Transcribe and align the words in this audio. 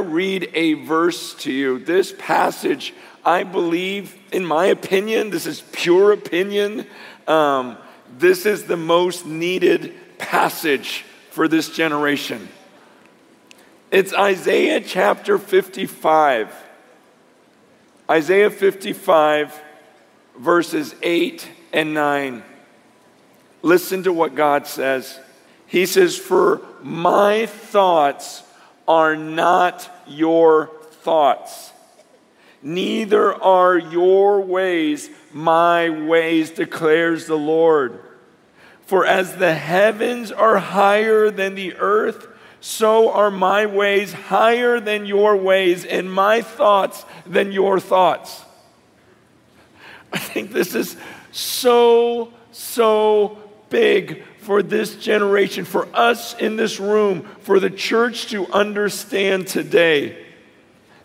read 0.00 0.50
a 0.54 0.74
verse 0.74 1.34
to 1.34 1.52
you. 1.52 1.78
This 1.78 2.14
passage, 2.18 2.94
I 3.24 3.44
believe, 3.44 4.16
in 4.32 4.44
my 4.44 4.66
opinion, 4.66 5.30
this 5.30 5.46
is 5.46 5.62
pure 5.72 6.12
opinion, 6.12 6.86
um, 7.26 7.76
this 8.18 8.46
is 8.46 8.64
the 8.64 8.76
most 8.76 9.26
needed 9.26 9.94
passage 10.18 11.04
for 11.30 11.48
this 11.48 11.68
generation. 11.68 12.48
It's 13.90 14.12
Isaiah 14.12 14.80
chapter 14.80 15.38
55. 15.38 16.54
Isaiah 18.08 18.50
55, 18.50 19.60
verses 20.38 20.94
8 21.02 21.48
and 21.72 21.94
9. 21.94 22.42
Listen 23.62 24.02
to 24.04 24.12
what 24.12 24.34
God 24.34 24.66
says. 24.66 25.18
He 25.66 25.86
says, 25.86 26.16
For 26.16 26.60
my 26.82 27.46
thoughts 27.46 28.42
are 28.90 29.14
not 29.14 29.88
your 30.08 30.68
thoughts, 30.90 31.72
neither 32.60 33.32
are 33.32 33.78
your 33.78 34.40
ways 34.40 35.08
my 35.32 35.88
ways, 35.88 36.50
declares 36.50 37.26
the 37.26 37.38
Lord. 37.38 38.00
For 38.86 39.06
as 39.06 39.36
the 39.36 39.54
heavens 39.54 40.32
are 40.32 40.58
higher 40.58 41.30
than 41.30 41.54
the 41.54 41.76
earth, 41.76 42.26
so 42.60 43.12
are 43.12 43.30
my 43.30 43.64
ways 43.64 44.12
higher 44.12 44.80
than 44.80 45.06
your 45.06 45.36
ways, 45.36 45.84
and 45.84 46.12
my 46.12 46.42
thoughts 46.42 47.04
than 47.24 47.52
your 47.52 47.78
thoughts. 47.78 48.44
I 50.12 50.18
think 50.18 50.50
this 50.50 50.74
is 50.74 50.96
so, 51.30 52.32
so 52.50 53.38
big 53.68 54.24
for 54.40 54.62
this 54.62 54.96
generation, 54.96 55.64
for 55.64 55.86
us 55.94 56.34
in 56.34 56.56
this 56.56 56.80
room, 56.80 57.22
for 57.40 57.60
the 57.60 57.70
church 57.70 58.28
to 58.28 58.46
understand 58.52 59.46
today 59.46 60.26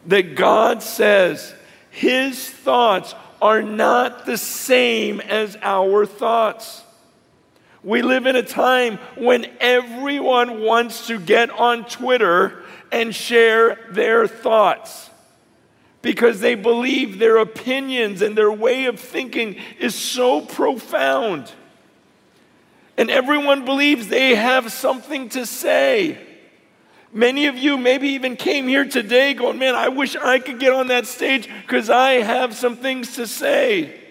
that 0.07 0.35
God 0.35 0.81
says 0.81 1.53
his 1.91 2.49
thoughts 2.49 3.13
are 3.41 3.61
not 3.61 4.25
the 4.25 4.37
same 4.37 5.19
as 5.21 5.57
our 5.61 6.05
thoughts. 6.05 6.83
We 7.83 8.01
live 8.01 8.25
in 8.25 8.35
a 8.35 8.43
time 8.43 8.97
when 9.15 9.45
everyone 9.59 10.61
wants 10.61 11.07
to 11.07 11.19
get 11.19 11.51
on 11.51 11.85
Twitter 11.85 12.63
and 12.91 13.13
share 13.13 13.77
their 13.91 14.27
thoughts 14.27 15.09
because 16.01 16.39
they 16.39 16.55
believe 16.55 17.19
their 17.19 17.37
opinions 17.37 18.21
and 18.21 18.37
their 18.37 18.51
way 18.51 18.85
of 18.85 18.99
thinking 18.99 19.57
is 19.79 19.95
so 19.95 20.41
profound. 20.41 21.51
And 22.97 23.11
everyone 23.11 23.65
believes 23.65 24.07
they 24.07 24.35
have 24.35 24.71
something 24.71 25.29
to 25.29 25.45
say. 25.45 26.17
Many 27.11 27.47
of 27.47 27.57
you 27.57 27.77
maybe 27.77 28.09
even 28.09 28.35
came 28.35 28.67
here 28.67 28.85
today 28.85 29.33
going, 29.33 29.57
Man, 29.57 29.75
I 29.75 29.89
wish 29.89 30.15
I 30.15 30.39
could 30.39 30.59
get 30.59 30.73
on 30.73 30.87
that 30.87 31.05
stage 31.05 31.49
because 31.61 31.89
I 31.89 32.13
have 32.13 32.55
some 32.55 32.77
things 32.77 33.15
to 33.15 33.27
say. 33.27 34.01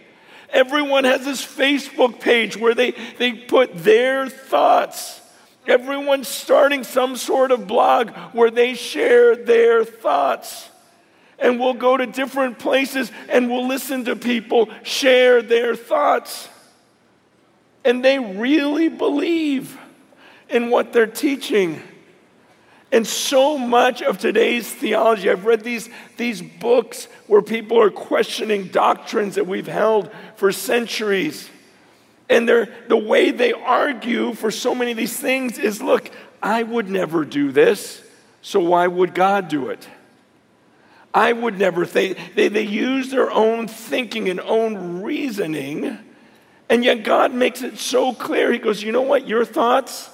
Everyone 0.50 1.04
has 1.04 1.24
this 1.24 1.44
Facebook 1.44 2.20
page 2.20 2.56
where 2.56 2.74
they, 2.74 2.92
they 3.18 3.32
put 3.32 3.76
their 3.76 4.28
thoughts. 4.28 5.20
Everyone's 5.66 6.28
starting 6.28 6.84
some 6.84 7.16
sort 7.16 7.50
of 7.50 7.66
blog 7.66 8.10
where 8.32 8.50
they 8.50 8.74
share 8.74 9.34
their 9.34 9.84
thoughts. 9.84 10.70
And 11.38 11.58
we'll 11.58 11.74
go 11.74 11.96
to 11.96 12.06
different 12.06 12.58
places 12.58 13.10
and 13.28 13.50
we'll 13.50 13.66
listen 13.66 14.04
to 14.04 14.14
people 14.14 14.68
share 14.82 15.42
their 15.42 15.74
thoughts 15.74 16.48
and 17.84 18.04
they 18.04 18.18
really 18.18 18.88
believe 18.88 19.78
in 20.48 20.70
what 20.70 20.92
they're 20.92 21.06
teaching. 21.06 21.82
And 22.90 23.06
so 23.06 23.58
much 23.58 24.02
of 24.02 24.18
today's 24.18 24.72
theology, 24.72 25.28
I've 25.28 25.46
read 25.46 25.62
these, 25.62 25.88
these 26.16 26.40
books 26.40 27.06
where 27.26 27.42
people 27.42 27.80
are 27.80 27.90
questioning 27.90 28.68
doctrines 28.68 29.34
that 29.34 29.46
we've 29.46 29.66
held 29.66 30.10
for 30.36 30.52
centuries. 30.52 31.50
And 32.28 32.48
the 32.48 32.96
way 32.96 33.32
they 33.32 33.52
argue 33.52 34.32
for 34.34 34.50
so 34.50 34.74
many 34.74 34.92
of 34.92 34.96
these 34.96 35.16
things 35.16 35.58
is 35.58 35.82
look, 35.82 36.10
I 36.42 36.62
would 36.62 36.88
never 36.88 37.24
do 37.24 37.52
this, 37.52 38.02
so 38.42 38.60
why 38.60 38.86
would 38.86 39.14
God 39.14 39.48
do 39.48 39.70
it? 39.70 39.88
I 41.12 41.32
would 41.32 41.58
never 41.58 41.86
think. 41.86 42.18
They, 42.34 42.48
they 42.48 42.62
use 42.62 43.10
their 43.10 43.30
own 43.30 43.68
thinking 43.68 44.28
and 44.28 44.40
own 44.40 45.02
reasoning 45.02 45.98
and 46.68 46.84
yet 46.84 47.04
God 47.04 47.32
makes 47.32 47.62
it 47.62 47.78
so 47.78 48.12
clear. 48.12 48.52
He 48.52 48.58
goes, 48.58 48.82
You 48.82 48.92
know 48.92 49.02
what? 49.02 49.26
Your 49.28 49.44
thoughts, 49.44 50.10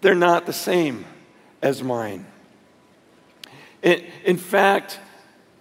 they're 0.00 0.14
not 0.14 0.46
the 0.46 0.52
same 0.52 1.04
as 1.62 1.82
mine. 1.82 2.26
In, 3.82 4.04
in 4.24 4.36
fact, 4.36 4.98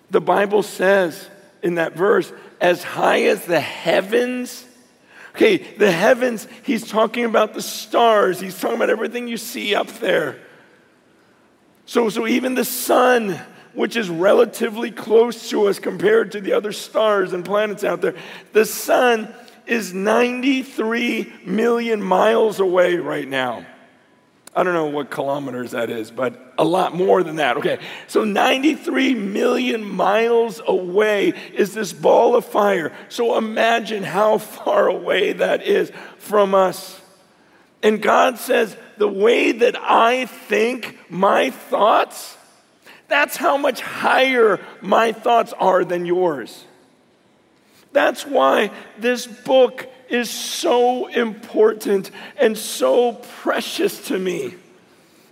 the 0.10 0.22
Bible 0.22 0.64
says 0.64 1.30
in 1.62 1.76
that 1.76 1.94
verse, 1.94 2.32
as 2.62 2.84
high 2.84 3.24
as 3.24 3.46
the 3.46 3.60
heavens. 3.60 4.66
Okay, 5.36 5.58
the 5.58 5.92
heavens, 5.92 6.48
he's 6.64 6.88
talking 6.88 7.26
about 7.26 7.54
the 7.54 7.62
stars, 7.62 8.40
he's 8.40 8.60
talking 8.60 8.78
about 8.78 8.90
everything 8.90 9.28
you 9.28 9.38
see 9.38 9.74
up 9.74 9.88
there. 10.00 10.38
So, 11.86 12.10
so 12.10 12.28
even 12.28 12.54
the 12.54 12.64
sun, 12.64 13.40
which 13.74 13.96
is 13.96 14.10
relatively 14.10 14.92
close 14.92 15.50
to 15.50 15.68
us 15.68 15.80
compared 15.80 16.34
to 16.34 16.42
the 16.42 16.54
other 16.54 16.72
stars 16.72 17.34
and 17.34 17.44
planets 17.44 17.84
out 17.84 18.02
there, 18.02 18.16
the 18.54 18.66
sun 18.66 19.34
is 19.66 19.94
93 19.94 21.32
million 21.46 22.02
miles 22.02 22.60
away 22.60 22.96
right 22.96 23.28
now. 23.28 23.66
I 24.56 24.62
don't 24.64 24.74
know 24.74 24.86
what 24.86 25.10
kilometers 25.10 25.72
that 25.72 25.90
is, 25.90 26.12
but 26.12 26.54
a 26.60 26.64
lot 26.64 26.94
more 26.96 27.24
than 27.24 27.38
that. 27.38 27.58
Okay, 27.58 27.80
so 28.08 28.24
93 28.24 29.16
million 29.16 29.84
miles 29.84 30.62
away 30.66 31.30
is 31.54 31.74
this 31.74 31.92
ball 31.92 32.36
of 32.36 32.46
fire. 32.46 32.96
So 33.10 33.38
imagine 33.38 34.04
how 34.04 34.38
far 34.38 34.88
away 34.88 35.34
that 35.34 35.64
is 35.64 35.92
from 36.20 36.54
us. 36.54 37.02
And 37.82 38.02
God 38.02 38.38
says, 38.38 38.78
the 38.98 39.08
way 39.08 39.52
that 39.52 39.76
I 39.80 40.28
think, 40.28 40.98
my 41.10 41.50
thoughts, 41.50 42.38
that's 43.08 43.36
how 43.36 43.58
much 43.58 43.82
higher 43.82 44.60
my 44.82 45.12
thoughts 45.12 45.52
are 45.54 45.84
than 45.84 46.06
yours. 46.06 46.64
That's 47.94 48.26
why 48.26 48.72
this 48.98 49.26
book 49.26 49.88
is 50.10 50.30
so 50.30 51.08
important 51.08 52.12
and 52.38 52.58
so 52.58 53.14
precious 53.14 54.08
to 54.08 54.20
me. 54.20 54.56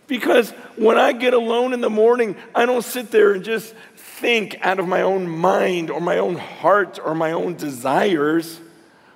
Because 0.07 0.51
when 0.75 0.97
I 0.97 1.13
get 1.13 1.33
alone 1.33 1.73
in 1.73 1.81
the 1.81 1.89
morning, 1.89 2.35
I 2.53 2.65
don't 2.65 2.83
sit 2.83 3.11
there 3.11 3.33
and 3.33 3.43
just 3.43 3.73
think 3.95 4.57
out 4.61 4.79
of 4.79 4.87
my 4.87 5.01
own 5.01 5.27
mind 5.27 5.89
or 5.89 6.01
my 6.01 6.17
own 6.17 6.35
heart 6.35 6.99
or 7.03 7.15
my 7.15 7.31
own 7.31 7.55
desires. 7.55 8.59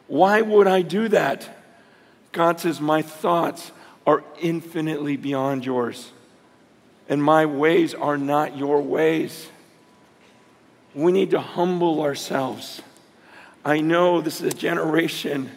Why 0.08 0.42
would 0.42 0.68
I 0.68 0.82
do 0.82 1.08
that? 1.10 1.50
God 2.32 2.60
says, 2.60 2.80
My 2.80 3.02
thoughts 3.02 3.72
are 4.06 4.24
infinitely 4.40 5.18
beyond 5.18 5.66
yours, 5.66 6.12
and 7.10 7.24
my 7.24 7.46
ways 7.46 7.94
are 7.94 8.18
not 8.18 8.58
your 8.58 8.82
ways. 8.82 9.50
We 10.94 11.12
need 11.12 11.32
to 11.32 11.42
humble 11.42 12.02
ourselves. 12.02 12.82
I 13.66 13.82
know 13.82 14.22
this 14.22 14.42
is 14.42 14.54
a 14.54 14.56
generation 14.56 15.50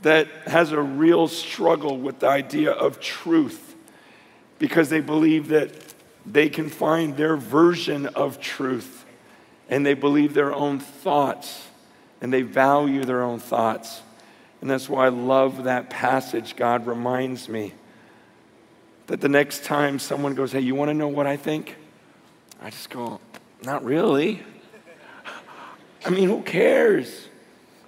that 0.00 0.26
has 0.46 0.72
a 0.72 0.80
real 0.80 1.28
struggle 1.28 1.98
with 1.98 2.20
the 2.20 2.28
idea 2.28 2.70
of 2.72 2.98
truth 2.98 3.74
because 4.58 4.88
they 4.88 5.00
believe 5.00 5.48
that 5.48 5.70
they 6.24 6.48
can 6.48 6.70
find 6.70 7.14
their 7.18 7.36
version 7.36 8.06
of 8.06 8.40
truth 8.40 9.04
and 9.68 9.84
they 9.84 9.92
believe 9.92 10.32
their 10.32 10.54
own 10.54 10.78
thoughts 10.78 11.66
and 12.22 12.32
they 12.32 12.40
value 12.40 13.04
their 13.04 13.22
own 13.22 13.38
thoughts. 13.38 14.00
And 14.62 14.70
that's 14.70 14.88
why 14.88 15.04
I 15.04 15.10
love 15.10 15.64
that 15.64 15.90
passage. 15.90 16.56
God 16.56 16.86
reminds 16.86 17.50
me 17.50 17.74
that 19.08 19.20
the 19.20 19.28
next 19.28 19.62
time 19.62 19.98
someone 19.98 20.34
goes, 20.34 20.52
Hey, 20.52 20.60
you 20.60 20.74
want 20.74 20.88
to 20.88 20.94
know 20.94 21.08
what 21.08 21.26
I 21.26 21.36
think? 21.36 21.76
I 22.62 22.70
just 22.70 22.88
go, 22.88 23.20
Not 23.62 23.84
really. 23.84 24.42
I 26.06 26.10
mean, 26.10 26.28
who 26.28 26.40
cares? 26.42 27.28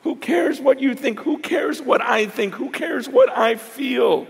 Who 0.03 0.17
cares 0.17 0.61
what 0.61 0.81
you 0.81 0.97
think? 0.97 1.21
Who 1.21 1.39
cares 1.39 1.81
what 1.81 2.03
I 2.03 2.27
think? 2.27 2.55
Who 2.55 2.71
cares 2.71 3.09
what 3.09 3.31
I 3.31 3.55
feel? 3.55 4.27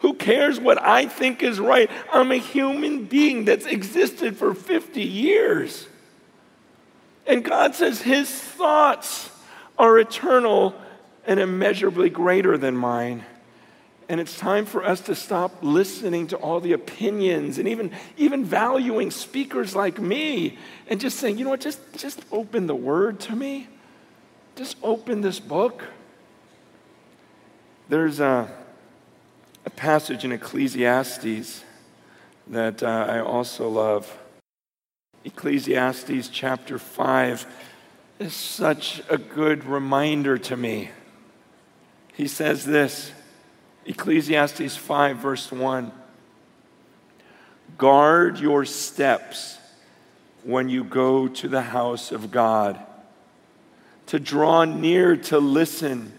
Who 0.00 0.12
cares 0.14 0.60
what 0.60 0.82
I 0.82 1.06
think 1.06 1.42
is 1.42 1.58
right? 1.58 1.90
I'm 2.12 2.30
a 2.30 2.36
human 2.36 3.06
being 3.06 3.46
that's 3.46 3.64
existed 3.64 4.36
for 4.36 4.52
50 4.52 5.02
years. 5.02 5.86
And 7.26 7.42
God 7.42 7.74
says 7.74 8.02
his 8.02 8.28
thoughts 8.28 9.30
are 9.78 9.98
eternal 9.98 10.74
and 11.26 11.40
immeasurably 11.40 12.10
greater 12.10 12.58
than 12.58 12.76
mine. 12.76 13.24
And 14.12 14.20
it's 14.20 14.38
time 14.38 14.66
for 14.66 14.84
us 14.84 15.00
to 15.02 15.14
stop 15.14 15.56
listening 15.62 16.26
to 16.26 16.36
all 16.36 16.60
the 16.60 16.74
opinions 16.74 17.56
and 17.56 17.66
even, 17.66 17.92
even 18.18 18.44
valuing 18.44 19.10
speakers 19.10 19.74
like 19.74 19.98
me 19.98 20.58
and 20.86 21.00
just 21.00 21.18
saying, 21.18 21.38
you 21.38 21.44
know 21.44 21.50
what, 21.50 21.62
just, 21.62 21.80
just 21.96 22.20
open 22.30 22.66
the 22.66 22.74
word 22.74 23.20
to 23.20 23.34
me. 23.34 23.68
Just 24.54 24.76
open 24.82 25.22
this 25.22 25.40
book. 25.40 25.82
There's 27.88 28.20
a, 28.20 28.54
a 29.64 29.70
passage 29.70 30.26
in 30.26 30.32
Ecclesiastes 30.32 31.64
that 32.48 32.82
uh, 32.82 33.06
I 33.08 33.20
also 33.20 33.66
love. 33.70 34.14
Ecclesiastes 35.24 36.28
chapter 36.28 36.78
5 36.78 37.46
is 38.18 38.34
such 38.34 39.00
a 39.08 39.16
good 39.16 39.64
reminder 39.64 40.36
to 40.36 40.54
me. 40.54 40.90
He 42.12 42.28
says 42.28 42.66
this 42.66 43.12
Ecclesiastes 43.86 44.76
5, 44.76 45.16
verse 45.16 45.50
1 45.50 45.92
Guard 47.78 48.38
your 48.38 48.64
steps 48.64 49.58
when 50.44 50.68
you 50.68 50.84
go 50.84 51.28
to 51.28 51.48
the 51.48 51.62
house 51.62 52.12
of 52.12 52.30
God. 52.30 52.78
To 54.06 54.18
draw 54.18 54.64
near 54.64 55.16
to 55.16 55.38
listen 55.38 56.12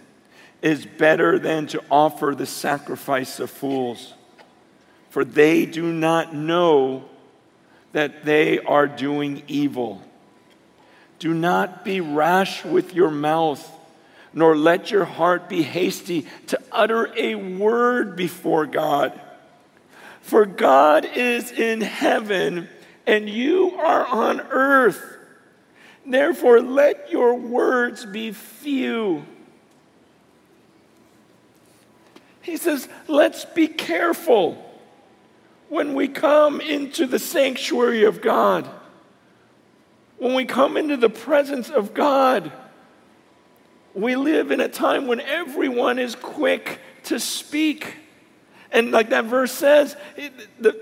is 0.62 0.86
better 0.86 1.38
than 1.38 1.68
to 1.68 1.84
offer 1.92 2.34
the 2.36 2.46
sacrifice 2.46 3.40
of 3.40 3.50
fools, 3.50 4.14
for 5.10 5.24
they 5.24 5.66
do 5.66 5.92
not 5.92 6.34
know 6.34 7.06
that 7.92 8.26
they 8.26 8.60
are 8.60 8.88
doing 8.88 9.44
evil. 9.48 10.02
Do 11.20 11.34
not 11.34 11.86
be 11.86 12.02
rash 12.02 12.66
with 12.66 12.94
your 12.94 13.12
mouth, 13.12 13.70
nor 14.34 14.56
let 14.56 14.92
your 14.92 15.06
heart 15.06 15.48
be 15.48 15.62
hasty 15.62 16.26
to 16.48 16.60
utter 16.72 17.12
a 17.16 17.36
word 17.36 18.16
before 18.16 18.66
God. 18.66 19.20
For 20.22 20.46
God 20.46 21.06
is 21.06 21.52
in 21.52 21.82
heaven, 21.82 22.70
and 23.06 23.30
you 23.30 23.76
are 23.78 24.06
on 24.06 24.42
earth. 24.42 25.18
Therefore, 26.06 26.62
let 26.62 27.12
your 27.12 27.36
words 27.36 28.06
be 28.06 28.32
few. 28.32 29.26
He 32.42 32.58
says, 32.58 32.90
let's 33.08 33.46
be 33.46 33.68
careful 33.68 34.58
when 35.70 35.94
we 35.94 36.08
come 36.08 36.60
into 36.62 37.08
the 37.08 37.20
sanctuary 37.20 38.04
of 38.04 38.22
God, 38.22 38.70
when 40.18 40.34
we 40.34 40.46
come 40.46 40.78
into 40.78 40.98
the 40.98 41.10
presence 41.10 41.70
of 41.70 41.94
God, 41.94 42.52
we 43.94 44.16
live 44.16 44.52
in 44.52 44.60
a 44.60 44.68
time 44.68 45.08
when 45.08 45.20
everyone 45.20 46.00
is 46.00 46.16
quick 46.16 46.80
to 47.06 47.20
speak. 47.20 47.96
And 48.72 48.92
like 48.92 49.10
that 49.10 49.26
verse 49.26 49.52
says, 49.52 49.96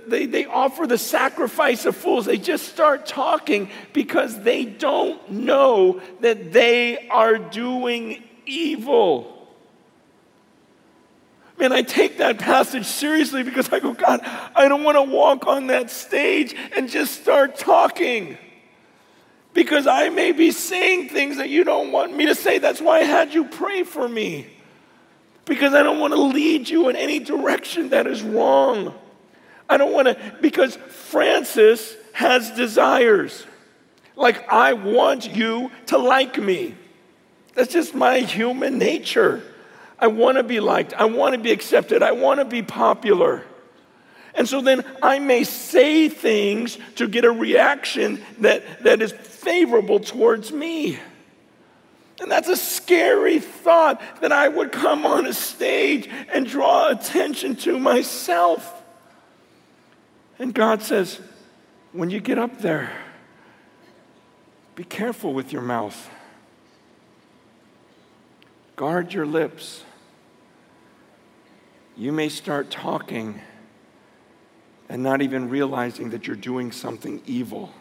they, 0.08 0.26
they 0.26 0.46
offer 0.46 0.88
the 0.88 0.98
sacrifice 0.98 1.86
of 1.86 1.96
fools. 1.96 2.26
They 2.26 2.38
just 2.38 2.70
start 2.70 3.06
talking 3.06 3.70
because 3.92 4.40
they 4.40 4.64
don't 4.64 5.30
know 5.30 6.02
that 6.22 6.54
they 6.54 7.10
are 7.10 7.38
doing 7.38 8.24
evil. 8.46 9.38
Man, 11.60 11.74
I 11.74 11.82
take 11.82 12.18
that 12.20 12.40
passage 12.40 12.86
seriously 12.86 13.44
because 13.44 13.72
I 13.72 13.80
go, 13.80 13.94
God, 13.94 14.22
I 14.56 14.68
don't 14.68 14.84
want 14.84 14.96
to 14.96 15.04
walk 15.04 15.46
on 15.46 15.68
that 15.68 15.92
stage 15.92 16.56
and 16.76 16.90
just 16.90 17.22
start 17.22 17.58
talking. 17.58 18.38
Because 19.54 19.86
I 19.88 20.10
may 20.10 20.32
be 20.32 20.52
saying 20.52 21.10
things 21.10 21.38
that 21.38 21.50
you 21.50 21.64
don't 21.64 21.92
want 21.92 22.16
me 22.16 22.28
to 22.28 22.36
say. 22.36 22.58
That's 22.58 22.82
why 22.82 23.00
I 23.00 23.04
had 23.04 23.34
you 23.34 23.46
pray 23.46 23.84
for 23.84 24.08
me. 24.08 24.48
Because 25.46 25.74
I 25.74 25.84
don't 25.84 26.00
want 26.00 26.14
to 26.14 26.22
lead 26.22 26.70
you 26.70 26.88
in 26.90 26.96
any 26.96 27.20
direction 27.20 27.90
that 27.90 28.08
is 28.08 28.22
wrong. 28.22 28.94
I 29.68 29.78
don't 29.78 29.92
want 29.92 30.08
to, 30.08 30.36
because 30.42 30.76
Francis 30.76 31.96
has 32.14 32.52
desires. 32.52 33.46
Like, 34.16 34.48
I 34.52 34.74
want 34.74 35.34
you 35.36 35.72
to 35.88 35.98
like 35.98 36.38
me. 36.38 36.76
That's 37.56 37.74
just 37.74 37.94
my 37.94 38.20
human 38.20 38.78
nature. 38.78 39.42
I 40.00 40.08
want 40.08 40.38
to 40.38 40.44
be 40.44 40.60
liked. 40.60 40.94
I 40.94 41.06
want 41.06 41.36
to 41.36 41.40
be 41.40 41.52
accepted. 41.52 42.02
I 42.04 42.14
want 42.14 42.40
to 42.40 42.46
be 42.46 42.62
popular. 42.62 43.44
And 44.34 44.48
so 44.48 44.62
then 44.62 44.86
I 45.02 45.20
may 45.20 45.44
say 45.44 46.10
things 46.10 46.78
to 46.96 47.08
get 47.08 47.26
a 47.26 47.32
reaction 47.32 48.24
that, 48.40 48.84
that 48.84 49.02
is 49.02 49.12
favorable 49.42 50.00
towards 50.00 50.52
me. 50.52 51.00
And 52.22 52.30
that's 52.30 52.50
a 52.50 52.56
scary 52.56 53.40
thought 53.40 54.02
that 54.22 54.32
I 54.32 54.48
would 54.48 54.72
come 54.72 55.06
on 55.06 55.26
a 55.26 55.34
stage 55.34 56.08
and 56.32 56.46
draw 56.46 56.90
attention 56.90 57.56
to 57.58 57.80
myself. 57.80 58.84
And 60.38 60.54
God 60.54 60.84
says, 60.84 61.20
when 61.92 62.10
you 62.10 62.20
get 62.20 62.38
up 62.38 62.60
there, 62.62 62.92
be 64.76 64.84
careful 64.84 65.34
with 65.34 65.52
your 65.52 65.62
mouth. 65.62 66.10
Guard 68.76 69.14
your 69.14 69.26
lips 69.26 69.84
you 72.02 72.12
may 72.12 72.30
start 72.30 72.72
talking 72.72 73.40
and 74.90 75.04
not 75.04 75.22
even 75.22 75.50
realizing 75.50 76.10
that 76.12 76.26
you're 76.26 76.36
doing 76.36 76.72
something 76.72 77.22
evil. 77.26 77.72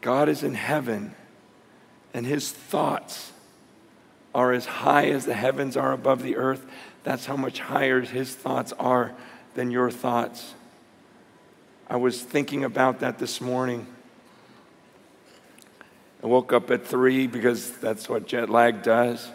God 0.00 0.28
is 0.28 0.42
in 0.42 0.54
heaven, 0.54 1.14
and 2.14 2.24
his 2.24 2.50
thoughts 2.50 3.32
are 4.34 4.52
as 4.52 4.66
high 4.66 5.06
as 5.06 5.24
the 5.24 5.34
heavens 5.34 5.76
are 5.76 5.92
above 5.92 6.22
the 6.22 6.36
earth. 6.36 6.64
That's 7.02 7.26
how 7.26 7.36
much 7.36 7.60
higher 7.60 8.00
his 8.00 8.34
thoughts 8.34 8.72
are 8.78 9.14
than 9.54 9.70
your 9.70 9.90
thoughts. 9.90 10.54
I 11.88 11.96
was 11.96 12.22
thinking 12.22 12.64
about 12.64 13.00
that 13.00 13.18
this 13.18 13.40
morning. 13.40 13.86
I 16.22 16.26
woke 16.26 16.52
up 16.52 16.70
at 16.70 16.86
three 16.86 17.26
because 17.26 17.72
that's 17.78 18.08
what 18.08 18.26
jet 18.26 18.50
lag 18.50 18.82
does. 18.82 19.30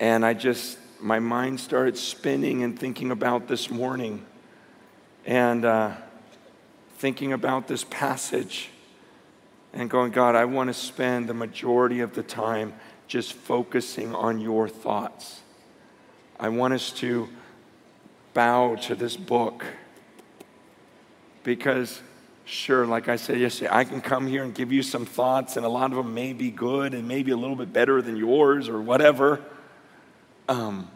And 0.00 0.24
I 0.24 0.34
just 0.34 0.78
my 1.00 1.20
mind 1.20 1.60
started 1.60 1.96
spinning 1.96 2.64
and 2.64 2.78
thinking 2.78 3.10
about 3.10 3.46
this 3.46 3.70
morning 3.70 4.24
and 5.24 5.64
uh, 5.64 5.94
thinking 6.96 7.32
about 7.32 7.68
this 7.68 7.84
passage 7.84 8.70
and 9.78 9.88
going, 9.88 10.10
God, 10.10 10.34
I 10.34 10.44
want 10.44 10.68
to 10.68 10.74
spend 10.74 11.28
the 11.28 11.34
majority 11.34 12.00
of 12.00 12.12
the 12.12 12.22
time 12.24 12.74
just 13.06 13.32
focusing 13.32 14.12
on 14.12 14.40
your 14.40 14.68
thoughts. 14.68 15.40
I 16.38 16.48
want 16.48 16.74
us 16.74 16.90
to 16.94 17.28
bow 18.34 18.74
to 18.74 18.96
this 18.96 19.16
book 19.16 19.64
because, 21.44 22.00
sure, 22.44 22.86
like 22.86 23.08
I 23.08 23.14
said 23.14 23.38
yesterday, 23.38 23.70
I 23.72 23.84
can 23.84 24.00
come 24.00 24.26
here 24.26 24.42
and 24.42 24.52
give 24.52 24.72
you 24.72 24.82
some 24.82 25.06
thoughts, 25.06 25.56
and 25.56 25.64
a 25.64 25.68
lot 25.68 25.92
of 25.92 25.96
them 25.96 26.12
may 26.12 26.32
be 26.32 26.50
good 26.50 26.92
and 26.92 27.06
maybe 27.06 27.30
a 27.30 27.36
little 27.36 27.56
bit 27.56 27.72
better 27.72 28.02
than 28.02 28.16
yours 28.16 28.68
or 28.68 28.82
whatever. 28.82 29.40
Um, 30.48 30.90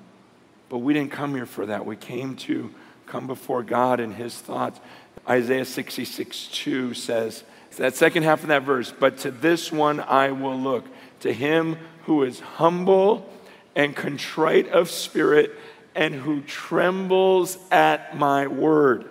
but 0.69 0.78
we 0.78 0.93
didn't 0.93 1.12
come 1.12 1.37
here 1.37 1.46
for 1.46 1.67
that. 1.67 1.87
We 1.87 1.94
came 1.94 2.35
to 2.37 2.75
come 3.06 3.28
before 3.28 3.62
God 3.62 4.00
and 4.00 4.12
His 4.12 4.37
thoughts. 4.37 4.81
Isaiah 5.28 5.64
66 5.64 6.49
2 6.49 6.94
says, 6.94 7.44
that 7.76 7.94
second 7.94 8.23
half 8.25 8.42
of 8.42 8.49
that 8.49 8.62
verse, 8.62 8.92
but 8.99 9.18
to 9.18 9.30
this 9.30 9.73
one 9.73 10.00
I 10.00 10.32
will 10.32 10.58
look, 10.58 10.85
to 11.20 11.32
him 11.32 11.76
who 12.04 12.23
is 12.25 12.40
humble 12.40 13.28
and 13.75 13.94
contrite 13.94 14.68
of 14.68 14.90
spirit 14.90 15.52
and 15.94 16.14
who 16.14 16.40
trembles 16.42 17.58
at 17.70 18.16
my 18.16 18.47
word. 18.47 19.08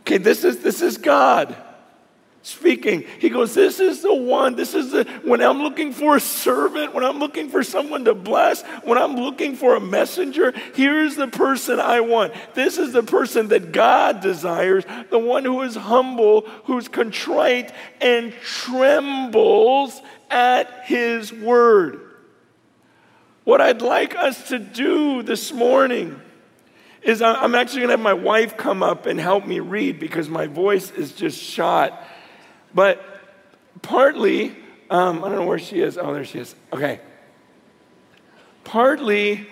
Okay, 0.00 0.18
this 0.18 0.44
is, 0.44 0.58
this 0.58 0.82
is 0.82 0.98
God 0.98 1.56
speaking. 2.42 3.04
He 3.18 3.30
goes, 3.30 3.54
This 3.54 3.80
is 3.80 4.02
the 4.02 4.14
one. 4.14 4.56
This 4.56 4.74
is 4.74 4.90
the, 4.90 5.04
when 5.24 5.40
I'm 5.40 5.62
looking 5.62 5.92
for 5.92 6.16
a 6.16 6.20
servant, 6.20 6.94
when 6.94 7.04
I'm 7.04 7.18
looking 7.18 7.48
for 7.48 7.62
someone 7.62 8.04
to 8.04 8.14
bless, 8.14 8.62
when 8.82 8.98
I'm 8.98 9.16
looking 9.16 9.54
for 9.54 9.76
a 9.76 9.80
messenger, 9.80 10.52
here's 10.74 11.16
the 11.16 11.28
person 11.28 11.80
I 11.80 12.00
want. 12.00 12.34
This 12.54 12.78
is 12.78 12.92
the 12.92 13.02
person 13.02 13.48
that 13.48 13.72
God 13.72 14.20
desires, 14.20 14.84
the 15.10 15.18
one 15.18 15.44
who 15.44 15.62
is 15.62 15.74
humble, 15.74 16.42
who's 16.64 16.88
contrite, 16.88 17.72
and 18.00 18.32
trembles 18.42 20.00
at 20.30 20.84
his 20.84 21.32
word. 21.32 22.00
What 23.44 23.60
I'd 23.60 23.82
like 23.82 24.14
us 24.14 24.48
to 24.48 24.58
do 24.58 25.22
this 25.22 25.52
morning 25.52 26.20
is 27.02 27.20
I'm 27.20 27.54
actually 27.56 27.80
going 27.80 27.88
to 27.88 27.92
have 27.94 28.00
my 28.00 28.12
wife 28.12 28.56
come 28.56 28.82
up 28.82 29.06
and 29.06 29.18
help 29.18 29.44
me 29.44 29.58
read 29.58 29.98
because 29.98 30.28
my 30.28 30.46
voice 30.46 30.90
is 30.92 31.12
just 31.12 31.36
shot. 31.36 32.06
But 32.74 33.04
partly, 33.82 34.56
um, 34.90 35.24
I 35.24 35.28
don't 35.28 35.38
know 35.38 35.46
where 35.46 35.58
she 35.58 35.80
is. 35.80 35.98
Oh, 35.98 36.12
there 36.12 36.24
she 36.24 36.38
is. 36.38 36.54
Okay. 36.72 37.00
Partly 38.64 39.46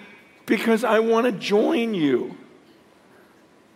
because 0.46 0.84
I 0.84 1.00
want 1.00 1.26
to 1.26 1.32
join 1.32 1.94
you. 1.94 2.36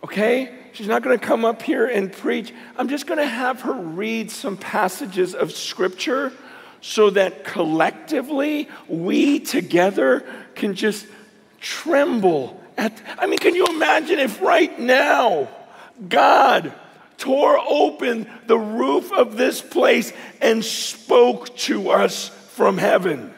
Okay? 0.03 0.53
She's 0.73 0.87
not 0.87 1.01
going 1.01 1.17
to 1.17 1.25
come 1.25 1.45
up 1.45 1.61
here 1.61 1.87
and 1.87 2.11
preach. 2.11 2.53
I'm 2.77 2.89
just 2.89 3.07
going 3.07 3.19
to 3.19 3.25
have 3.27 3.61
her 3.61 3.73
read 3.73 4.29
some 4.29 4.57
passages 4.57 5.33
of 5.33 5.51
scripture 5.51 6.33
so 6.81 7.09
that 7.11 7.45
collectively 7.45 8.69
we 8.87 9.39
together 9.39 10.25
can 10.53 10.75
just 10.75 11.07
tremble 11.59 12.61
at. 12.77 13.01
I 13.17 13.25
mean, 13.25 13.39
can 13.39 13.55
you 13.55 13.65
imagine 13.67 14.19
if 14.19 14.41
right 14.41 14.77
now 14.79 15.47
God 16.07 16.73
tore 17.17 17.59
open 17.59 18.29
the 18.47 18.57
roof 18.57 19.11
of 19.11 19.37
this 19.37 19.61
place 19.61 20.11
and 20.41 20.63
spoke 20.63 21.55
to 21.57 21.89
us 21.91 22.29
from 22.29 22.77
heaven. 22.77 23.33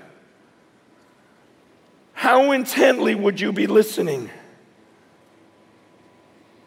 How 2.13 2.51
intently 2.51 3.15
would 3.15 3.39
you 3.39 3.51
be 3.51 3.67
listening? 3.67 4.29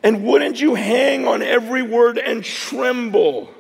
And 0.03 0.25
wouldn't 0.25 0.61
you 0.61 0.75
hang 0.75 1.27
on 1.27 1.43
every 1.43 1.83
word 1.83 2.19
and 2.19 2.45
tremble? 2.45 3.53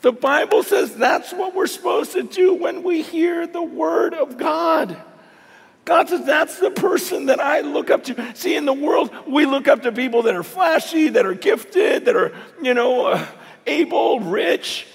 The 0.00 0.12
Bible 0.12 0.62
says 0.62 0.96
that's 0.96 1.32
what 1.32 1.54
we're 1.54 1.68
supposed 1.68 2.12
to 2.12 2.24
do 2.24 2.54
when 2.54 2.82
we 2.82 3.02
hear 3.02 3.46
the 3.46 3.62
word 3.62 4.14
of 4.14 4.36
God. 4.36 4.96
God 5.84 6.08
says, 6.08 6.24
that's 6.24 6.60
the 6.60 6.70
person 6.70 7.26
that 7.26 7.40
I 7.40 7.60
look 7.60 7.90
up 7.90 8.04
to. 8.04 8.36
See, 8.36 8.54
in 8.54 8.66
the 8.66 8.72
world, 8.72 9.10
we 9.26 9.46
look 9.46 9.66
up 9.66 9.82
to 9.82 9.90
people 9.90 10.22
that 10.22 10.34
are 10.34 10.44
flashy, 10.44 11.08
that 11.08 11.26
are 11.26 11.34
gifted, 11.34 12.04
that 12.04 12.14
are, 12.14 12.32
you 12.62 12.72
know, 12.72 13.06
uh, 13.06 13.26
able, 13.66 14.20
rich, 14.20 14.86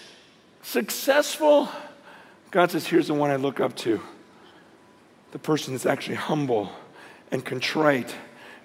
successful. 0.62 1.68
God 2.52 2.72
says, 2.72 2.88
here's 2.88 3.08
the 3.08 3.14
one 3.14 3.32
I 3.32 3.36
look 3.36 3.60
up 3.60 3.76
to 3.78 4.02
the 5.32 5.40
person 5.40 5.74
that's 5.74 5.86
actually 5.86 6.16
humble 6.16 6.72
and 7.32 7.44
contrite. 7.44 8.16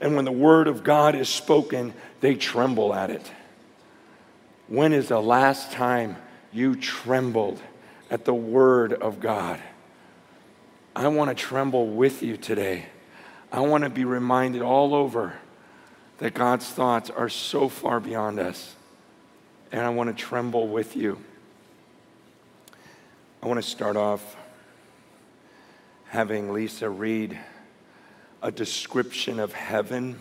And 0.00 0.14
when 0.14 0.24
the 0.24 0.32
word 0.32 0.68
of 0.68 0.84
God 0.84 1.16
is 1.16 1.28
spoken, 1.28 1.92
they 2.20 2.36
tremble 2.36 2.94
at 2.94 3.10
it. 3.10 3.30
When 4.68 4.92
is 4.92 5.08
the 5.08 5.20
last 5.20 5.72
time 5.72 6.16
you 6.52 6.76
trembled 6.76 7.60
at 8.10 8.24
the 8.24 8.34
word 8.34 8.92
of 8.92 9.18
God? 9.18 9.60
I 10.94 11.08
want 11.08 11.30
to 11.30 11.34
tremble 11.34 11.86
with 11.86 12.22
you 12.22 12.36
today. 12.36 12.86
I 13.50 13.60
want 13.60 13.84
to 13.84 13.90
be 13.90 14.04
reminded 14.04 14.60
all 14.60 14.94
over 14.94 15.34
that 16.18 16.34
God's 16.34 16.68
thoughts 16.68 17.08
are 17.08 17.30
so 17.30 17.68
far 17.68 17.98
beyond 17.98 18.38
us. 18.38 18.74
And 19.70 19.80
I 19.80 19.88
want 19.88 20.14
to 20.14 20.22
tremble 20.22 20.68
with 20.68 20.94
you. 20.94 21.18
I 23.42 23.46
want 23.48 23.62
to 23.62 23.68
start 23.68 23.96
off 23.96 24.36
having 26.08 26.52
Lisa 26.52 26.90
read 26.90 27.38
a 28.42 28.52
description 28.52 29.40
of 29.40 29.54
heaven. 29.54 30.18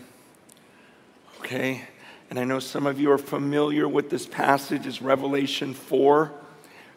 Okay? 1.40 1.82
And 2.30 2.38
I 2.38 2.44
know 2.44 2.60
some 2.60 2.86
of 2.86 2.98
you 2.98 3.12
are 3.12 3.18
familiar 3.18 3.86
with 3.86 4.08
this 4.08 4.26
passage, 4.26 4.86
it's 4.86 5.02
Revelation 5.02 5.74
4. 5.74 6.32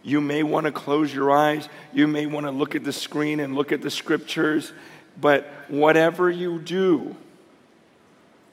You 0.05 0.21
may 0.21 0.43
want 0.43 0.67
to 0.67 0.71
close 0.71 1.11
your 1.11 1.31
eyes. 1.31 1.67
You 1.91 2.05
may 2.07 2.27
want 2.27 2.45
to 2.45 2.51
look 2.51 2.75
at 2.75 2.83
the 2.83 2.93
screen 2.93 3.39
and 3.39 3.55
look 3.55 3.71
at 3.71 3.81
the 3.81 3.89
scriptures. 3.89 4.71
But 5.19 5.47
whatever 5.67 6.29
you 6.29 6.59
do, 6.59 7.15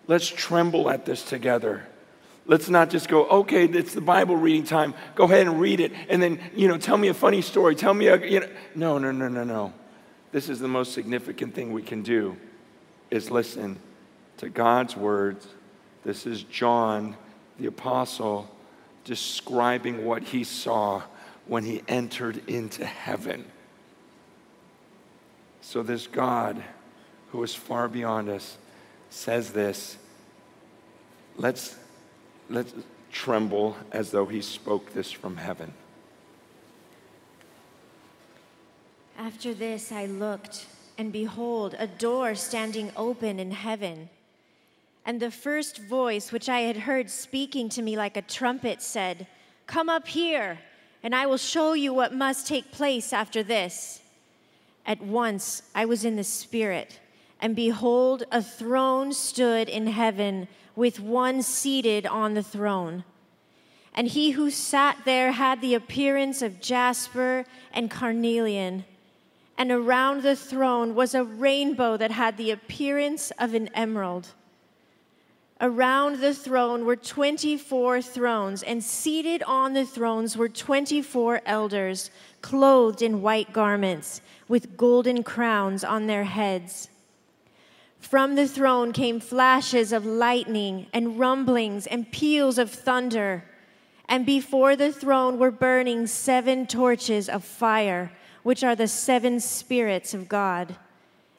let's 0.06 0.26
tremble 0.26 0.88
at 0.88 1.04
this 1.04 1.23
together. 1.23 1.87
Let's 2.47 2.71
not 2.71 2.88
just 2.88 3.06
go, 3.06 3.26
okay, 3.26 3.66
it's 3.66 3.92
the 3.92 4.00
Bible 4.00 4.35
reading 4.35 4.64
time. 4.64 4.94
Go 5.14 5.25
ahead 5.25 5.47
and 5.47 5.61
read 5.61 5.80
it. 5.80 5.92
And 6.09 6.23
then, 6.23 6.40
you 6.54 6.68
know, 6.68 6.78
tell 6.78 6.97
me 6.97 7.09
a 7.09 7.14
funny 7.14 7.42
story. 7.42 7.75
Tell 7.76 7.92
me 7.92 8.06
a, 8.06 8.16
you 8.26 8.40
know. 8.40 8.49
No, 8.75 8.99
no, 8.99 9.12
no, 9.12 9.28
no, 9.28 9.44
no. 9.44 9.75
This 10.32 10.49
is 10.49 10.59
the 10.59 10.68
most 10.68 10.94
significant 10.94 11.54
thing 11.54 11.75
we 11.75 11.82
can 11.82 12.02
do 12.02 12.35
is 13.11 13.30
listen 13.30 13.78
to 14.38 14.49
God's 14.49 14.97
words. 14.97 15.47
This 16.02 16.26
is 16.26 16.44
John, 16.44 17.14
the 17.61 17.66
apostle, 17.66 18.49
describing 19.04 20.06
what 20.06 20.23
he 20.23 20.44
saw 20.44 21.02
when 21.52 21.64
he 21.64 21.82
entered 21.87 22.42
into 22.49 22.82
heaven. 22.82 23.44
So, 25.61 25.82
this 25.82 26.06
God 26.06 26.62
who 27.30 27.42
is 27.42 27.54
far 27.54 27.88
beyond 27.88 28.30
us 28.30 28.56
says 29.11 29.52
this. 29.52 29.99
Let's, 31.37 31.76
let's 32.49 32.73
tremble 33.11 33.76
as 33.90 34.11
though 34.12 34.25
he 34.25 34.40
spoke 34.40 34.94
this 34.94 35.12
from 35.12 35.37
heaven. 35.37 35.75
After 39.18 39.52
this, 39.52 39.92
I 39.92 40.06
looked, 40.06 40.64
and 40.97 41.12
behold, 41.12 41.76
a 41.78 41.87
door 41.87 42.35
standing 42.35 42.90
open 42.97 43.38
in 43.38 43.50
heaven. 43.50 44.09
And 45.04 45.21
the 45.21 45.30
first 45.30 45.82
voice 45.82 46.32
which 46.32 46.49
I 46.49 46.61
had 46.61 46.78
heard 46.78 47.11
speaking 47.11 47.68
to 47.68 47.82
me 47.82 47.94
like 47.99 48.16
a 48.16 48.23
trumpet 48.23 48.80
said, 48.80 49.26
Come 49.66 49.90
up 49.90 50.09
here 50.09 50.59
and 51.02 51.14
I 51.14 51.26
will 51.26 51.37
show 51.37 51.73
you 51.73 51.92
what 51.92 52.14
must 52.14 52.47
take 52.47 52.71
place 52.71 53.12
after 53.12 53.42
this. 53.42 54.00
At 54.87 55.02
once 55.02 55.62
I 55.75 55.85
was 55.85 56.04
in 56.04 56.16
the 56.16 56.25
Spirit, 56.25 57.00
and 57.40 57.56
behold, 57.56 58.25
a 58.30 58.42
throne 58.42 59.12
stood 59.12 59.68
in 59.68 59.88
heaven 59.88 60.49
with 60.76 61.00
one 61.00 61.42
seated 61.42 62.06
on 62.06 62.35
the 62.35 62.42
throne. 62.42 63.04
And 63.94 64.09
he 64.09 64.30
who 64.30 64.50
sat 64.50 64.99
there 65.04 65.32
had 65.32 65.61
the 65.61 65.75
appearance 65.75 66.40
of 66.40 66.61
jasper 66.61 67.44
and 67.73 67.90
carnelian. 67.90 68.85
And 69.59 69.71
around 69.71 70.23
the 70.23 70.37
throne 70.37 70.94
was 70.94 71.14
a 71.14 71.25
rainbow 71.25 71.97
that 71.97 72.11
had 72.11 72.37
the 72.37 72.50
appearance 72.50 73.32
of 73.38 73.54
an 73.54 73.68
emerald. 73.75 74.28
Around 75.62 76.19
the 76.19 76.35
throne 76.35 76.85
were 76.85 76.97
24 76.97 78.02
thrones, 78.02 78.64
and 78.64 78.83
seated 78.83 79.45
on 79.45 79.75
the 79.75 79.87
thrones 79.87 80.37
were 80.37 80.49
24 80.49 81.40
elders, 81.47 82.11
clothed 82.40 83.00
in 83.00 83.23
white 83.23 83.52
garments, 83.52 84.21
with 84.49 84.76
golden 84.76 85.23
crowns 85.23 85.85
on 85.85 86.09
their 86.09 86.25
heads. 86.25 86.88
From 88.00 88.35
the 88.35 88.49
throne 88.49 88.92
came 88.92 89.21
flashes 89.21 89.92
of 89.92 90.04
lightning, 90.04 90.88
and 90.92 91.16
rumblings, 91.21 91.87
and 91.87 92.11
peals 92.11 92.59
of 92.59 92.69
thunder. 92.69 93.45
And 94.09 94.26
before 94.26 94.75
the 94.75 94.90
throne 94.90 95.38
were 95.38 95.52
burning 95.52 96.09
seven 96.09 96.66
torches 96.66 97.28
of 97.28 97.45
fire, 97.45 98.11
which 98.42 98.64
are 98.64 98.75
the 98.75 98.88
seven 98.88 99.38
spirits 99.38 100.12
of 100.12 100.28
God. 100.28 100.75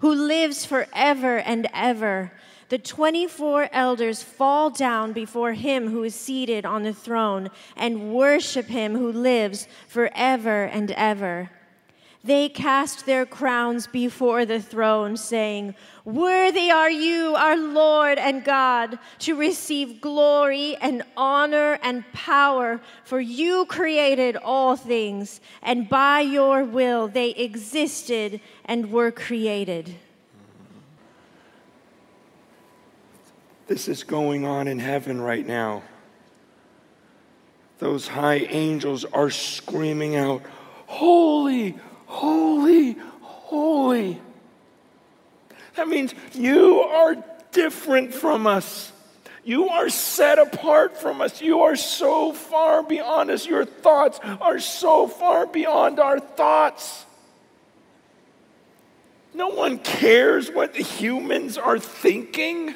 who 0.00 0.14
lives 0.14 0.64
forever 0.64 1.38
and 1.38 1.68
ever. 1.72 2.32
The 2.68 2.78
24 2.78 3.68
elders 3.72 4.22
fall 4.22 4.70
down 4.70 5.12
before 5.12 5.52
him 5.52 5.90
who 5.90 6.04
is 6.04 6.14
seated 6.14 6.64
on 6.64 6.84
the 6.84 6.94
throne 6.94 7.48
and 7.76 8.12
worship 8.12 8.66
him 8.66 8.96
who 8.96 9.10
lives 9.10 9.66
forever 9.88 10.64
and 10.64 10.90
ever. 10.92 11.50
They 12.22 12.50
cast 12.50 13.06
their 13.06 13.24
crowns 13.24 13.86
before 13.86 14.44
the 14.44 14.60
throne, 14.60 15.16
saying, 15.16 15.74
Worthy 16.04 16.70
are 16.70 16.90
you, 16.90 17.34
our 17.34 17.56
Lord 17.56 18.18
and 18.18 18.44
God, 18.44 18.98
to 19.20 19.34
receive 19.34 20.02
glory 20.02 20.76
and 20.76 21.02
honor 21.16 21.78
and 21.82 22.04
power, 22.12 22.82
for 23.04 23.20
you 23.20 23.64
created 23.64 24.36
all 24.36 24.76
things, 24.76 25.40
and 25.62 25.88
by 25.88 26.20
your 26.20 26.62
will 26.62 27.08
they 27.08 27.30
existed 27.30 28.40
and 28.66 28.92
were 28.92 29.10
created. 29.10 29.94
This 33.66 33.88
is 33.88 34.02
going 34.02 34.44
on 34.44 34.68
in 34.68 34.78
heaven 34.78 35.22
right 35.22 35.46
now. 35.46 35.84
Those 37.78 38.08
high 38.08 38.40
angels 38.50 39.06
are 39.06 39.30
screaming 39.30 40.16
out, 40.16 40.42
Holy, 40.86 41.78
holy, 42.10 42.96
holy. 43.22 44.20
That 45.76 45.88
means 45.88 46.14
you 46.34 46.80
are 46.80 47.16
different 47.52 48.12
from 48.12 48.46
us. 48.46 48.92
You 49.44 49.68
are 49.68 49.88
set 49.88 50.38
apart 50.38 50.98
from 50.98 51.20
us. 51.20 51.40
You 51.40 51.60
are 51.62 51.76
so 51.76 52.32
far 52.32 52.82
beyond 52.82 53.30
us. 53.30 53.46
Your 53.46 53.64
thoughts 53.64 54.20
are 54.40 54.58
so 54.58 55.06
far 55.06 55.46
beyond 55.46 55.98
our 55.98 56.20
thoughts. 56.20 57.06
No 59.32 59.48
one 59.48 59.78
cares 59.78 60.50
what 60.50 60.74
the 60.74 60.82
humans 60.82 61.56
are 61.56 61.78
thinking. 61.78 62.74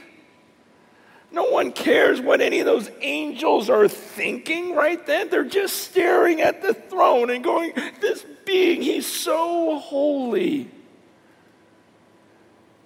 No 1.30 1.44
one 1.44 1.72
cares 1.72 2.20
what 2.20 2.40
any 2.40 2.60
of 2.60 2.66
those 2.66 2.88
angels 3.00 3.68
are 3.68 3.88
thinking 3.88 4.74
right 4.74 5.04
then. 5.04 5.28
They're 5.28 5.44
just 5.44 5.76
staring 5.78 6.40
at 6.40 6.62
the 6.62 6.72
throne 6.72 7.28
and 7.28 7.42
going, 7.42 7.72
This 8.00 8.24
being, 8.44 8.82
he's 8.82 9.06
so 9.06 9.78
holy. 9.78 10.70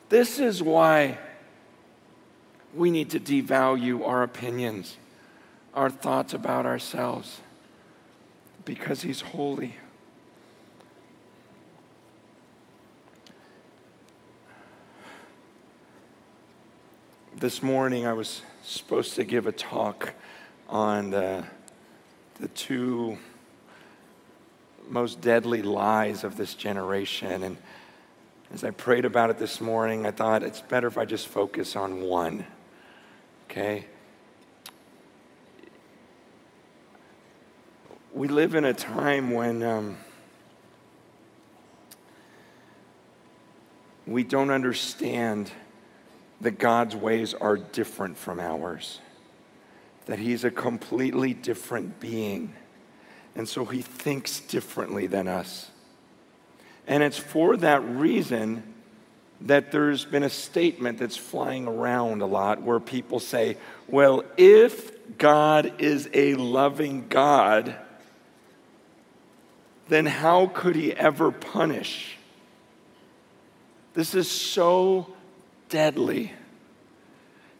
This 0.09 0.39
is 0.39 0.63
why 0.63 1.19
we 2.75 2.91
need 2.91 3.11
to 3.11 3.21
devalue 3.21 4.07
our 4.07 4.23
opinions, 4.23 4.97
our 5.75 5.91
thoughts 5.91 6.33
about 6.33 6.67
ourselves, 6.67 7.41
because 8.65 9.03
he's 9.03 9.21
holy. 9.21 9.77
This 17.37 17.63
morning, 17.63 18.07
I 18.07 18.15
was 18.15 18.43
supposed 18.65 19.15
to 19.15 19.25
give 19.25 19.47
a 19.47 19.53
talk 19.53 20.15
on 20.69 21.11
the, 21.11 21.45
the 22.41 22.49
two 22.49 23.17
most 24.91 25.21
deadly 25.21 25.63
lies 25.63 26.25
of 26.25 26.37
this 26.37 26.55
generation. 26.55 27.43
And 27.43 27.57
as 28.53 28.65
I 28.65 28.71
prayed 28.71 29.05
about 29.05 29.31
it 29.31 29.39
this 29.39 29.61
morning, 29.61 30.07
I 30.07 30.11
thought 30.11 30.43
it's 30.43 30.61
better 30.61 30.87
if 30.87 30.97
I 30.97 31.05
just 31.05 31.29
focus 31.29 31.77
on 31.77 32.01
one. 32.01 32.47
Okay? 33.45 33.87
We 38.13 38.29
live 38.29 38.55
in 38.55 38.65
a 38.65 38.75
time 38.75 39.31
when 39.31 39.63
um, 39.63 39.97
we 44.07 44.25
don't 44.25 44.51
understand 44.51 45.53
that 46.41 46.53
God's 46.53 46.97
ways 46.97 47.35
are 47.35 47.57
different 47.57 48.17
from 48.17 48.41
ours, 48.41 49.01
that 50.07 50.19
He's 50.19 50.45
a 50.45 50.51
completely 50.51 51.35
different 51.35 52.01
being. 52.01 52.55
And 53.39 53.49
so 53.49 53.65
He 53.65 53.83
thinks 53.83 54.41
differently 54.41 55.07
than 55.07 55.29
us. 55.29 55.71
And 56.89 57.05
it's 57.05 57.17
for 57.17 57.57
that 57.59 57.83
reason 57.85 58.75
that 59.43 59.71
there's 59.71 60.05
been 60.05 60.25
a 60.25 60.31
statement 60.31 60.99
that's 60.99 61.17
flying 61.17 61.69
around 61.69 62.21
a 62.21 62.27
lot 62.27 62.61
where 62.63 62.81
people 62.81 63.21
say, 63.21 63.57
well, 63.87 64.25
if 64.37 65.17
God 65.17 65.81
is 65.81 66.11
a 66.13 66.35
loving 66.35 67.07
God, 67.09 67.77
then 69.87 70.07
how 70.07 70.49
could 70.49 70.75
He 70.75 70.93
ever 70.93 71.31
punish? 71.31 72.17
This 73.95 74.17
is 74.17 74.29
so 74.29 75.15
deadly. 75.69 76.33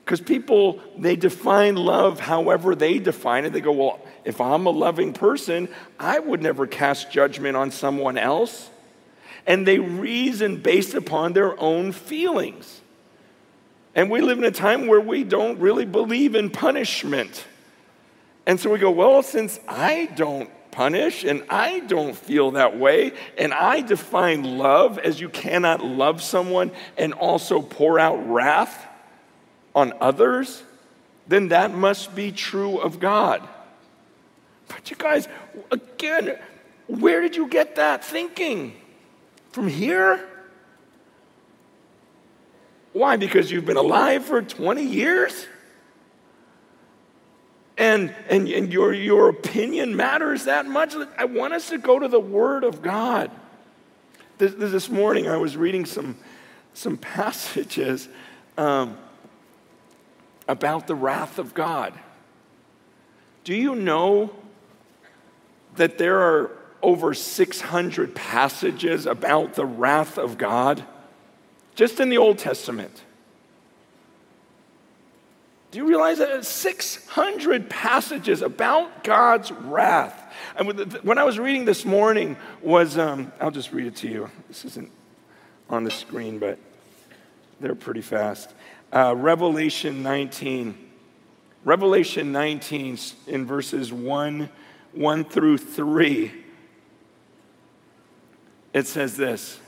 Because 0.09 0.23
people, 0.23 0.81
they 0.97 1.17
define 1.17 1.77
love 1.77 2.19
however 2.19 2.75
they 2.75 2.99
define 2.99 3.45
it. 3.45 3.53
They 3.53 3.61
go, 3.61 3.73
well, 3.73 4.01
if 4.25 4.41
I'm 4.41 4.65
a 4.65 4.71
loving 4.71 5.13
person, 5.13 5.69
I 6.01 6.19
would 6.19 6.41
never 6.41 6.67
cast 6.67 7.13
judgment 7.13 7.59
on 7.59 7.71
someone 7.71 8.17
else. 8.17 8.71
And 9.47 9.67
they 9.67 9.79
reason 9.79 10.63
based 10.63 10.95
upon 10.95 11.35
their 11.35 11.61
own 11.61 11.93
feelings. 11.93 12.81
And 13.95 14.11
we 14.11 14.23
live 14.23 14.39
in 14.39 14.45
a 14.45 14.51
time 14.51 14.87
where 14.87 14.99
we 14.99 15.25
don't 15.25 15.61
really 15.61 15.85
believe 15.85 16.35
in 16.35 16.49
punishment. 16.49 17.45
And 18.47 18.59
so 18.59 18.71
we 18.71 18.79
go, 18.79 18.91
well, 18.91 19.23
since 19.23 19.61
I 19.69 20.07
don't 20.17 20.49
punish, 20.71 21.25
and 21.25 21.45
I 21.51 21.81
don't 21.81 22.17
feel 22.17 22.53
that 22.53 22.79
way. 22.79 23.13
And 23.37 23.53
I 23.53 23.83
define 23.83 24.57
love 24.57 24.99
as 24.99 25.21
you 25.21 25.29
cannot 25.29 25.85
love 25.85 26.23
someone 26.23 26.71
and 26.97 27.13
also 27.13 27.61
pour 27.61 27.99
out 27.99 28.27
wrath 28.27 28.87
on 29.79 29.93
others, 30.01 30.63
then 31.27 31.49
that 31.49 31.73
must 31.75 32.15
be 32.15 32.33
true 32.33 32.79
of 32.79 32.99
God. 32.99 33.47
But 34.67 34.91
you 34.91 34.97
guys, 34.97 35.29
again, 35.71 36.39
where 36.87 37.21
did 37.21 37.37
you 37.37 37.49
get 37.49 37.77
that 37.77 38.05
thinking? 38.05 38.75
From 39.53 39.69
here? 39.69 40.29
Why? 42.93 43.17
Because 43.17 43.51
you've 43.51 43.67
been 43.67 43.77
alive 43.77 44.25
for 44.25 44.43
20 44.43 44.83
years? 44.85 45.47
and, 47.79 48.13
and, 48.29 48.49
and 48.49 48.73
your, 48.73 48.93
your 48.93 49.29
opinion 49.29 49.95
matters 49.95 50.45
that 50.45 50.67
much. 50.67 50.97
I 51.17 51.27
want 51.27 51.55
us 51.55 51.69
to 51.69 51.79
go 51.79 51.99
to 51.99 52.09
the 52.09 52.19
Word 52.21 52.65
of 52.65 52.83
God. 52.83 53.31
This, 54.39 54.53
this 54.55 54.91
morning, 54.91 55.29
I 55.29 55.37
was 55.37 55.57
reading 55.57 55.87
some, 55.87 56.17
some 56.75 56.97
passages 57.17 58.09
um, 58.59 58.99
about 60.49 60.87
the 60.87 60.95
wrath 60.95 61.39
of 61.39 61.55
God. 61.55 61.93
Do 63.45 63.55
you 63.55 63.77
know 63.77 64.35
that 65.77 65.99
there 65.99 66.19
are 66.19 66.51
over 66.83 67.15
600 67.15 68.15
passages 68.15 69.07
about 69.07 69.55
the 69.55 69.67
wrath 69.67 70.19
of 70.19 70.39
God 70.39 70.85
just 71.75 72.01
in 72.01 72.09
the 72.09 72.19
Old 72.19 72.39
Testament? 72.39 73.03
Do 75.71 75.79
you 75.79 75.87
realize 75.87 76.19
that 76.19 76.45
600 76.45 77.69
passages 77.69 78.41
about 78.41 79.05
God's 79.05 79.53
wrath? 79.53 80.15
And 80.57 80.93
when 81.03 81.19
I 81.19 81.25
was 81.25 81.39
reading 81.39 81.67
this 81.67 81.85
morning 81.85 82.37
was, 82.63 82.97
um, 82.97 83.33
I'll 83.39 83.51
just 83.51 83.71
read 83.73 83.87
it 83.87 83.97
to 83.97 84.09
you. 84.09 84.31
This 84.49 84.65
isn't 84.65 84.91
on 85.69 85.85
the 85.85 85.91
screen, 85.91 86.39
but 86.39 86.59
they're 87.61 87.75
pretty 87.75 88.01
fast. 88.01 88.55
Uh, 88.93 89.15
Revelation 89.15 90.03
19. 90.03 90.87
Revelation 91.65 92.33
19 92.33 92.99
in 93.27 93.45
verses 93.45 93.93
1, 93.93 94.49
1 94.93 95.25
through 95.25 95.59
3. 95.59 96.33
It 98.73 98.87
says 98.87 99.17
this 99.17 99.59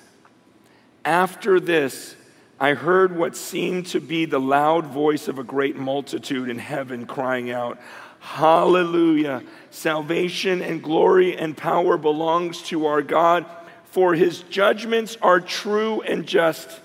After 1.05 1.61
this, 1.61 2.17
I 2.59 2.75
heard 2.75 3.17
what 3.17 3.37
seemed 3.37 3.87
to 3.89 4.01
be 4.01 4.25
the 4.25 4.41
loud 4.41 4.87
voice 4.87 5.29
of 5.29 5.39
a 5.39 5.45
great 5.45 5.77
multitude 5.77 6.49
in 6.49 6.59
heaven 6.59 7.05
crying 7.07 7.51
out, 7.51 7.79
Hallelujah! 8.21 9.43
Salvation 9.71 10.63
and 10.63 10.83
glory 10.83 11.37
and 11.37 11.57
power 11.57 11.99
belongs 11.99 12.63
to 12.65 12.87
our 12.87 13.03
God, 13.03 13.45
for 13.85 14.15
his 14.15 14.41
judgments 14.43 15.19
are 15.21 15.41
true 15.41 16.01
and 16.03 16.27
just. 16.27 16.81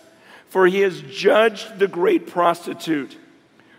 For 0.56 0.68
he 0.68 0.80
has 0.84 1.02
judged 1.02 1.80
the 1.80 1.88
great 1.90 2.28
prostitute 2.28 3.18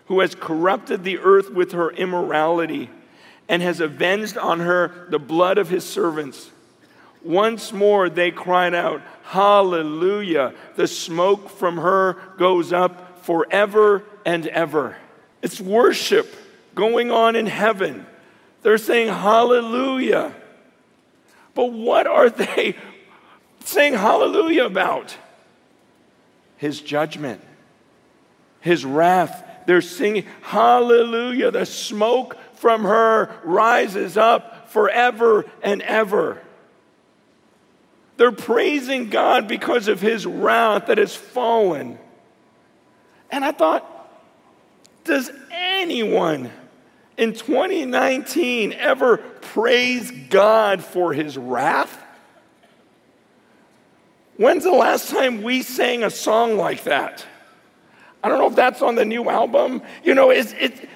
who 0.09 0.21
has 0.21 0.35
corrupted 0.35 1.05
the 1.05 1.19
earth 1.21 1.49
with 1.49 1.73
her 1.73 1.91
immorality 1.91 2.91
and 3.49 3.63
has 3.63 3.81
avenged 3.81 4.37
on 4.37 4.61
her 4.61 5.07
the 5.09 5.19
blood 5.19 5.57
of 5.57 5.71
his 5.71 5.85
servants. 5.85 6.51
Once 7.23 7.73
more 7.73 8.11
they 8.11 8.31
cried 8.31 8.75
out, 8.75 9.01
Hallelujah. 9.23 10.53
The 10.75 10.87
smoke 10.87 11.49
from 11.49 11.79
her 11.79 12.19
goes 12.37 12.75
up 12.75 13.25
forever 13.25 14.03
and 14.27 14.47
ever. 14.47 14.99
It's 15.41 15.59
worship 15.59 16.31
going 16.75 17.11
on 17.11 17.37
in 17.37 17.47
heaven. 17.47 18.05
They're 18.61 18.77
saying 18.77 19.09
Hallelujah. 19.09 20.35
But 21.55 21.73
what 21.73 22.07
are 22.07 22.29
they 22.29 22.77
saying 23.65 23.95
Hallelujah 23.95 24.67
about? 24.67 25.17
His 26.57 26.81
judgment, 26.81 27.41
His 28.61 28.85
wrath. 28.85 29.45
They're 29.67 29.81
singing 29.81 30.27
Hallelujah. 30.43 31.51
The 31.51 31.67
smoke 31.67 32.37
from 32.55 32.85
her 32.85 33.35
rises 33.45 34.17
up 34.17 34.71
forever 34.71 35.45
and 35.63 35.83
ever. 35.83 36.41
They're 38.17 38.33
praising 38.33 39.11
God 39.11 39.47
because 39.47 39.89
of 39.89 40.01
his 40.01 40.27
wrath 40.27 40.87
that 40.87 40.99
has 40.99 41.15
fallen. 41.15 41.99
And 43.31 43.45
I 43.45 43.53
thought, 43.53 43.85
does 45.05 45.31
anyone 45.51 46.51
in 47.17 47.35
2019 47.35 48.73
ever 48.73 49.19
praise 49.19 50.11
God 50.11 50.83
for 50.83 51.13
his 51.13 51.37
wrath? 51.37 52.03
When's 54.37 54.65
the 54.65 54.73
last 54.73 55.11
time 55.11 55.43
we 55.43 55.63
sang 55.63 56.05
a 56.05 56.11
song 56.11 56.57
like 56.57 56.85
that? 56.85 57.25
I 58.23 58.29
don't 58.29 58.39
know 58.39 58.49
if 58.49 58.57
that's 58.57 58.83
on 58.83 58.95
the 58.95 59.05
new 59.05 59.31
album. 59.31 59.83
You 60.05 60.15
know, 60.15 60.31
it's 60.31 60.53
it 60.53 60.89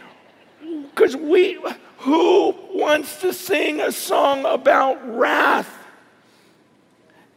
because 0.60 1.16
we 1.16 1.58
who 1.98 2.54
wants 2.74 3.20
to 3.20 3.32
sing 3.32 3.80
a 3.80 3.92
song 3.92 4.44
about 4.44 5.16
wrath? 5.16 5.76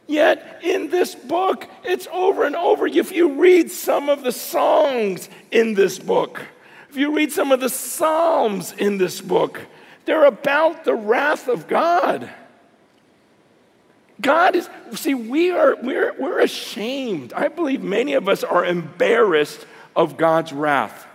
Yet 0.08 0.60
in 0.64 0.90
this 0.90 1.16
book, 1.16 1.68
it's 1.84 2.08
over 2.12 2.44
and 2.44 2.56
over. 2.56 2.88
If 2.88 3.12
you 3.12 3.40
read 3.40 3.72
some 3.72 4.10
of 4.10 4.24
the 4.24 4.32
songs 4.32 5.30
in 5.52 5.74
this 5.74 5.98
book, 6.00 6.42
if 6.90 6.98
you 6.98 7.16
read 7.16 7.32
some 7.32 7.52
of 7.52 7.60
the 7.60 7.70
Psalms 7.70 8.72
in 8.74 9.00
this 9.00 9.20
book, 9.20 9.62
they're 10.06 10.26
about 10.26 10.84
the 10.84 10.94
wrath 10.94 11.48
of 11.48 11.68
God. 11.68 12.30
God 14.24 14.56
is, 14.56 14.68
see, 14.96 15.14
we 15.14 15.52
are, 15.52 15.76
we're, 15.82 16.14
we're 16.20 16.40
ashamed. 16.40 17.34
I 17.34 17.50
believe 17.50 17.84
many 17.84 18.14
of 18.14 18.28
us 18.28 18.44
are 18.44 18.66
embarrassed 18.66 19.66
of 19.96 20.18
God's 20.18 20.52
wrath. 20.52 21.06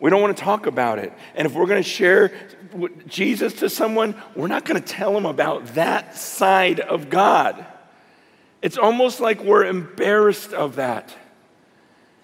We 0.00 0.10
don't 0.10 0.20
want 0.20 0.36
to 0.36 0.42
talk 0.42 0.66
about 0.66 0.98
it. 0.98 1.12
And 1.34 1.46
if 1.46 1.54
we're 1.54 1.66
going 1.66 1.82
to 1.82 1.88
share 1.88 2.32
Jesus 3.06 3.54
to 3.54 3.68
someone, 3.68 4.20
we're 4.34 4.48
not 4.48 4.64
going 4.64 4.80
to 4.80 4.86
tell 4.86 5.12
them 5.12 5.26
about 5.26 5.74
that 5.74 6.16
side 6.16 6.80
of 6.80 7.10
God. 7.10 7.64
It's 8.62 8.78
almost 8.78 9.20
like 9.20 9.42
we're 9.42 9.66
embarrassed 9.66 10.52
of 10.52 10.76
that. 10.76 11.14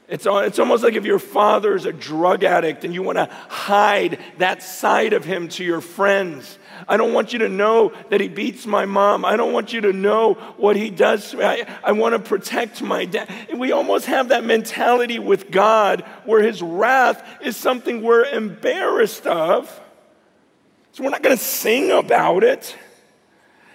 It's, 0.06 0.26
it's 0.28 0.58
almost 0.58 0.84
like 0.84 0.94
if 0.94 1.06
your 1.06 1.18
father 1.18 1.74
is 1.74 1.86
a 1.86 1.92
drug 1.92 2.44
addict 2.44 2.84
and 2.84 2.92
you 2.92 3.02
want 3.02 3.16
to 3.16 3.24
hide 3.48 4.18
that 4.36 4.62
side 4.62 5.14
of 5.14 5.24
him 5.24 5.48
to 5.50 5.64
your 5.64 5.80
friends. 5.80 6.58
I 6.86 6.98
don't 6.98 7.14
want 7.14 7.32
you 7.32 7.38
to 7.40 7.48
know 7.48 7.92
that 8.10 8.20
he 8.20 8.28
beats 8.28 8.66
my 8.66 8.84
mom. 8.84 9.24
I 9.24 9.36
don't 9.36 9.54
want 9.54 9.72
you 9.72 9.80
to 9.82 9.92
know 9.94 10.34
what 10.58 10.76
he 10.76 10.90
does. 10.90 11.34
I, 11.34 11.66
I 11.82 11.92
want 11.92 12.12
to 12.12 12.18
protect 12.18 12.82
my 12.82 13.06
dad. 13.06 13.30
We 13.56 13.72
almost 13.72 14.04
have 14.06 14.28
that 14.28 14.44
mentality 14.44 15.18
with 15.18 15.50
God 15.50 16.02
where 16.26 16.42
his 16.42 16.60
wrath 16.60 17.26
is 17.40 17.56
something 17.56 18.02
we're 18.02 18.26
embarrassed 18.26 19.26
of. 19.26 19.80
So 20.92 21.02
we're 21.02 21.10
not 21.10 21.22
going 21.22 21.36
to 21.36 21.42
sing 21.42 21.90
about 21.90 22.44
it. 22.44 22.76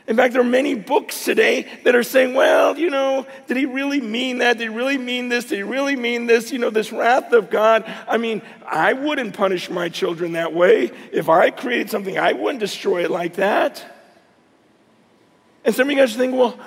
In 0.09 0.17
fact, 0.17 0.33
there 0.33 0.41
are 0.41 0.43
many 0.43 0.73
books 0.73 1.23
today 1.23 1.67
that 1.83 1.95
are 1.95 2.01
saying, 2.01 2.33
well, 2.33 2.75
you 2.79 2.89
know, 2.89 3.27
did 3.45 3.57
he 3.57 3.67
really 3.67 4.01
mean 4.01 4.39
that? 4.39 4.57
Did 4.57 4.71
he 4.71 4.75
really 4.75 4.97
mean 4.97 5.29
this? 5.29 5.45
Did 5.45 5.57
he 5.57 5.63
really 5.63 5.95
mean 5.95 6.25
this? 6.25 6.51
You 6.51 6.57
know, 6.57 6.71
this 6.71 6.91
wrath 6.91 7.31
of 7.31 7.51
God. 7.51 7.83
I 8.07 8.17
mean, 8.17 8.41
I 8.65 8.93
wouldn't 8.93 9.35
punish 9.35 9.69
my 9.69 9.87
children 9.87 10.31
that 10.31 10.51
way. 10.51 10.91
If 11.11 11.29
I 11.29 11.51
created 11.51 11.91
something, 11.91 12.17
I 12.17 12.33
wouldn't 12.33 12.59
destroy 12.59 13.03
it 13.03 13.11
like 13.11 13.35
that. 13.35 13.85
And 15.63 15.75
some 15.75 15.87
of 15.87 15.91
you 15.91 15.99
guys 15.99 16.15
think, 16.15 16.33
well, 16.33 16.59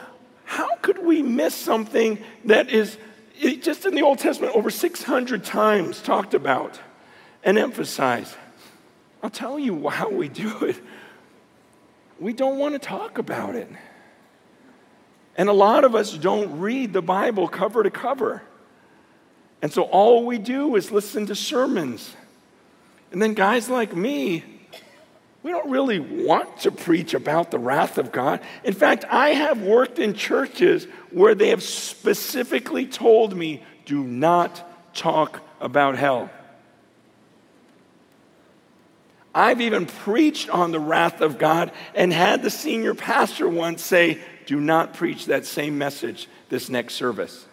how 0.44 0.76
could 0.76 1.04
we 1.04 1.20
miss 1.20 1.52
something 1.52 2.22
that 2.44 2.70
is 2.70 2.96
just 3.60 3.84
in 3.84 3.96
the 3.96 4.02
Old 4.02 4.20
Testament 4.20 4.54
over 4.54 4.70
600 4.70 5.44
times 5.44 6.00
talked 6.00 6.34
about 6.34 6.78
and 7.42 7.58
emphasized? 7.58 8.36
I'll 9.20 9.30
tell 9.30 9.58
you 9.58 9.88
how 9.88 10.10
we 10.10 10.28
do 10.28 10.66
it 10.66 10.76
we 12.22 12.32
don't 12.32 12.58
want 12.58 12.74
to 12.74 12.78
talk 12.78 13.18
about 13.18 13.56
it. 13.56 13.68
And 15.36 15.48
a 15.48 15.52
lot 15.52 15.82
of 15.84 15.96
us 15.96 16.12
don't 16.16 16.60
read 16.60 16.92
the 16.92 17.02
Bible 17.02 17.48
cover 17.48 17.82
to 17.82 17.90
cover. 17.90 18.42
And 19.60 19.72
so 19.72 19.82
all 19.82 20.24
we 20.24 20.38
do 20.38 20.76
is 20.76 20.92
listen 20.92 21.26
to 21.26 21.34
sermons. 21.34 22.14
And 23.10 23.20
then 23.20 23.34
guys 23.34 23.68
like 23.68 23.96
me, 23.96 24.44
we 25.42 25.50
don't 25.50 25.68
really 25.68 25.98
want 25.98 26.58
to 26.60 26.70
preach 26.70 27.12
about 27.12 27.50
the 27.50 27.58
wrath 27.58 27.98
of 27.98 28.12
God. 28.12 28.40
In 28.62 28.74
fact, 28.74 29.04
I 29.10 29.30
have 29.30 29.60
worked 29.60 29.98
in 29.98 30.14
churches 30.14 30.86
where 31.10 31.34
they 31.34 31.48
have 31.48 31.62
specifically 31.62 32.86
told 32.86 33.36
me, 33.36 33.64
do 33.84 34.04
not 34.04 34.94
talk 34.94 35.40
about 35.60 35.96
hell. 35.96 36.30
I've 39.34 39.60
even 39.60 39.86
preached 39.86 40.50
on 40.50 40.72
the 40.72 40.80
wrath 40.80 41.20
of 41.20 41.38
God 41.38 41.72
and 41.94 42.12
had 42.12 42.42
the 42.42 42.50
senior 42.50 42.94
pastor 42.94 43.48
once 43.48 43.82
say, 43.82 44.20
Do 44.46 44.60
not 44.60 44.94
preach 44.94 45.26
that 45.26 45.46
same 45.46 45.78
message 45.78 46.28
this 46.48 46.68
next 46.68 46.94
service. 46.94 47.46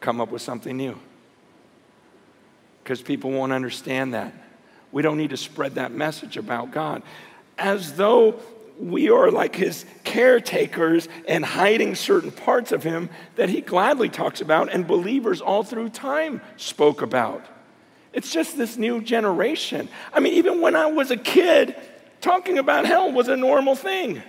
Come 0.00 0.20
up 0.20 0.30
with 0.30 0.42
something 0.42 0.76
new. 0.76 0.98
Because 2.82 3.00
people 3.00 3.30
won't 3.30 3.52
understand 3.52 4.14
that. 4.14 4.32
We 4.92 5.02
don't 5.02 5.18
need 5.18 5.30
to 5.30 5.36
spread 5.36 5.74
that 5.76 5.92
message 5.92 6.36
about 6.36 6.70
God. 6.70 7.02
As 7.58 7.96
though 7.96 8.40
we 8.78 9.10
are 9.10 9.30
like 9.30 9.56
his 9.56 9.84
caretakers 10.04 11.08
and 11.26 11.44
hiding 11.44 11.94
certain 11.94 12.30
parts 12.30 12.72
of 12.72 12.82
him 12.82 13.10
that 13.36 13.48
he 13.48 13.60
gladly 13.60 14.08
talks 14.08 14.40
about 14.40 14.72
and 14.72 14.86
believers 14.86 15.40
all 15.40 15.62
through 15.62 15.88
time 15.90 16.40
spoke 16.56 17.02
about. 17.02 17.44
It's 18.18 18.32
just 18.32 18.56
this 18.56 18.76
new 18.76 19.00
generation. 19.00 19.88
I 20.12 20.18
mean, 20.18 20.32
even 20.32 20.60
when 20.60 20.74
I 20.74 20.86
was 20.86 21.12
a 21.12 21.16
kid, 21.16 21.76
talking 22.20 22.58
about 22.58 22.84
hell 22.84 23.12
was 23.12 23.28
a 23.28 23.36
normal 23.36 23.76
thing. 23.76 24.20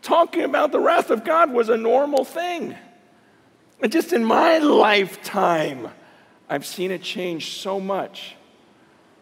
Talking 0.00 0.44
about 0.44 0.72
the 0.72 0.80
wrath 0.80 1.10
of 1.10 1.22
God 1.22 1.52
was 1.52 1.68
a 1.68 1.76
normal 1.76 2.24
thing. 2.24 2.74
And 3.82 3.92
just 3.92 4.14
in 4.14 4.24
my 4.24 4.56
lifetime, 4.56 5.90
I've 6.48 6.64
seen 6.64 6.90
it 6.90 7.02
change 7.02 7.58
so 7.58 7.78
much 7.78 8.34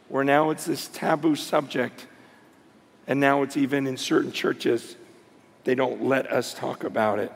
where 0.09 0.23
now 0.23 0.51
it's 0.51 0.67
this 0.67 0.87
taboo 0.87 1.35
subject. 1.35 2.07
And 3.09 3.19
now 3.19 3.43
it's 3.43 3.57
even 3.57 3.89
in 3.89 3.97
certain 3.97 4.31
churches, 4.31 4.95
they 5.65 5.75
don't 5.75 6.05
let 6.05 6.31
us 6.31 6.55
talk 6.55 6.85
about 6.85 7.19
it. 7.19 7.33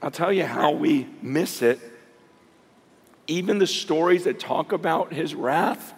I'll 0.00 0.12
tell 0.12 0.32
you 0.32 0.44
how 0.44 0.70
we 0.70 1.08
miss 1.22 1.60
it 1.60 1.89
even 3.30 3.58
the 3.58 3.66
stories 3.66 4.24
that 4.24 4.40
talk 4.40 4.72
about 4.72 5.12
his 5.12 5.34
wrath, 5.34 5.94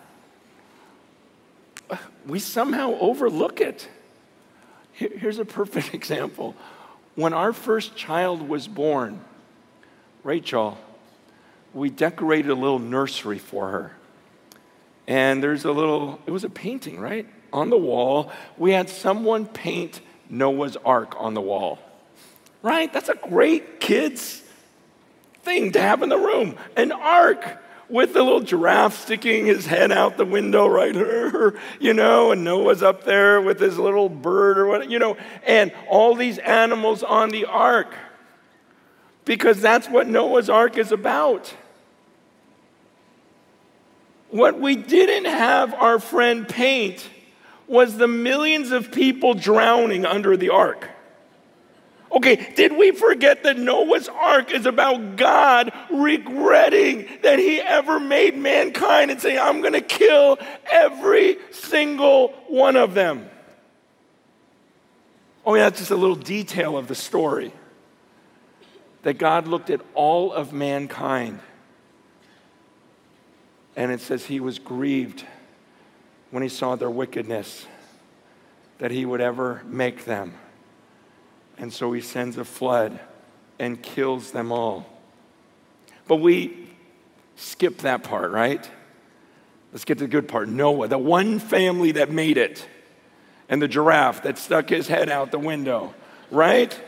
we 2.27 2.39
somehow 2.39 2.95
overlook 3.01 3.61
it. 3.61 3.89
Here's 4.93 5.39
a 5.39 5.45
perfect 5.45 5.95
example. 6.01 6.55
When 7.15 7.33
our 7.33 7.53
first 7.53 7.97
child 7.97 8.49
was 8.49 8.69
born, 8.69 9.25
Rachel, 10.23 10.79
we 11.73 11.89
decorated 11.89 12.51
a 12.51 12.55
little 12.55 12.79
nursery 12.79 13.39
for 13.39 13.71
her. 13.71 13.93
And 15.07 15.43
there's 15.43 15.65
a 15.65 15.73
little, 15.73 16.21
it 16.27 16.31
was 16.31 16.45
a 16.45 16.51
painting, 16.51 17.01
right? 17.01 17.27
On 17.53 17.71
the 17.71 17.79
wall. 17.79 18.31
We 18.57 18.73
had 18.73 18.89
someone 18.89 19.47
paint 19.47 20.01
Noah's 20.29 20.77
Ark 20.77 21.15
on 21.19 21.35
the 21.35 21.41
wall. 21.41 21.79
Right? 22.63 22.93
That's 22.93 23.09
a 23.09 23.15
great 23.15 23.81
kids 23.81 24.43
thing 25.43 25.73
to 25.73 25.81
have 25.81 26.03
in 26.03 26.09
the 26.09 26.19
room 26.19 26.57
an 26.77 26.93
ark 26.93 27.59
with 27.89 28.15
the 28.15 28.23
little 28.23 28.41
giraffe 28.41 28.99
sticking 28.99 29.45
his 29.45 29.67
head 29.67 29.93
out 29.93 30.17
the 30.17 30.25
window 30.25 30.67
right 30.67 30.95
here, 30.95 31.59
you 31.81 31.93
know, 31.93 32.33
and 32.33 32.43
Noah's 32.43 32.83
up 32.83 33.05
there 33.05 33.41
with 33.41 33.61
his 33.61 33.79
little 33.79 34.09
bird 34.09 34.59
or 34.59 34.67
what, 34.67 34.91
you 34.91 34.99
know, 34.99 35.17
and 35.47 35.73
all 35.89 36.15
these 36.15 36.39
animals 36.39 37.03
on 37.03 37.29
the 37.29 37.45
ark. 37.45 37.95
Because 39.27 39.61
that's 39.61 39.89
what 39.89 40.09
Noah's 40.09 40.49
ark 40.49 40.79
is 40.79 40.91
about. 40.91 41.55
What 44.31 44.59
we 44.59 44.75
didn't 44.75 45.27
have 45.27 45.75
our 45.75 45.99
friend 45.99 46.49
paint 46.49 47.07
was 47.69 47.99
the 47.99 48.09
millions 48.09 48.73
of 48.73 48.91
people 48.91 49.35
drowning 49.35 50.07
under 50.07 50.37
the 50.37 50.49
ark. 50.49 50.89
Okay, 52.13 52.53
did 52.55 52.77
we 52.77 52.91
forget 52.91 53.43
that 53.45 53.59
Noah's 53.59 54.09
ark 54.09 54.53
is 54.53 54.67
about 54.67 55.17
God 55.17 55.73
regretting 55.91 57.09
that 57.23 57.39
he 57.39 57.59
ever 57.61 57.99
made 57.99 58.37
mankind 58.37 59.11
and 59.11 59.21
saying, 59.21 59.39
I'm 59.39 59.63
going 59.63 59.73
to 59.73 59.81
kill 59.81 60.39
every 60.71 61.39
single 61.51 62.29
one 62.49 62.77
of 62.77 62.93
them? 62.93 63.31
Oh, 65.47 65.55
yeah, 65.55 65.65
that's 65.65 65.79
just 65.79 65.91
a 65.91 65.97
little 65.97 66.17
detail 66.17 66.77
of 66.77 66.87
the 66.87 66.95
story. 66.95 67.53
That 69.05 69.15
God 69.15 69.49
looked 69.49 69.71
at 69.71 69.81
all 69.95 70.33
of 70.33 70.53
mankind 70.53 71.41
and 73.77 73.91
it 73.91 74.01
says 74.01 74.27
he 74.27 74.41
was 74.41 74.59
grieved 74.59 75.25
when 76.31 76.43
he 76.43 76.49
saw 76.49 76.77
their 76.77 76.91
wickedness, 76.91 77.67
that 78.79 78.91
he 78.91 79.05
would 79.05 79.21
ever 79.21 79.63
make 79.67 80.05
them. 80.05 80.35
And 81.59 81.73
so 81.73 81.93
he 81.93 82.01
sends 82.01 82.39
a 82.39 82.45
flood 82.45 82.99
and 83.59 83.81
kills 83.83 84.33
them 84.33 84.51
all. 84.51 84.87
But 86.09 86.17
we 86.17 86.69
skip 87.37 87.79
that 87.79 88.03
part, 88.03 88.31
right? 88.33 88.69
Let's 89.73 89.85
get 89.85 89.99
to 89.99 90.05
the 90.05 90.09
good 90.09 90.29
part. 90.29 90.49
Noah, 90.49 90.89
the 90.89 90.99
one 90.99 91.39
family 91.39 91.93
that 91.93 92.11
made 92.11 92.37
it, 92.37 92.67
and 93.49 93.61
the 93.61 93.69
giraffe 93.69 94.23
that 94.23 94.39
stuck 94.39 94.69
his 94.69 94.89
head 94.89 95.09
out 95.09 95.31
the 95.31 95.39
window, 95.39 95.95
right? 96.31 96.79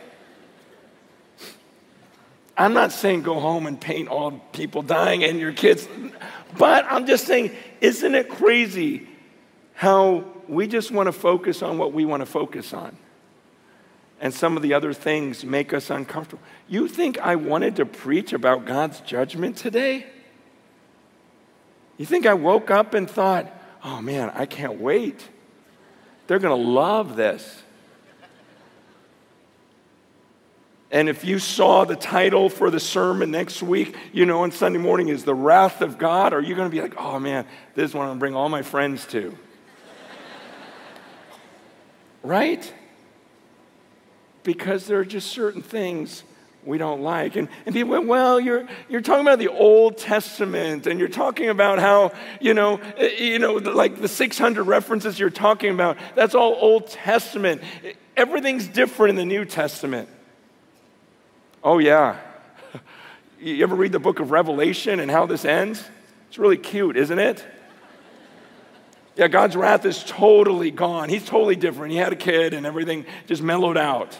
I'm 2.56 2.72
not 2.72 2.92
saying 2.92 3.22
go 3.22 3.40
home 3.40 3.66
and 3.66 3.80
paint 3.80 4.08
all 4.08 4.32
people 4.52 4.82
dying 4.82 5.24
and 5.24 5.38
your 5.38 5.52
kids, 5.52 5.88
but 6.56 6.86
I'm 6.88 7.06
just 7.06 7.26
saying, 7.26 7.50
isn't 7.80 8.14
it 8.14 8.28
crazy 8.28 9.08
how 9.74 10.24
we 10.48 10.66
just 10.66 10.90
want 10.90 11.08
to 11.08 11.12
focus 11.12 11.62
on 11.62 11.78
what 11.78 11.92
we 11.92 12.04
want 12.04 12.20
to 12.20 12.26
focus 12.26 12.72
on? 12.72 12.96
And 14.20 14.32
some 14.32 14.56
of 14.56 14.62
the 14.62 14.74
other 14.74 14.92
things 14.92 15.44
make 15.44 15.72
us 15.72 15.90
uncomfortable. 15.90 16.42
You 16.68 16.88
think 16.88 17.18
I 17.18 17.36
wanted 17.36 17.76
to 17.76 17.86
preach 17.86 18.32
about 18.32 18.64
God's 18.64 19.00
judgment 19.00 19.56
today? 19.56 20.06
You 21.96 22.06
think 22.06 22.26
I 22.26 22.34
woke 22.34 22.70
up 22.70 22.94
and 22.94 23.08
thought, 23.08 23.52
oh 23.82 24.00
man, 24.00 24.30
I 24.34 24.46
can't 24.46 24.80
wait. 24.80 25.28
They're 26.26 26.38
going 26.38 26.56
to 26.56 26.68
love 26.68 27.16
this. 27.16 27.62
And 30.90 31.08
if 31.08 31.24
you 31.24 31.40
saw 31.40 31.84
the 31.84 31.96
title 31.96 32.48
for 32.48 32.70
the 32.70 32.78
sermon 32.78 33.32
next 33.32 33.62
week, 33.64 33.96
you 34.12 34.26
know, 34.26 34.42
on 34.42 34.52
Sunday 34.52 34.78
morning 34.78 35.08
is 35.08 35.24
The 35.24 35.34
Wrath 35.34 35.82
of 35.82 35.98
God, 35.98 36.32
are 36.32 36.40
you 36.40 36.54
going 36.54 36.70
to 36.70 36.74
be 36.74 36.80
like, 36.80 36.94
oh 36.96 37.18
man, 37.18 37.46
this 37.74 37.90
is 37.90 37.94
what 37.94 38.02
I'm 38.02 38.08
going 38.10 38.18
to 38.18 38.20
bring 38.20 38.36
all 38.36 38.48
my 38.48 38.62
friends 38.62 39.04
to? 39.08 39.36
right? 42.22 42.72
Because 44.44 44.86
there 44.86 45.00
are 45.00 45.04
just 45.04 45.30
certain 45.30 45.62
things 45.62 46.22
we 46.64 46.78
don't 46.78 47.02
like. 47.02 47.36
And, 47.36 47.48
and 47.66 47.74
people 47.74 47.90
went, 47.90 48.06
well, 48.06 48.40
you're, 48.40 48.66
you're 48.88 49.00
talking 49.00 49.22
about 49.22 49.38
the 49.38 49.48
Old 49.48 49.98
Testament 49.98 50.86
and 50.86 50.98
you're 50.98 51.08
talking 51.08 51.48
about 51.48 51.78
how, 51.78 52.12
you 52.40 52.54
know, 52.54 52.80
eh, 52.96 53.10
you 53.18 53.38
know, 53.38 53.54
like 53.54 54.00
the 54.00 54.08
600 54.08 54.62
references 54.62 55.18
you're 55.18 55.30
talking 55.30 55.70
about, 55.70 55.98
that's 56.14 56.34
all 56.34 56.56
Old 56.58 56.86
Testament. 56.88 57.62
Everything's 58.16 58.66
different 58.66 59.10
in 59.10 59.16
the 59.16 59.24
New 59.24 59.44
Testament. 59.44 60.08
Oh, 61.62 61.78
yeah. 61.78 62.18
You 63.40 63.62
ever 63.62 63.74
read 63.74 63.92
the 63.92 63.98
book 63.98 64.20
of 64.20 64.30
Revelation 64.30 65.00
and 65.00 65.10
how 65.10 65.26
this 65.26 65.44
ends? 65.44 65.84
It's 66.28 66.38
really 66.38 66.56
cute, 66.56 66.96
isn't 66.96 67.18
it? 67.18 67.44
Yeah, 69.16 69.28
God's 69.28 69.54
wrath 69.54 69.84
is 69.84 70.02
totally 70.02 70.70
gone. 70.70 71.10
He's 71.10 71.26
totally 71.26 71.56
different. 71.56 71.92
He 71.92 71.98
had 71.98 72.12
a 72.12 72.16
kid 72.16 72.54
and 72.54 72.64
everything 72.64 73.04
just 73.26 73.42
mellowed 73.42 73.76
out. 73.76 74.18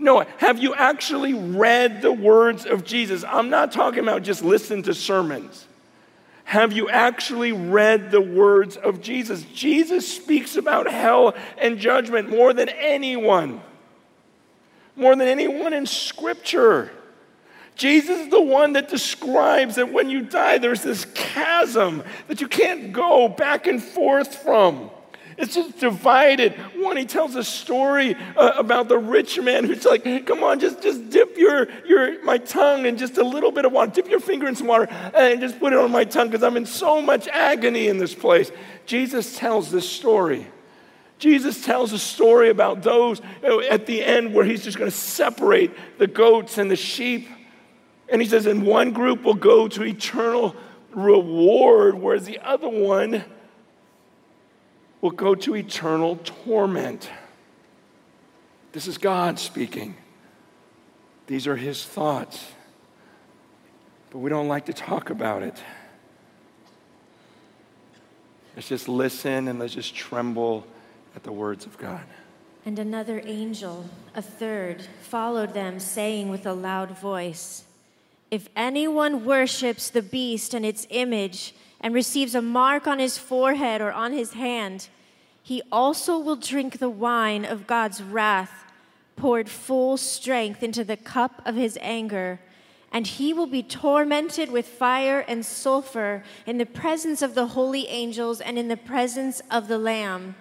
No, 0.00 0.24
have 0.38 0.58
you 0.58 0.74
actually 0.74 1.34
read 1.34 2.00
the 2.00 2.10
words 2.10 2.64
of 2.64 2.84
Jesus? 2.84 3.22
I'm 3.22 3.50
not 3.50 3.70
talking 3.70 4.00
about 4.00 4.22
just 4.22 4.42
listen 4.42 4.82
to 4.84 4.94
sermons. 4.94 5.66
Have 6.44 6.72
you 6.72 6.88
actually 6.88 7.52
read 7.52 8.10
the 8.10 8.20
words 8.20 8.78
of 8.78 9.02
Jesus? 9.02 9.42
Jesus 9.54 10.10
speaks 10.10 10.56
about 10.56 10.90
hell 10.90 11.34
and 11.58 11.78
judgment 11.78 12.30
more 12.30 12.54
than 12.54 12.70
anyone, 12.70 13.60
more 14.96 15.14
than 15.14 15.28
anyone 15.28 15.74
in 15.74 15.84
Scripture. 15.84 16.90
Jesus 17.76 18.20
is 18.20 18.28
the 18.30 18.42
one 18.42 18.72
that 18.72 18.88
describes 18.88 19.76
that 19.76 19.92
when 19.92 20.08
you 20.08 20.22
die, 20.22 20.56
there's 20.56 20.82
this 20.82 21.04
chasm 21.14 22.02
that 22.26 22.40
you 22.40 22.48
can't 22.48 22.92
go 22.92 23.28
back 23.28 23.66
and 23.66 23.82
forth 23.82 24.34
from. 24.42 24.90
It's 25.40 25.54
just 25.54 25.78
divided. 25.78 26.52
One, 26.76 26.98
he 26.98 27.06
tells 27.06 27.34
a 27.34 27.42
story 27.42 28.14
uh, 28.36 28.52
about 28.56 28.88
the 28.88 28.98
rich 28.98 29.40
man 29.40 29.64
who's 29.64 29.86
like, 29.86 30.04
come 30.26 30.44
on, 30.44 30.60
just, 30.60 30.82
just 30.82 31.08
dip 31.08 31.38
your, 31.38 31.66
your, 31.86 32.22
my 32.22 32.36
tongue 32.36 32.84
in 32.84 32.98
just 32.98 33.16
a 33.16 33.24
little 33.24 33.50
bit 33.50 33.64
of 33.64 33.72
water. 33.72 33.90
Dip 33.90 34.10
your 34.10 34.20
finger 34.20 34.46
in 34.46 34.54
some 34.54 34.66
water 34.66 34.86
and 35.14 35.40
just 35.40 35.58
put 35.58 35.72
it 35.72 35.78
on 35.78 35.90
my 35.90 36.04
tongue 36.04 36.28
because 36.28 36.42
I'm 36.42 36.58
in 36.58 36.66
so 36.66 37.00
much 37.00 37.26
agony 37.28 37.88
in 37.88 37.96
this 37.96 38.14
place. 38.14 38.52
Jesus 38.84 39.38
tells 39.38 39.70
this 39.70 39.88
story. 39.88 40.46
Jesus 41.18 41.64
tells 41.64 41.94
a 41.94 41.98
story 41.98 42.50
about 42.50 42.82
those 42.82 43.22
uh, 43.42 43.60
at 43.60 43.86
the 43.86 44.04
end 44.04 44.34
where 44.34 44.44
he's 44.44 44.62
just 44.62 44.76
going 44.76 44.90
to 44.90 44.96
separate 44.96 45.70
the 45.98 46.06
goats 46.06 46.58
and 46.58 46.70
the 46.70 46.76
sheep. 46.76 47.28
And 48.10 48.20
he 48.20 48.28
says, 48.28 48.44
and 48.44 48.66
one 48.66 48.92
group 48.92 49.22
will 49.22 49.34
go 49.34 49.68
to 49.68 49.84
eternal 49.84 50.54
reward, 50.92 51.94
whereas 51.94 52.26
the 52.26 52.40
other 52.40 52.68
one 52.68 53.24
will 55.00 55.10
go 55.10 55.34
to 55.34 55.56
eternal 55.56 56.18
torment. 56.24 57.10
This 58.72 58.86
is 58.86 58.98
God 58.98 59.38
speaking. 59.38 59.96
These 61.26 61.46
are 61.46 61.56
his 61.56 61.84
thoughts. 61.84 62.52
But 64.10 64.18
we 64.18 64.30
don't 64.30 64.48
like 64.48 64.66
to 64.66 64.72
talk 64.72 65.10
about 65.10 65.42
it. 65.42 65.54
Let's 68.56 68.68
just 68.68 68.88
listen 68.88 69.48
and 69.48 69.58
let's 69.58 69.74
just 69.74 69.94
tremble 69.94 70.66
at 71.14 71.22
the 71.22 71.32
words 71.32 71.66
of 71.66 71.78
God. 71.78 72.02
And 72.66 72.78
another 72.78 73.22
angel, 73.24 73.88
a 74.14 74.20
third, 74.20 74.82
followed 75.02 75.54
them, 75.54 75.80
saying 75.80 76.28
with 76.28 76.44
a 76.46 76.52
loud 76.52 76.98
voice 76.98 77.64
If 78.30 78.48
anyone 78.54 79.24
worships 79.24 79.88
the 79.88 80.02
beast 80.02 80.52
and 80.52 80.66
its 80.66 80.86
image, 80.90 81.54
and 81.80 81.94
receives 81.94 82.34
a 82.34 82.42
mark 82.42 82.86
on 82.86 82.98
his 82.98 83.16
forehead 83.16 83.80
or 83.80 83.92
on 83.92 84.12
his 84.12 84.34
hand, 84.34 84.88
he 85.42 85.62
also 85.72 86.18
will 86.18 86.36
drink 86.36 86.78
the 86.78 86.90
wine 86.90 87.44
of 87.44 87.66
God's 87.66 88.02
wrath, 88.02 88.64
poured 89.16 89.48
full 89.48 89.96
strength 89.96 90.62
into 90.62 90.84
the 90.84 90.96
cup 90.96 91.42
of 91.44 91.54
his 91.54 91.78
anger. 91.80 92.40
And 92.92 93.06
he 93.06 93.32
will 93.32 93.46
be 93.46 93.62
tormented 93.62 94.50
with 94.50 94.66
fire 94.66 95.20
and 95.20 95.46
sulfur 95.46 96.24
in 96.44 96.58
the 96.58 96.66
presence 96.66 97.22
of 97.22 97.34
the 97.34 97.48
holy 97.48 97.86
angels 97.88 98.40
and 98.40 98.58
in 98.58 98.68
the 98.68 98.76
presence 98.76 99.40
of 99.50 99.68
the 99.68 99.78
Lamb. 99.78 100.34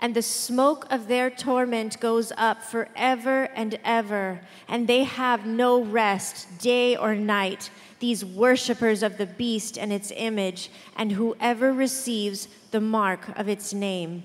And 0.00 0.14
the 0.14 0.22
smoke 0.22 0.86
of 0.90 1.08
their 1.08 1.30
torment 1.30 2.00
goes 2.00 2.32
up 2.36 2.62
forever 2.62 3.44
and 3.54 3.78
ever, 3.84 4.40
and 4.68 4.86
they 4.86 5.04
have 5.04 5.46
no 5.46 5.82
rest 5.82 6.58
day 6.58 6.96
or 6.96 7.14
night 7.14 7.70
these 7.98 8.24
worshippers 8.24 9.02
of 9.02 9.18
the 9.18 9.26
beast 9.26 9.78
and 9.78 9.92
its 9.92 10.12
image, 10.16 10.70
and 10.96 11.12
whoever 11.12 11.72
receives 11.72 12.48
the 12.70 12.80
mark 12.80 13.28
of 13.38 13.48
its 13.48 13.72
name. 13.72 14.22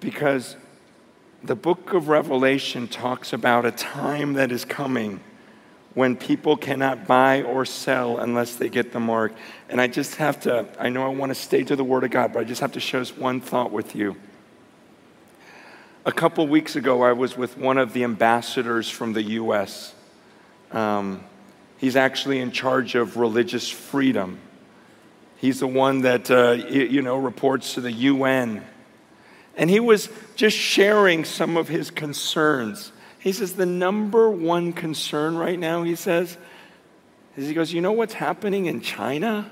Because 0.00 0.56
the 1.42 1.54
book 1.54 1.92
of 1.92 2.08
Revelation 2.08 2.88
talks 2.88 3.32
about 3.32 3.64
a 3.64 3.70
time 3.70 4.34
that 4.34 4.52
is 4.52 4.64
coming 4.64 5.20
when 5.94 6.16
people 6.16 6.56
cannot 6.56 7.06
buy 7.06 7.42
or 7.42 7.64
sell 7.64 8.18
unless 8.18 8.54
they 8.54 8.68
get 8.68 8.92
the 8.92 9.00
mark. 9.00 9.32
And 9.68 9.80
I 9.80 9.88
just 9.88 10.16
have 10.16 10.40
to, 10.40 10.66
I 10.78 10.88
know 10.88 11.04
I 11.04 11.08
want 11.08 11.30
to 11.30 11.34
stay 11.34 11.64
to 11.64 11.76
the 11.76 11.84
Word 11.84 12.04
of 12.04 12.10
God, 12.10 12.32
but 12.32 12.40
I 12.40 12.44
just 12.44 12.60
have 12.60 12.72
to 12.72 12.80
share 12.80 13.04
one 13.04 13.40
thought 13.40 13.72
with 13.72 13.94
you. 13.94 14.16
A 16.06 16.12
couple 16.12 16.46
weeks 16.46 16.76
ago, 16.76 17.02
I 17.02 17.12
was 17.12 17.36
with 17.36 17.58
one 17.58 17.76
of 17.76 17.92
the 17.92 18.04
ambassadors 18.04 18.88
from 18.88 19.12
the 19.12 19.22
U.S. 19.22 19.94
Um, 20.72 21.24
he's 21.78 21.96
actually 21.96 22.40
in 22.40 22.52
charge 22.52 22.94
of 22.94 23.16
religious 23.16 23.68
freedom. 23.68 24.38
He's 25.36 25.60
the 25.60 25.66
one 25.66 26.02
that, 26.02 26.30
uh, 26.30 26.52
you 26.68 27.02
know, 27.02 27.16
reports 27.16 27.74
to 27.74 27.80
the 27.80 27.92
UN. 27.92 28.64
And 29.56 29.70
he 29.70 29.80
was 29.80 30.08
just 30.36 30.56
sharing 30.56 31.24
some 31.24 31.56
of 31.56 31.68
his 31.68 31.90
concerns. 31.90 32.92
He 33.18 33.32
says, 33.32 33.54
the 33.54 33.66
number 33.66 34.30
one 34.30 34.72
concern 34.72 35.36
right 35.36 35.58
now, 35.58 35.82
he 35.82 35.96
says, 35.96 36.36
is 37.36 37.48
he 37.48 37.54
goes, 37.54 37.72
you 37.72 37.80
know 37.80 37.92
what's 37.92 38.14
happening 38.14 38.66
in 38.66 38.80
China? 38.80 39.50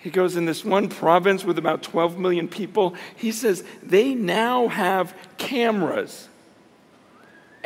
He 0.00 0.10
goes, 0.10 0.36
in 0.36 0.44
this 0.44 0.64
one 0.64 0.88
province 0.88 1.44
with 1.44 1.58
about 1.58 1.82
12 1.82 2.18
million 2.18 2.46
people, 2.46 2.94
he 3.16 3.32
says, 3.32 3.64
they 3.82 4.14
now 4.14 4.68
have 4.68 5.14
cameras 5.38 6.28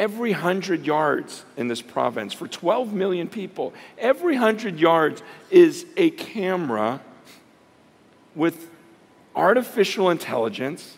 every 0.00 0.32
100 0.32 0.86
yards 0.86 1.44
in 1.58 1.68
this 1.68 1.82
province 1.82 2.32
for 2.32 2.48
12 2.48 2.94
million 2.94 3.28
people. 3.28 3.74
Every 3.98 4.32
100 4.32 4.80
yards 4.80 5.22
is 5.50 5.84
a 5.94 6.08
camera 6.08 7.02
with 8.34 8.70
artificial 9.36 10.08
intelligence, 10.08 10.96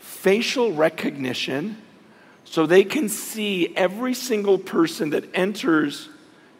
facial 0.00 0.72
recognition, 0.72 1.80
so 2.44 2.66
they 2.66 2.82
can 2.82 3.08
see 3.08 3.72
every 3.76 4.14
single 4.14 4.58
person 4.58 5.10
that 5.10 5.24
enters 5.32 6.08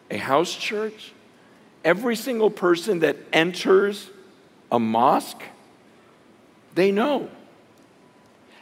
a 0.09 0.15
house 0.15 0.55
church, 0.55 1.11
every 1.83 2.15
single 2.15 2.49
person 2.49 2.99
that 2.99 3.17
enters 3.33 4.09
a 4.71 4.79
mosque. 4.79 5.43
They 6.73 6.91
know. 6.91 7.29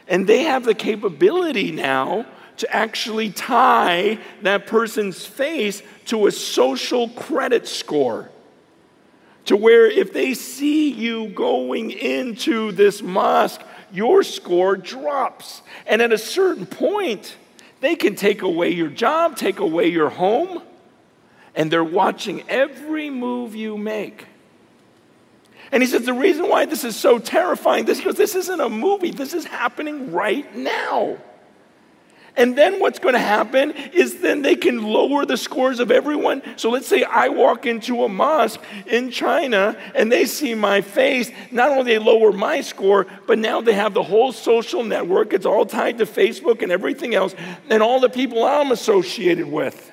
And 0.08 0.26
they 0.26 0.42
have 0.42 0.64
the 0.64 0.74
capability 0.74 1.70
now 1.70 2.26
to 2.58 2.74
actually 2.74 3.30
tie 3.30 4.18
that 4.42 4.66
person's 4.66 5.24
face 5.24 5.82
to 6.06 6.26
a 6.26 6.32
social 6.32 7.08
credit 7.10 7.66
score. 7.66 8.30
To 9.46 9.56
where 9.56 9.86
if 9.86 10.12
they 10.12 10.34
see 10.34 10.90
you 10.90 11.28
going 11.28 11.90
into 11.90 12.72
this 12.72 13.02
mosque, 13.02 13.60
your 13.92 14.22
score 14.22 14.76
drops. 14.76 15.62
And 15.86 16.00
at 16.00 16.12
a 16.12 16.18
certain 16.18 16.66
point, 16.66 17.36
they 17.80 17.96
can 17.96 18.14
take 18.14 18.42
away 18.42 18.70
your 18.70 18.88
job, 18.88 19.36
take 19.36 19.58
away 19.58 19.88
your 19.88 20.08
home, 20.08 20.62
and 21.54 21.70
they're 21.70 21.84
watching 21.84 22.42
every 22.48 23.10
move 23.10 23.54
you 23.54 23.76
make. 23.76 24.26
And 25.70 25.82
he 25.82 25.88
says, 25.88 26.04
The 26.04 26.14
reason 26.14 26.48
why 26.48 26.66
this 26.66 26.84
is 26.84 26.96
so 26.96 27.18
terrifying, 27.18 27.84
this 27.84 27.98
because 27.98 28.16
this 28.16 28.34
isn't 28.34 28.60
a 28.60 28.68
movie, 28.68 29.10
this 29.10 29.34
is 29.34 29.44
happening 29.44 30.12
right 30.12 30.54
now. 30.56 31.18
And 32.36 32.58
then 32.58 32.80
what's 32.80 32.98
going 32.98 33.14
to 33.14 33.20
happen 33.20 33.70
is 33.70 34.20
then 34.20 34.42
they 34.42 34.56
can 34.56 34.82
lower 34.82 35.24
the 35.24 35.36
scores 35.36 35.78
of 35.78 35.90
everyone. 35.92 36.42
So 36.56 36.70
let's 36.70 36.88
say 36.88 37.04
I 37.04 37.28
walk 37.28 37.64
into 37.64 38.02
a 38.02 38.08
mosque 38.08 38.60
in 38.86 39.10
China 39.10 39.76
and 39.94 40.10
they 40.10 40.24
see 40.24 40.54
my 40.54 40.80
face. 40.80 41.30
Not 41.52 41.70
only 41.70 41.84
they 41.84 41.98
lower 41.98 42.32
my 42.32 42.60
score, 42.60 43.06
but 43.26 43.38
now 43.38 43.60
they 43.60 43.74
have 43.74 43.94
the 43.94 44.02
whole 44.02 44.32
social 44.32 44.82
network. 44.82 45.32
It's 45.32 45.46
all 45.46 45.64
tied 45.64 45.98
to 45.98 46.06
Facebook 46.06 46.62
and 46.62 46.72
everything 46.72 47.14
else, 47.14 47.34
and 47.70 47.82
all 47.82 48.00
the 48.00 48.08
people 48.08 48.44
I'm 48.44 48.72
associated 48.72 49.46
with. 49.46 49.92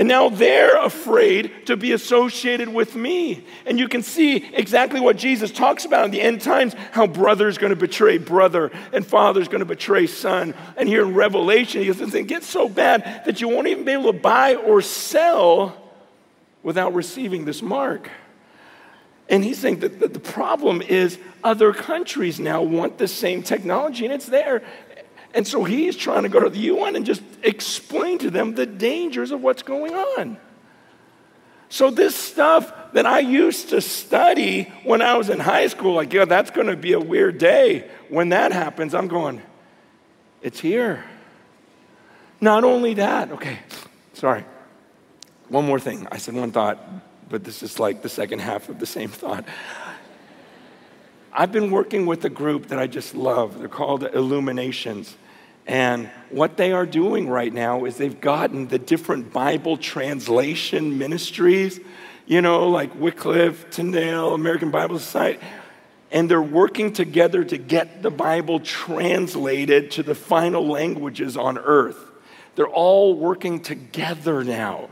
And 0.00 0.08
now 0.08 0.30
they're 0.30 0.82
afraid 0.82 1.66
to 1.66 1.76
be 1.76 1.92
associated 1.92 2.70
with 2.70 2.96
me. 2.96 3.44
And 3.66 3.78
you 3.78 3.86
can 3.86 4.02
see 4.02 4.36
exactly 4.36 4.98
what 4.98 5.18
Jesus 5.18 5.52
talks 5.52 5.84
about 5.84 6.06
in 6.06 6.10
the 6.10 6.22
end 6.22 6.40
times 6.40 6.74
how 6.92 7.06
brother's 7.06 7.58
going 7.58 7.68
to 7.68 7.76
betray 7.76 8.16
brother 8.16 8.72
and 8.94 9.04
father's 9.04 9.46
going 9.46 9.58
to 9.58 9.66
betray 9.66 10.06
son. 10.06 10.54
And 10.78 10.88
here 10.88 11.02
in 11.02 11.12
Revelation, 11.12 11.82
he 11.82 11.92
says, 11.92 12.14
it 12.14 12.28
gets 12.28 12.46
so 12.46 12.66
bad 12.66 13.24
that 13.26 13.42
you 13.42 13.48
won't 13.48 13.66
even 13.66 13.84
be 13.84 13.92
able 13.92 14.10
to 14.10 14.18
buy 14.18 14.54
or 14.54 14.80
sell 14.80 15.76
without 16.62 16.94
receiving 16.94 17.44
this 17.44 17.60
mark. 17.60 18.08
And 19.28 19.44
he's 19.44 19.58
saying 19.58 19.80
that 19.80 20.00
the 20.00 20.18
problem 20.18 20.80
is 20.80 21.18
other 21.44 21.74
countries 21.74 22.40
now 22.40 22.62
want 22.62 22.96
the 22.96 23.06
same 23.06 23.42
technology, 23.42 24.06
and 24.06 24.14
it's 24.14 24.26
there. 24.26 24.62
And 25.34 25.46
so 25.46 25.64
he's 25.64 25.96
trying 25.96 26.24
to 26.24 26.28
go 26.28 26.40
to 26.40 26.50
the 26.50 26.58
UN 26.58 26.96
and 26.96 27.06
just 27.06 27.22
explain 27.42 28.18
to 28.18 28.30
them 28.30 28.54
the 28.54 28.66
dangers 28.66 29.30
of 29.30 29.42
what's 29.42 29.62
going 29.62 29.94
on. 29.94 30.38
So, 31.72 31.88
this 31.88 32.16
stuff 32.16 32.72
that 32.94 33.06
I 33.06 33.20
used 33.20 33.68
to 33.68 33.80
study 33.80 34.64
when 34.82 35.02
I 35.02 35.16
was 35.16 35.30
in 35.30 35.38
high 35.38 35.68
school, 35.68 35.94
like, 35.94 36.12
yeah, 36.12 36.24
that's 36.24 36.50
going 36.50 36.66
to 36.66 36.76
be 36.76 36.94
a 36.94 37.00
weird 37.00 37.38
day. 37.38 37.88
When 38.08 38.30
that 38.30 38.50
happens, 38.50 38.92
I'm 38.92 39.06
going, 39.06 39.40
it's 40.42 40.58
here. 40.58 41.04
Not 42.40 42.64
only 42.64 42.94
that, 42.94 43.30
okay, 43.30 43.60
sorry. 44.14 44.44
One 45.48 45.64
more 45.64 45.78
thing. 45.78 46.08
I 46.10 46.18
said 46.18 46.34
one 46.34 46.50
thought, 46.50 46.78
but 47.28 47.44
this 47.44 47.62
is 47.62 47.78
like 47.78 48.02
the 48.02 48.08
second 48.08 48.40
half 48.40 48.68
of 48.68 48.80
the 48.80 48.86
same 48.86 49.08
thought. 49.08 49.44
I've 51.32 51.52
been 51.52 51.70
working 51.70 52.06
with 52.06 52.24
a 52.24 52.30
group 52.30 52.68
that 52.68 52.78
I 52.80 52.88
just 52.88 53.14
love. 53.14 53.58
They're 53.58 53.68
called 53.68 54.02
Illuminations. 54.02 55.16
And 55.66 56.08
what 56.30 56.56
they 56.56 56.72
are 56.72 56.86
doing 56.86 57.28
right 57.28 57.52
now 57.52 57.84
is 57.84 57.96
they've 57.96 58.20
gotten 58.20 58.66
the 58.66 58.80
different 58.80 59.32
Bible 59.32 59.76
translation 59.76 60.98
ministries, 60.98 61.78
you 62.26 62.42
know, 62.42 62.68
like 62.68 62.92
Wycliffe, 62.96 63.70
Tyndale, 63.70 64.34
American 64.34 64.72
Bible 64.72 64.98
Society, 64.98 65.38
and 66.10 66.28
they're 66.28 66.42
working 66.42 66.92
together 66.92 67.44
to 67.44 67.56
get 67.56 68.02
the 68.02 68.10
Bible 68.10 68.58
translated 68.58 69.92
to 69.92 70.02
the 70.02 70.16
final 70.16 70.66
languages 70.66 71.36
on 71.36 71.58
earth. 71.58 72.10
They're 72.56 72.66
all 72.66 73.14
working 73.14 73.60
together 73.60 74.42
now. 74.42 74.90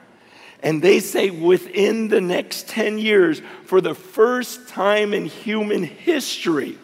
And 0.62 0.82
they 0.82 1.00
say 1.00 1.30
within 1.30 2.08
the 2.08 2.20
next 2.20 2.68
10 2.68 2.98
years, 2.98 3.40
for 3.64 3.80
the 3.80 3.94
first 3.94 4.68
time 4.68 5.14
in 5.14 5.26
human 5.26 5.84
history, 5.84 6.78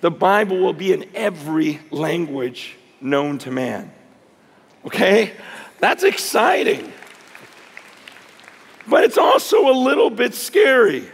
the 0.00 0.10
Bible 0.10 0.58
will 0.58 0.72
be 0.72 0.92
in 0.92 1.06
every 1.14 1.80
language 1.90 2.76
known 3.00 3.38
to 3.38 3.50
man. 3.50 3.90
Okay? 4.84 5.32
That's 5.80 6.04
exciting. 6.04 6.92
But 8.86 9.04
it's 9.04 9.18
also 9.18 9.68
a 9.68 9.74
little 9.76 10.10
bit 10.10 10.34
scary 10.34 11.10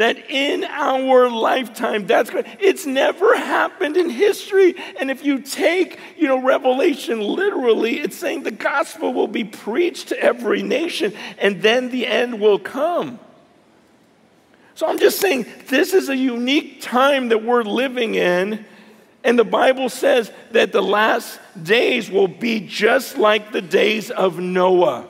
that 0.00 0.30
in 0.30 0.64
our 0.64 1.28
lifetime 1.28 2.06
that's 2.06 2.30
it's 2.58 2.86
never 2.86 3.36
happened 3.36 3.98
in 3.98 4.08
history. 4.08 4.74
And 4.98 5.10
if 5.10 5.24
you 5.24 5.40
take 5.40 5.98
you 6.16 6.26
know 6.26 6.42
revelation 6.42 7.20
literally 7.20 8.00
it's 8.00 8.16
saying 8.16 8.42
the 8.42 8.50
gospel 8.50 9.12
will 9.12 9.28
be 9.28 9.44
preached 9.44 10.08
to 10.08 10.18
every 10.18 10.62
nation 10.62 11.12
and 11.38 11.60
then 11.60 11.90
the 11.90 12.06
end 12.06 12.40
will 12.40 12.58
come. 12.58 13.18
So 14.74 14.86
i'm 14.86 14.98
just 14.98 15.20
saying 15.20 15.44
this 15.68 15.92
is 15.92 16.08
a 16.08 16.16
unique 16.16 16.80
time 16.80 17.28
that 17.28 17.44
we're 17.44 17.62
living 17.62 18.14
in 18.14 18.64
and 19.22 19.38
the 19.38 19.44
bible 19.44 19.90
says 19.90 20.32
that 20.52 20.72
the 20.72 20.80
last 20.80 21.38
days 21.62 22.10
will 22.10 22.28
be 22.28 22.60
just 22.60 23.18
like 23.18 23.52
the 23.52 23.60
days 23.60 24.10
of 24.10 24.38
noah 24.38 25.06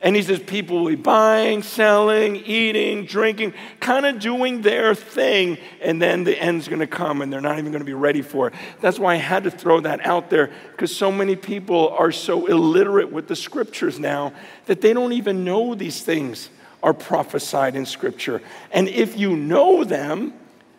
and 0.00 0.14
he 0.14 0.22
says 0.22 0.38
people 0.38 0.84
will 0.84 0.90
be 0.90 0.96
buying, 0.96 1.62
selling, 1.62 2.36
eating, 2.36 3.04
drinking, 3.04 3.52
kind 3.80 4.06
of 4.06 4.20
doing 4.20 4.62
their 4.62 4.94
thing, 4.94 5.58
and 5.80 6.00
then 6.00 6.22
the 6.22 6.40
end's 6.40 6.68
going 6.68 6.80
to 6.80 6.86
come 6.86 7.20
and 7.20 7.32
they're 7.32 7.40
not 7.40 7.58
even 7.58 7.72
going 7.72 7.80
to 7.80 7.86
be 7.86 7.94
ready 7.94 8.22
for 8.22 8.48
it. 8.48 8.54
That's 8.80 8.98
why 8.98 9.14
I 9.14 9.16
had 9.16 9.44
to 9.44 9.50
throw 9.50 9.80
that 9.80 10.06
out 10.06 10.30
there 10.30 10.50
because 10.70 10.94
so 10.94 11.10
many 11.10 11.34
people 11.34 11.88
are 11.90 12.12
so 12.12 12.46
illiterate 12.46 13.10
with 13.10 13.26
the 13.26 13.34
scriptures 13.34 13.98
now 13.98 14.32
that 14.66 14.80
they 14.80 14.92
don't 14.92 15.12
even 15.12 15.44
know 15.44 15.74
these 15.74 16.02
things 16.02 16.48
are 16.80 16.94
prophesied 16.94 17.74
in 17.74 17.84
scripture. 17.84 18.40
And 18.70 18.88
if 18.88 19.18
you 19.18 19.36
know 19.36 19.82
them, 19.82 20.32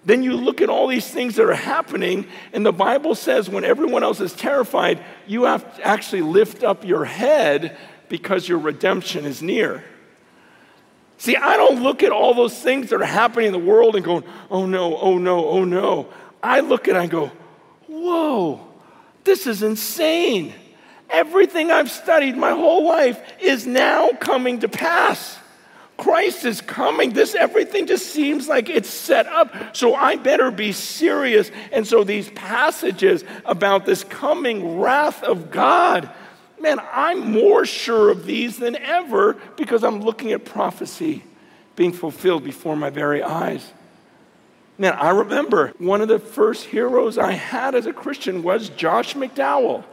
then 0.05 0.23
you 0.23 0.33
look 0.33 0.61
at 0.61 0.69
all 0.69 0.87
these 0.87 1.07
things 1.07 1.35
that 1.35 1.45
are 1.45 1.53
happening, 1.53 2.25
and 2.53 2.65
the 2.65 2.71
Bible 2.71 3.15
says 3.15 3.49
when 3.49 3.65
everyone 3.65 4.01
else 4.01 4.21
is 4.21 4.33
terrified, 4.33 5.03
you 5.27 5.43
have 5.43 5.75
to 5.75 5.85
actually 5.85 6.21
lift 6.21 6.63
up 6.63 6.85
your 6.85 7.03
head 7.03 7.77
because 8.09 8.47
your 8.47 8.59
redemption 8.59 9.25
is 9.25 9.41
near. 9.41 9.83
See, 11.17 11.35
I 11.35 11.57
don't 11.57 11.83
look 11.83 12.01
at 12.01 12.11
all 12.11 12.33
those 12.33 12.57
things 12.57 12.89
that 12.89 13.01
are 13.01 13.05
happening 13.05 13.47
in 13.47 13.51
the 13.51 13.59
world 13.59 13.95
and 13.95 14.05
going, 14.05 14.23
oh 14.49 14.65
no, 14.65 14.97
oh 14.97 15.17
no, 15.17 15.45
oh 15.45 15.65
no. 15.65 16.07
I 16.41 16.61
look 16.61 16.87
at 16.87 16.95
it 16.95 16.97
and 16.97 17.03
I 17.03 17.07
go, 17.07 17.31
whoa, 17.87 18.65
this 19.25 19.45
is 19.45 19.61
insane. 19.61 20.53
Everything 21.09 21.71
I've 21.71 21.91
studied 21.91 22.37
my 22.37 22.51
whole 22.51 22.85
life 22.85 23.21
is 23.41 23.67
now 23.67 24.11
coming 24.11 24.59
to 24.59 24.69
pass. 24.69 25.37
Christ 25.97 26.45
is 26.45 26.61
coming. 26.61 27.11
This 27.11 27.35
everything 27.35 27.85
just 27.85 28.07
seems 28.07 28.47
like 28.47 28.69
it's 28.69 28.89
set 28.89 29.27
up. 29.27 29.75
So 29.75 29.95
I 29.95 30.15
better 30.15 30.49
be 30.49 30.71
serious. 30.71 31.51
And 31.73 31.85
so 31.85 32.05
these 32.05 32.29
passages 32.29 33.25
about 33.43 33.85
this 33.85 34.05
coming 34.05 34.79
wrath 34.79 35.23
of 35.23 35.51
God 35.51 36.09
man, 36.61 36.79
I'm 36.91 37.31
more 37.31 37.65
sure 37.65 38.09
of 38.09 38.25
these 38.25 38.57
than 38.57 38.75
ever 38.75 39.37
because 39.55 39.83
I'm 39.83 40.01
looking 40.01 40.31
at 40.31 40.45
prophecy 40.45 41.23
being 41.75 41.93
fulfilled 41.93 42.43
before 42.43 42.75
my 42.75 42.89
very 42.89 43.23
eyes. 43.23 43.71
Man, 44.77 44.93
I 44.93 45.09
remember 45.09 45.73
one 45.77 46.01
of 46.01 46.07
the 46.07 46.19
first 46.19 46.65
heroes 46.65 47.17
I 47.17 47.33
had 47.33 47.75
as 47.75 47.85
a 47.85 47.93
Christian 47.93 48.43
was 48.43 48.69
Josh 48.69 49.13
McDowell. 49.13 49.83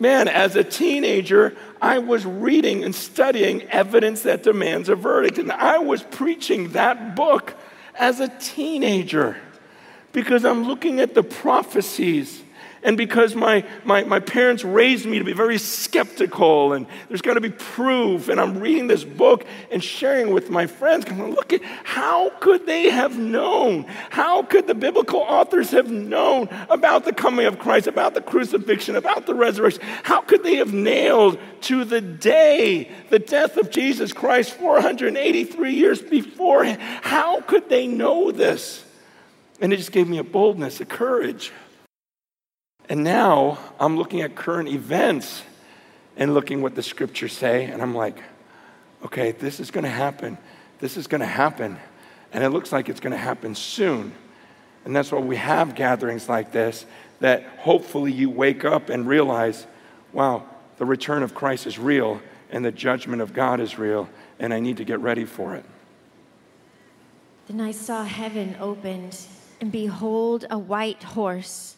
Man, 0.00 0.28
as 0.28 0.54
a 0.54 0.62
teenager, 0.62 1.56
I 1.82 1.98
was 1.98 2.24
reading 2.24 2.84
and 2.84 2.94
studying 2.94 3.62
Evidence 3.64 4.22
That 4.22 4.44
Demands 4.44 4.88
a 4.88 4.94
Verdict, 4.94 5.38
and 5.38 5.50
I 5.50 5.78
was 5.78 6.02
preaching 6.02 6.70
that 6.72 7.16
book 7.16 7.54
as 7.96 8.20
a 8.20 8.28
teenager 8.40 9.36
because 10.12 10.44
I'm 10.44 10.64
looking 10.64 11.00
at 11.00 11.14
the 11.14 11.22
prophecies 11.22 12.42
and 12.82 12.96
because 12.96 13.34
my, 13.34 13.64
my, 13.84 14.04
my 14.04 14.20
parents 14.20 14.64
raised 14.64 15.04
me 15.04 15.18
to 15.18 15.24
be 15.24 15.32
very 15.32 15.58
skeptical 15.58 16.72
and 16.72 16.86
there's 17.08 17.22
got 17.22 17.34
to 17.34 17.40
be 17.40 17.50
proof, 17.50 18.28
and 18.28 18.40
I'm 18.40 18.60
reading 18.60 18.86
this 18.86 19.02
book 19.04 19.44
and 19.70 19.82
sharing 19.82 20.32
with 20.32 20.48
my 20.48 20.66
friends, 20.66 21.10
look 21.10 21.52
at 21.52 21.62
how 21.62 22.30
could 22.40 22.66
they 22.66 22.90
have 22.90 23.18
known? 23.18 23.84
How 24.10 24.42
could 24.42 24.66
the 24.66 24.74
biblical 24.74 25.20
authors 25.20 25.72
have 25.72 25.90
known 25.90 26.48
about 26.70 27.04
the 27.04 27.12
coming 27.12 27.46
of 27.46 27.58
Christ, 27.58 27.88
about 27.88 28.14
the 28.14 28.20
crucifixion, 28.20 28.94
about 28.94 29.26
the 29.26 29.34
resurrection? 29.34 29.82
How 30.04 30.20
could 30.20 30.44
they 30.44 30.56
have 30.56 30.72
nailed 30.72 31.38
to 31.62 31.84
the 31.84 32.00
day 32.00 32.90
the 33.10 33.18
death 33.18 33.56
of 33.56 33.70
Jesus 33.70 34.12
Christ 34.12 34.52
483 34.54 35.72
years 35.72 36.00
before? 36.00 36.64
How 36.64 37.40
could 37.40 37.68
they 37.68 37.88
know 37.88 38.30
this? 38.30 38.84
And 39.60 39.72
it 39.72 39.78
just 39.78 39.90
gave 39.90 40.08
me 40.08 40.18
a 40.18 40.24
boldness, 40.24 40.80
a 40.80 40.84
courage. 40.84 41.52
And 42.88 43.04
now 43.04 43.58
I'm 43.78 43.96
looking 43.96 44.22
at 44.22 44.34
current 44.34 44.68
events 44.68 45.42
and 46.16 46.34
looking 46.34 46.62
what 46.62 46.74
the 46.74 46.82
scriptures 46.82 47.32
say, 47.32 47.66
and 47.66 47.82
I'm 47.82 47.94
like, 47.94 48.22
okay, 49.04 49.32
this 49.32 49.60
is 49.60 49.70
to 49.84 49.90
happen. 49.90 50.38
This 50.80 50.96
is 50.96 51.06
to 51.20 51.26
happen. 51.26 51.78
And 52.32 52.42
it 52.42 52.50
looks 52.50 52.72
like 52.72 52.88
it's 52.88 53.00
to 53.12 53.18
happen 53.18 53.54
soon. 53.54 54.12
And 54.84 54.94
that's 54.94 55.12
why 55.12 55.20
we 55.20 55.36
have 55.36 55.74
gatherings 55.74 56.28
like 56.28 56.52
this 56.52 56.86
that 57.20 57.42
hopefully 57.58 58.12
you 58.12 58.30
wake 58.30 58.64
up 58.64 58.90
and 58.90 59.06
realize, 59.06 59.66
wow, 60.12 60.44
the 60.78 60.84
return 60.84 61.22
of 61.22 61.34
Christ 61.34 61.66
is 61.66 61.78
real 61.78 62.20
and 62.50 62.64
the 62.64 62.72
judgment 62.72 63.20
of 63.20 63.32
God 63.32 63.60
is 63.60 63.78
real, 63.78 64.08
and 64.38 64.54
I 64.54 64.60
need 64.60 64.78
to 64.78 64.84
get 64.84 65.00
ready 65.00 65.24
for 65.24 65.54
it. 65.54 65.64
Then 67.48 67.60
I 67.60 67.72
saw 67.72 68.04
heaven 68.04 68.56
opened, 68.60 69.18
and 69.60 69.72
behold, 69.72 70.46
a 70.50 70.58
white 70.58 71.02
horse. 71.02 71.77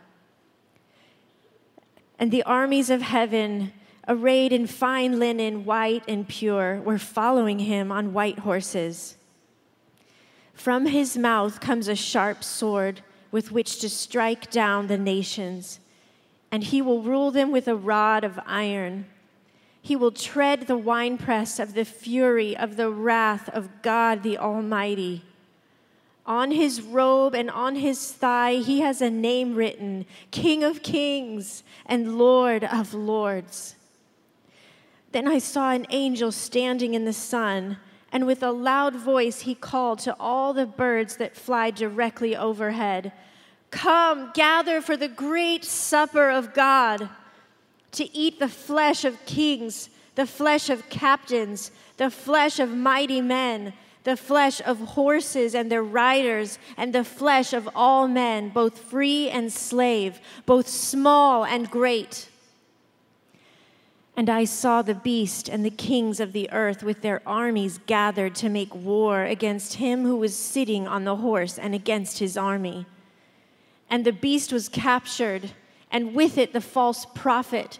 And 2.21 2.29
the 2.29 2.43
armies 2.43 2.91
of 2.91 3.01
heaven, 3.01 3.73
arrayed 4.07 4.53
in 4.53 4.67
fine 4.67 5.17
linen, 5.17 5.65
white 5.65 6.03
and 6.07 6.27
pure, 6.27 6.79
were 6.79 6.99
following 6.99 7.57
him 7.57 7.91
on 7.91 8.13
white 8.13 8.39
horses. 8.39 9.17
From 10.53 10.85
his 10.85 11.17
mouth 11.17 11.59
comes 11.59 11.87
a 11.87 11.95
sharp 11.95 12.43
sword 12.43 13.01
with 13.31 13.51
which 13.51 13.79
to 13.79 13.89
strike 13.89 14.51
down 14.51 14.85
the 14.85 14.99
nations, 14.99 15.79
and 16.51 16.63
he 16.63 16.79
will 16.79 17.01
rule 17.01 17.31
them 17.31 17.49
with 17.49 17.67
a 17.67 17.75
rod 17.75 18.23
of 18.23 18.39
iron. 18.45 19.07
He 19.81 19.95
will 19.95 20.11
tread 20.11 20.67
the 20.67 20.77
winepress 20.77 21.57
of 21.57 21.73
the 21.73 21.85
fury 21.85 22.55
of 22.55 22.77
the 22.77 22.91
wrath 22.91 23.49
of 23.49 23.81
God 23.81 24.21
the 24.21 24.37
Almighty. 24.37 25.23
On 26.25 26.51
his 26.51 26.81
robe 26.81 27.33
and 27.33 27.49
on 27.49 27.75
his 27.75 28.11
thigh, 28.11 28.55
he 28.55 28.81
has 28.81 29.01
a 29.01 29.09
name 29.09 29.55
written 29.55 30.05
King 30.29 30.63
of 30.63 30.83
Kings 30.83 31.63
and 31.85 32.17
Lord 32.17 32.63
of 32.63 32.93
Lords. 32.93 33.75
Then 35.11 35.27
I 35.27 35.39
saw 35.39 35.71
an 35.71 35.87
angel 35.89 36.31
standing 36.31 36.93
in 36.93 37.05
the 37.05 37.13
sun, 37.13 37.77
and 38.11 38.27
with 38.27 38.43
a 38.43 38.51
loud 38.51 38.95
voice 38.95 39.41
he 39.41 39.55
called 39.55 39.99
to 39.99 40.15
all 40.19 40.53
the 40.53 40.65
birds 40.65 41.17
that 41.17 41.35
fly 41.35 41.71
directly 41.71 42.35
overhead 42.35 43.11
Come, 43.71 44.31
gather 44.33 44.81
for 44.81 44.97
the 44.97 45.07
great 45.07 45.63
supper 45.63 46.29
of 46.29 46.53
God, 46.53 47.09
to 47.93 48.15
eat 48.15 48.37
the 48.37 48.49
flesh 48.49 49.05
of 49.05 49.25
kings, 49.25 49.89
the 50.15 50.27
flesh 50.27 50.69
of 50.69 50.89
captains, 50.89 51.71
the 51.95 52.11
flesh 52.11 52.59
of 52.59 52.69
mighty 52.69 53.21
men 53.21 53.73
the 54.03 54.17
flesh 54.17 54.61
of 54.61 54.79
horses 54.79 55.53
and 55.53 55.71
their 55.71 55.83
riders, 55.83 56.57
and 56.75 56.93
the 56.93 57.03
flesh 57.03 57.53
of 57.53 57.69
all 57.75 58.07
men, 58.07 58.49
both 58.49 58.77
free 58.79 59.29
and 59.29 59.51
slave, 59.53 60.19
both 60.45 60.67
small 60.67 61.45
and 61.45 61.69
great. 61.69 62.27
And 64.17 64.29
I 64.29 64.45
saw 64.45 64.81
the 64.81 64.95
beast 64.95 65.47
and 65.47 65.63
the 65.63 65.69
kings 65.69 66.19
of 66.19 66.33
the 66.33 66.51
earth 66.51 66.83
with 66.83 67.01
their 67.01 67.21
armies 67.25 67.79
gathered 67.85 68.35
to 68.35 68.49
make 68.49 68.73
war 68.75 69.23
against 69.23 69.75
him 69.75 70.03
who 70.03 70.17
was 70.17 70.35
sitting 70.35 70.87
on 70.87 71.05
the 71.05 71.17
horse 71.17 71.57
and 71.57 71.73
against 71.73 72.19
his 72.19 72.35
army. 72.35 72.85
And 73.89 74.05
the 74.05 74.11
beast 74.11 74.51
was 74.51 74.67
captured, 74.67 75.51
and 75.91 76.13
with 76.13 76.37
it 76.37 76.53
the 76.53 76.61
false 76.61 77.05
prophet 77.13 77.79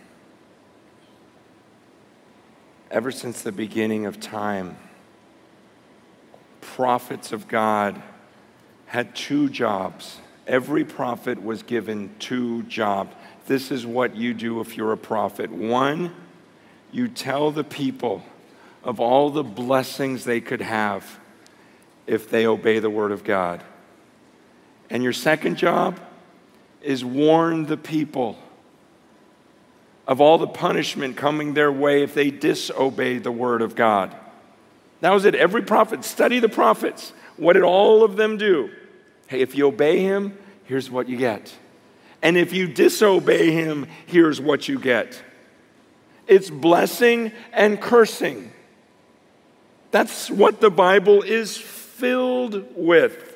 ever 2.91 3.09
since 3.09 3.41
the 3.41 3.51
beginning 3.51 4.05
of 4.05 4.19
time, 4.19 4.75
prophets 6.59 7.31
of 7.31 7.47
God 7.47 8.01
had 8.85 9.15
two 9.15 9.49
jobs. 9.49 10.17
Every 10.45 10.83
prophet 10.83 11.41
was 11.41 11.63
given 11.63 12.13
two 12.19 12.63
jobs. 12.63 13.15
This 13.47 13.71
is 13.71 13.85
what 13.85 14.15
you 14.15 14.33
do 14.33 14.59
if 14.59 14.75
you're 14.75 14.91
a 14.91 14.97
prophet. 14.97 15.49
One, 15.49 16.13
you 16.91 17.07
tell 17.07 17.51
the 17.51 17.63
people 17.63 18.21
of 18.83 18.99
all 18.99 19.29
the 19.29 19.43
blessings 19.43 20.25
they 20.25 20.41
could 20.41 20.61
have 20.61 21.19
if 22.07 22.29
they 22.29 22.45
obey 22.45 22.79
the 22.79 22.89
word 22.89 23.13
of 23.13 23.23
God. 23.23 23.63
And 24.89 25.01
your 25.01 25.13
second 25.13 25.55
job 25.55 25.99
is 26.81 27.05
warn 27.05 27.67
the 27.67 27.77
people 27.77 28.37
of 30.07 30.19
all 30.19 30.37
the 30.37 30.47
punishment 30.47 31.17
coming 31.17 31.53
their 31.53 31.71
way 31.71 32.03
if 32.03 32.13
they 32.13 32.31
disobey 32.31 33.17
the 33.17 33.31
word 33.31 33.61
of 33.61 33.75
God. 33.75 34.15
That 35.01 35.11
was 35.11 35.25
it. 35.25 35.35
Every 35.35 35.63
prophet, 35.63 36.03
study 36.03 36.39
the 36.39 36.49
prophets. 36.49 37.13
What 37.37 37.53
did 37.53 37.63
all 37.63 38.03
of 38.03 38.15
them 38.15 38.37
do? 38.37 38.71
Hey, 39.27 39.41
if 39.41 39.55
you 39.55 39.67
obey 39.67 40.01
him, 40.01 40.37
here's 40.65 40.91
what 40.91 41.09
you 41.09 41.17
get. 41.17 41.55
And 42.21 42.37
if 42.37 42.53
you 42.53 42.67
disobey 42.67 43.51
him, 43.51 43.87
here's 44.05 44.39
what 44.39 44.67
you 44.67 44.79
get 44.79 45.21
it's 46.27 46.49
blessing 46.49 47.31
and 47.51 47.81
cursing. 47.81 48.51
That's 49.91 50.29
what 50.29 50.61
the 50.61 50.69
Bible 50.69 51.23
is 51.23 51.57
filled 51.57 52.65
with. 52.75 53.30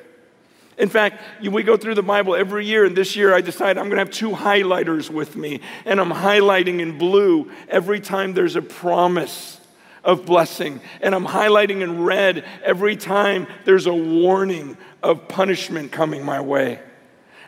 In 0.78 0.88
fact, 0.90 1.22
we 1.42 1.62
go 1.62 1.76
through 1.76 1.94
the 1.94 2.02
Bible 2.02 2.34
every 2.34 2.66
year, 2.66 2.84
and 2.84 2.94
this 2.94 3.16
year 3.16 3.34
I 3.34 3.40
decided 3.40 3.78
I'm 3.78 3.86
going 3.86 3.96
to 3.96 4.04
have 4.04 4.10
two 4.10 4.30
highlighters 4.30 5.08
with 5.08 5.34
me, 5.34 5.60
and 5.86 6.00
I'm 6.00 6.10
highlighting 6.10 6.80
in 6.80 6.98
blue 6.98 7.50
every 7.68 8.00
time 8.00 8.34
there's 8.34 8.56
a 8.56 8.62
promise 8.62 9.58
of 10.04 10.26
blessing, 10.26 10.80
and 11.00 11.14
I'm 11.14 11.26
highlighting 11.26 11.80
in 11.80 12.04
red 12.04 12.44
every 12.62 12.96
time 12.96 13.46
there's 13.64 13.86
a 13.86 13.94
warning 13.94 14.76
of 15.02 15.28
punishment 15.28 15.92
coming 15.92 16.24
my 16.24 16.40
way. 16.40 16.78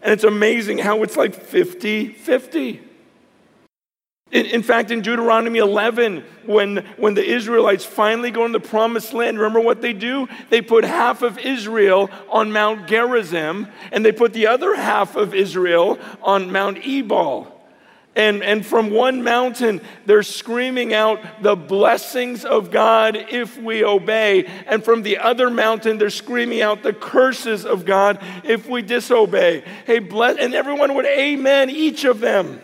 And 0.02 0.12
it's 0.12 0.24
amazing 0.24 0.78
how 0.78 1.02
it's 1.02 1.16
like 1.16 1.34
50 1.34 2.12
50. 2.12 2.87
In, 4.30 4.44
in, 4.46 4.62
fact, 4.62 4.90
in 4.90 5.00
Deuteronomy 5.00 5.58
11, 5.58 6.22
when, 6.44 6.78
when 6.98 7.14
the 7.14 7.24
Israelites 7.24 7.86
finally 7.86 8.30
go 8.30 8.44
into 8.44 8.58
the 8.58 8.68
promised 8.68 9.14
land, 9.14 9.38
remember 9.38 9.60
what 9.60 9.80
they 9.80 9.94
do? 9.94 10.28
They 10.50 10.60
put 10.60 10.84
half 10.84 11.22
of 11.22 11.38
Israel 11.38 12.10
on 12.28 12.52
Mount 12.52 12.86
Gerizim, 12.86 13.68
and 13.90 14.04
they 14.04 14.12
put 14.12 14.34
the 14.34 14.48
other 14.48 14.74
half 14.74 15.16
of 15.16 15.34
Israel 15.34 15.98
on 16.22 16.52
Mount 16.52 16.78
Ebal. 16.86 17.54
And, 18.16 18.42
and 18.42 18.66
from 18.66 18.90
one 18.90 19.22
mountain, 19.22 19.80
they're 20.04 20.24
screaming 20.24 20.92
out 20.92 21.20
the 21.40 21.54
blessings 21.54 22.44
of 22.44 22.70
God 22.70 23.16
if 23.16 23.56
we 23.56 23.84
obey. 23.84 24.44
And 24.66 24.84
from 24.84 25.02
the 25.02 25.18
other 25.18 25.50
mountain, 25.50 25.98
they're 25.98 26.10
screaming 26.10 26.60
out 26.60 26.82
the 26.82 26.92
curses 26.92 27.64
of 27.64 27.86
God 27.86 28.18
if 28.44 28.68
we 28.68 28.82
disobey. 28.82 29.62
Hey, 29.86 30.00
bless, 30.00 30.36
and 30.36 30.52
everyone 30.52 30.94
would 30.96 31.06
amen 31.06 31.70
each 31.70 32.04
of 32.04 32.18
them. 32.18 32.60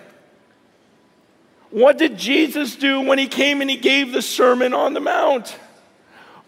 What 1.74 1.98
did 1.98 2.16
Jesus 2.16 2.76
do 2.76 3.00
when 3.00 3.18
he 3.18 3.26
came 3.26 3.60
and 3.60 3.68
he 3.68 3.76
gave 3.76 4.12
the 4.12 4.22
Sermon 4.22 4.72
on 4.72 4.94
the 4.94 5.00
Mount? 5.00 5.58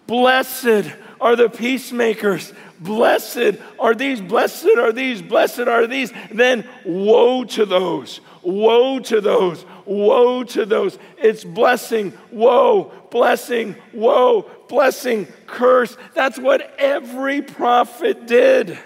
Blessed 0.07 0.89
are 1.21 1.35
the 1.35 1.49
peacemakers. 1.49 2.53
Blessed 2.79 3.57
are 3.81 3.93
these, 3.93 4.21
blessed 4.21 4.79
are 4.79 4.93
these, 4.93 5.21
blessed 5.21 5.67
are 5.67 5.89
these. 5.89 6.13
Then 6.31 6.65
woe 6.85 7.43
to 7.43 7.67
those, 7.67 8.21
woe 8.43 9.01
to 9.01 9.21
those, 9.21 9.65
woe 9.85 10.45
to 10.45 10.65
those. 10.65 10.97
It's 11.19 11.43
blessing, 11.43 12.17
woe, 12.31 12.93
blessing, 13.11 13.75
woe, 13.93 14.49
blessing, 14.69 15.27
curse. 15.49 15.97
That's 16.15 16.39
what 16.39 16.73
every 16.79 17.43
prophet 17.43 18.29
did 18.29 18.79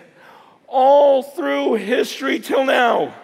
all 0.67 1.23
through 1.23 1.75
history 1.75 2.41
till 2.41 2.65
now. 2.65 3.15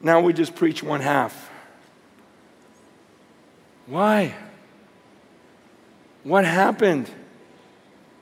Now 0.00 0.20
we 0.20 0.32
just 0.32 0.54
preach 0.54 0.82
one 0.82 1.00
half. 1.00 1.50
Why? 3.86 4.34
What 6.22 6.44
happened 6.44 7.08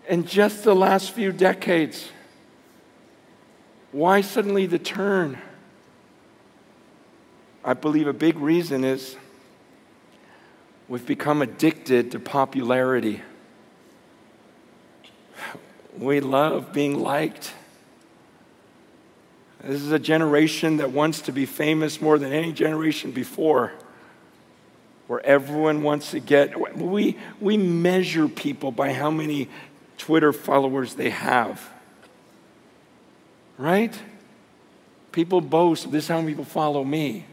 in 0.09 0.25
just 0.25 0.62
the 0.64 0.75
last 0.75 1.12
few 1.12 1.33
decades? 1.33 2.11
Why 3.93 4.20
suddenly 4.20 4.66
the 4.66 4.79
turn? 4.79 5.39
I 7.64 7.72
believe 7.72 8.07
a 8.07 8.12
big 8.12 8.39
reason 8.39 8.85
is 8.85 9.16
we've 10.89 11.07
become 11.07 11.41
addicted 11.41 12.11
to 12.11 12.20
popularity. 12.20 13.22
We 15.97 16.20
love 16.20 16.72
being 16.72 16.99
liked. 16.99 17.55
This 19.66 19.80
is 19.80 19.92
a 19.92 19.98
generation 19.98 20.76
that 20.76 20.90
wants 20.90 21.22
to 21.22 21.32
be 21.32 21.46
famous 21.46 22.00
more 22.00 22.18
than 22.18 22.32
any 22.32 22.52
generation 22.52 23.12
before, 23.12 23.72
where 25.06 25.24
everyone 25.24 25.82
wants 25.82 26.10
to 26.10 26.20
get. 26.20 26.76
We, 26.78 27.16
we 27.40 27.56
measure 27.56 28.28
people 28.28 28.72
by 28.72 28.92
how 28.92 29.10
many 29.10 29.48
Twitter 29.96 30.34
followers 30.34 30.94
they 30.94 31.10
have. 31.10 31.66
Right? 33.56 33.94
People 35.12 35.40
boast, 35.40 35.90
this 35.90 36.04
is 36.04 36.08
how 36.08 36.16
many 36.16 36.32
people 36.32 36.44
follow 36.44 36.84
me. 36.84 37.24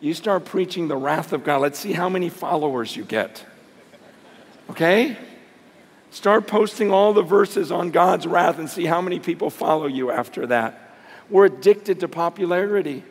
You 0.00 0.14
start 0.14 0.44
preaching 0.44 0.88
the 0.88 0.96
wrath 0.96 1.32
of 1.32 1.44
God, 1.44 1.60
let's 1.60 1.78
see 1.78 1.92
how 1.92 2.08
many 2.08 2.30
followers 2.30 2.96
you 2.96 3.04
get. 3.04 3.44
Okay? 4.70 5.16
Start 6.10 6.46
posting 6.46 6.90
all 6.90 7.12
the 7.12 7.22
verses 7.22 7.70
on 7.70 7.90
God's 7.90 8.26
wrath 8.26 8.58
and 8.58 8.68
see 8.68 8.84
how 8.84 9.00
many 9.00 9.20
people 9.20 9.48
follow 9.48 9.86
you 9.86 10.10
after 10.10 10.46
that. 10.48 10.96
We're 11.28 11.46
addicted 11.46 12.00
to 12.00 12.08
popularity. 12.08 13.04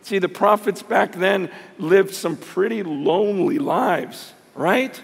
See, 0.00 0.18
the 0.18 0.28
prophets 0.28 0.82
back 0.82 1.12
then 1.12 1.50
lived 1.78 2.14
some 2.14 2.36
pretty 2.36 2.82
lonely 2.82 3.58
lives, 3.58 4.32
right? 4.54 5.00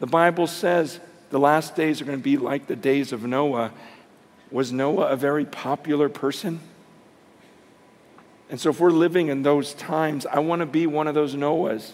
The 0.00 0.06
Bible 0.06 0.46
says 0.46 0.98
the 1.30 1.38
last 1.38 1.76
days 1.76 2.00
are 2.00 2.04
going 2.04 2.18
to 2.18 2.24
be 2.24 2.38
like 2.38 2.66
the 2.66 2.76
days 2.76 3.12
of 3.12 3.22
Noah. 3.22 3.72
Was 4.50 4.72
Noah 4.72 5.08
a 5.08 5.16
very 5.16 5.44
popular 5.44 6.08
person? 6.08 6.60
And 8.48 8.60
so, 8.60 8.70
if 8.70 8.78
we're 8.78 8.90
living 8.90 9.28
in 9.28 9.42
those 9.42 9.74
times, 9.74 10.24
I 10.24 10.38
want 10.38 10.60
to 10.60 10.66
be 10.66 10.86
one 10.86 11.08
of 11.08 11.14
those 11.14 11.34
Noahs. 11.34 11.92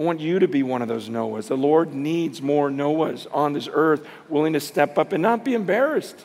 I 0.00 0.02
want 0.02 0.20
you 0.20 0.38
to 0.38 0.48
be 0.48 0.62
one 0.62 0.80
of 0.80 0.88
those 0.88 1.10
Noahs. 1.10 1.48
The 1.48 1.58
Lord 1.58 1.92
needs 1.92 2.40
more 2.40 2.70
Noahs 2.70 3.26
on 3.30 3.52
this 3.52 3.68
earth 3.70 4.08
willing 4.30 4.54
to 4.54 4.60
step 4.60 4.96
up 4.96 5.12
and 5.12 5.22
not 5.22 5.44
be 5.44 5.52
embarrassed. 5.52 6.16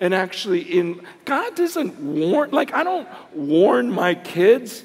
And 0.00 0.14
actually, 0.14 0.60
in 0.60 1.04
God 1.24 1.56
doesn't 1.56 1.98
warn, 1.98 2.52
like, 2.52 2.72
I 2.72 2.84
don't 2.84 3.08
warn 3.34 3.90
my 3.90 4.14
kids 4.14 4.84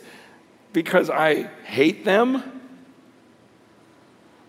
because 0.73 1.11
I 1.11 1.43
hate 1.63 2.05
them. 2.05 2.41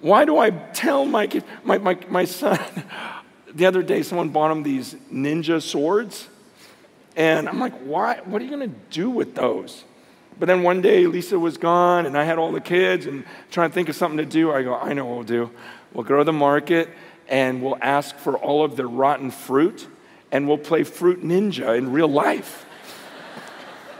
Why 0.00 0.24
do 0.24 0.38
I 0.38 0.48
tell 0.48 1.04
my 1.04 1.26
kids? 1.26 1.44
My, 1.62 1.76
my, 1.76 1.98
my 2.08 2.24
son, 2.24 2.58
the 3.54 3.66
other 3.66 3.82
day, 3.82 4.02
someone 4.02 4.30
bought 4.30 4.50
him 4.50 4.62
these 4.62 4.94
ninja 5.12 5.60
swords. 5.60 6.26
And 7.16 7.50
I'm 7.50 7.60
like, 7.60 7.78
why? 7.80 8.22
What 8.24 8.40
are 8.40 8.46
you 8.46 8.50
going 8.50 8.70
to 8.70 8.76
do 8.88 9.10
with 9.10 9.34
those? 9.34 9.84
But 10.38 10.46
then 10.46 10.62
one 10.62 10.80
day, 10.80 11.06
Lisa 11.06 11.38
was 11.38 11.56
gone, 11.56 12.06
and 12.06 12.18
I 12.18 12.24
had 12.24 12.38
all 12.38 12.50
the 12.50 12.60
kids 12.60 13.06
and 13.06 13.24
trying 13.50 13.70
to 13.70 13.74
think 13.74 13.88
of 13.88 13.96
something 13.96 14.18
to 14.18 14.26
do. 14.26 14.52
I 14.52 14.62
go, 14.62 14.74
I 14.74 14.92
know 14.92 15.04
what 15.04 15.14
we'll 15.14 15.24
do. 15.24 15.50
We'll 15.92 16.04
go 16.04 16.18
to 16.18 16.24
the 16.24 16.32
market 16.32 16.88
and 17.28 17.62
we'll 17.62 17.78
ask 17.80 18.16
for 18.16 18.36
all 18.36 18.64
of 18.64 18.76
the 18.76 18.86
rotten 18.86 19.30
fruit, 19.30 19.86
and 20.30 20.46
we'll 20.46 20.58
play 20.58 20.84
Fruit 20.84 21.22
Ninja 21.22 21.78
in 21.78 21.90
real 21.92 22.08
life. 22.08 22.66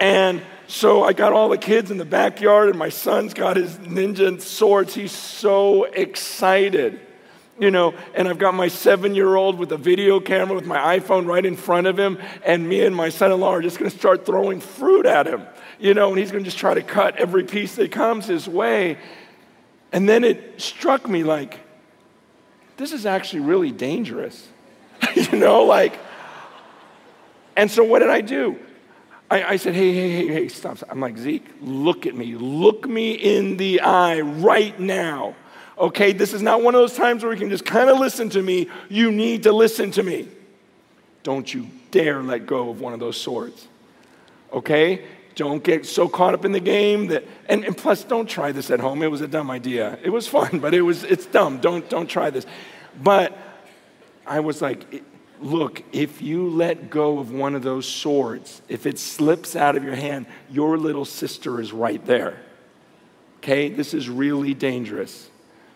and 0.01 0.43
so 0.66 1.05
I 1.05 1.12
got 1.12 1.32
all 1.32 1.49
the 1.49 1.59
kids 1.59 1.91
in 1.91 1.99
the 1.99 2.05
backyard, 2.05 2.68
and 2.68 2.78
my 2.78 2.89
son's 2.89 3.32
got 3.32 3.57
his 3.57 3.76
ninja 3.78 4.41
swords. 4.41 4.95
He's 4.95 5.12
so 5.12 5.85
excited 5.85 7.01
you 7.59 7.70
know, 7.70 7.95
and 8.14 8.26
I've 8.26 8.39
got 8.39 8.55
my 8.55 8.68
seven 8.68 9.14
year 9.14 9.37
old 9.37 9.59
with 9.59 9.70
a 9.72 9.76
video 9.76 10.20
camera 10.20 10.55
with 10.55 10.66
my 10.66 10.99
iPhone 10.99 11.26
right 11.26 11.45
in 11.45 11.57
front 11.57 11.87
of 11.87 11.99
him, 11.99 12.18
and 12.45 12.68
me 12.68 12.85
and 12.85 12.95
my 12.95 13.11
son 13.11 13.32
in 13.32 13.41
law 13.41 13.51
are 13.51 13.62
just 13.62 13.78
gonna 13.78 13.91
start 13.91 14.26
throwing 14.26 14.61
fruit 14.61 15.07
at 15.07 15.26
him, 15.26 15.47
you 15.85 15.93
know, 15.93 16.09
and 16.09 16.18
he's 16.18 16.32
gonna 16.32 16.45
just 16.45 16.57
try 16.57 16.72
to 16.72 16.82
cut 16.82 17.16
every 17.16 17.45
piece 17.45 17.74
that 17.74 17.93
comes 17.93 18.24
his 18.24 18.49
way. 18.49 18.97
And 19.93 20.09
then 20.09 20.24
it 20.24 20.59
struck 20.59 21.07
me 21.07 21.24
like, 21.24 21.61
this 22.78 22.91
is 22.91 23.05
actually 23.05 23.41
really 23.41 23.70
dangerous, 23.70 24.49
you 25.14 25.37
know, 25.37 25.64
like, 25.64 25.99
and 27.55 27.70
so 27.70 27.85
what 27.85 27.99
did 27.99 28.09
I 28.09 28.22
do? 28.22 28.59
I, 29.30 29.43
I, 29.43 29.57
said, 29.57 29.74
hey, 29.74 29.93
hey, 29.93 30.11
hey, 30.11 30.26
hey, 30.28 30.49
stop. 30.49 30.78
I'm 30.89 31.01
like, 31.01 31.18
Zeke, 31.18 31.47
look 31.61 32.07
at 32.07 32.14
me. 32.14 32.35
Look 32.35 32.89
me 32.89 33.12
in 33.12 33.59
the 33.59 33.82
eye 33.82 34.20
right 34.20 34.78
now. 34.80 35.37
Okay, 35.76 36.14
this 36.14 36.32
is 36.32 36.41
not 36.41 36.62
one 36.62 36.74
of 36.74 36.80
those 36.80 36.97
times 36.97 37.22
where 37.22 37.32
you 37.32 37.39
can 37.39 37.51
just 37.51 37.66
kind 37.66 37.91
of 37.91 37.99
listen 37.99 38.30
to 38.30 38.43
me. 38.43 38.68
You 38.89 39.12
need 39.12 39.43
to 39.43 39.53
listen 39.53 39.91
to 39.93 40.03
me. 40.03 40.28
Don't 41.24 41.53
you 41.53 41.68
dare 41.91 42.22
let 42.22 42.47
go 42.47 42.70
of 42.70 42.80
one 42.80 42.95
of 42.95 43.01
those 43.01 43.20
swords. 43.20 43.68
Okay? 44.51 45.05
Don't 45.35 45.64
get 45.64 45.85
so 45.85 46.09
caught 46.09 46.35
up 46.35 46.45
in 46.45 46.53
the 46.53 46.61
game 46.61 47.09
that 47.09 47.24
and, 47.49 47.64
and 47.64 47.76
plus 47.76 48.05
don't 48.05 48.28
try 48.28 48.53
this 48.53 48.70
at 48.70 48.80
home. 48.80 49.03
It 49.03 49.11
was 49.11 49.20
a 49.20 49.28
dumb 49.28 49.51
idea. 49.51 49.99
It 50.03 50.11
was 50.11 50.28
fun, 50.28 50.61
but 50.61 50.74
it 50.74 50.82
was 50.82 51.03
it's 51.05 51.26
dumb. 51.26 51.61
Don't 51.61 51.89
don't 51.91 52.07
try 52.07 52.30
this. 52.30 52.47
But 53.03 53.37
I 54.26 54.41
was 54.41 54.62
like, 54.62 55.03
look, 55.41 55.82
if 55.93 56.22
you 56.22 56.49
let 56.49 56.91
go 56.91 57.18
of 57.18 57.32
one 57.32 57.55
of 57.55 57.62
those 57.62 57.87
swords, 57.87 58.62
if 58.68 58.87
it 58.87 58.99
slips 58.99 59.57
out 59.57 59.76
of 59.76 59.85
your 59.85 59.97
hand, 59.97 60.26
your 60.51 60.78
little 60.78 61.05
sister 61.05 61.61
is 61.61 61.72
right 61.72 62.05
there. 62.07 62.41
Okay? 63.39 63.68
This 63.68 63.93
is 63.93 64.09
really 64.09 64.55
dangerous. 64.55 65.28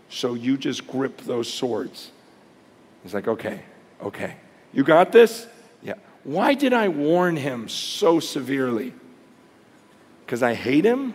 So 0.08 0.34
you 0.34 0.56
just 0.56 0.86
grip 0.86 1.20
those 1.22 1.52
swords. 1.52 2.10
He's 3.02 3.12
like, 3.12 3.28
okay, 3.28 3.60
okay. 4.02 4.36
You 4.72 4.84
got 4.84 5.12
this? 5.12 5.46
Yeah. 5.82 5.94
Why 6.24 6.54
did 6.54 6.72
I 6.72 6.88
warn 6.88 7.36
him 7.36 7.68
so 7.68 8.20
severely? 8.20 8.94
Because 10.28 10.42
I 10.42 10.52
hate 10.52 10.84
him? 10.84 11.14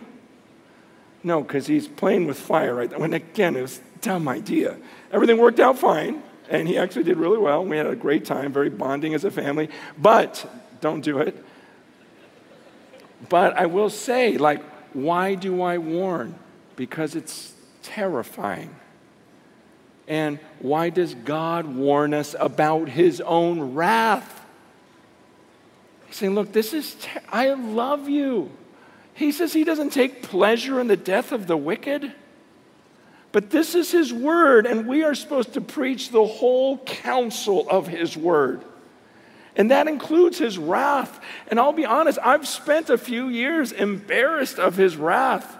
No, 1.22 1.40
because 1.40 1.68
he's 1.68 1.86
playing 1.86 2.26
with 2.26 2.36
fire 2.36 2.74
right 2.74 2.98
When 2.98 3.14
again, 3.14 3.54
it 3.54 3.62
was 3.62 3.78
a 3.78 3.98
dumb 4.00 4.26
idea. 4.26 4.76
Everything 5.12 5.38
worked 5.38 5.60
out 5.60 5.78
fine, 5.78 6.20
and 6.50 6.66
he 6.66 6.76
actually 6.76 7.04
did 7.04 7.16
really 7.16 7.38
well. 7.38 7.64
We 7.64 7.76
had 7.76 7.86
a 7.86 7.94
great 7.94 8.24
time, 8.24 8.52
very 8.52 8.70
bonding 8.70 9.14
as 9.14 9.22
a 9.22 9.30
family. 9.30 9.68
But 9.96 10.44
don't 10.80 11.00
do 11.00 11.18
it. 11.18 11.44
But 13.28 13.56
I 13.56 13.66
will 13.66 13.88
say, 13.88 14.36
like, 14.36 14.64
why 14.94 15.36
do 15.36 15.62
I 15.62 15.78
warn? 15.78 16.34
Because 16.74 17.14
it's 17.14 17.52
terrifying. 17.84 18.74
And 20.08 20.40
why 20.58 20.90
does 20.90 21.14
God 21.14 21.66
warn 21.66 22.14
us 22.14 22.34
about 22.40 22.88
his 22.88 23.20
own 23.20 23.74
wrath? 23.74 24.44
He's 26.06 26.16
saying, 26.16 26.34
Look, 26.34 26.50
this 26.50 26.74
is, 26.74 26.96
ter- 26.96 27.22
I 27.28 27.54
love 27.54 28.08
you. 28.08 28.50
He 29.14 29.32
says 29.32 29.52
he 29.52 29.64
doesn't 29.64 29.90
take 29.90 30.22
pleasure 30.22 30.80
in 30.80 30.88
the 30.88 30.96
death 30.96 31.32
of 31.32 31.46
the 31.46 31.56
wicked. 31.56 32.12
But 33.32 33.50
this 33.50 33.74
is 33.74 33.90
his 33.90 34.12
word, 34.12 34.66
and 34.66 34.86
we 34.86 35.02
are 35.02 35.14
supposed 35.14 35.54
to 35.54 35.60
preach 35.60 36.10
the 36.10 36.24
whole 36.24 36.78
counsel 36.78 37.68
of 37.68 37.88
his 37.88 38.16
word. 38.16 38.62
And 39.56 39.70
that 39.70 39.88
includes 39.88 40.38
his 40.38 40.58
wrath. 40.58 41.20
And 41.48 41.58
I'll 41.58 41.72
be 41.72 41.84
honest, 41.84 42.18
I've 42.22 42.46
spent 42.46 42.90
a 42.90 42.98
few 42.98 43.28
years 43.28 43.72
embarrassed 43.72 44.58
of 44.58 44.76
his 44.76 44.96
wrath. 44.96 45.56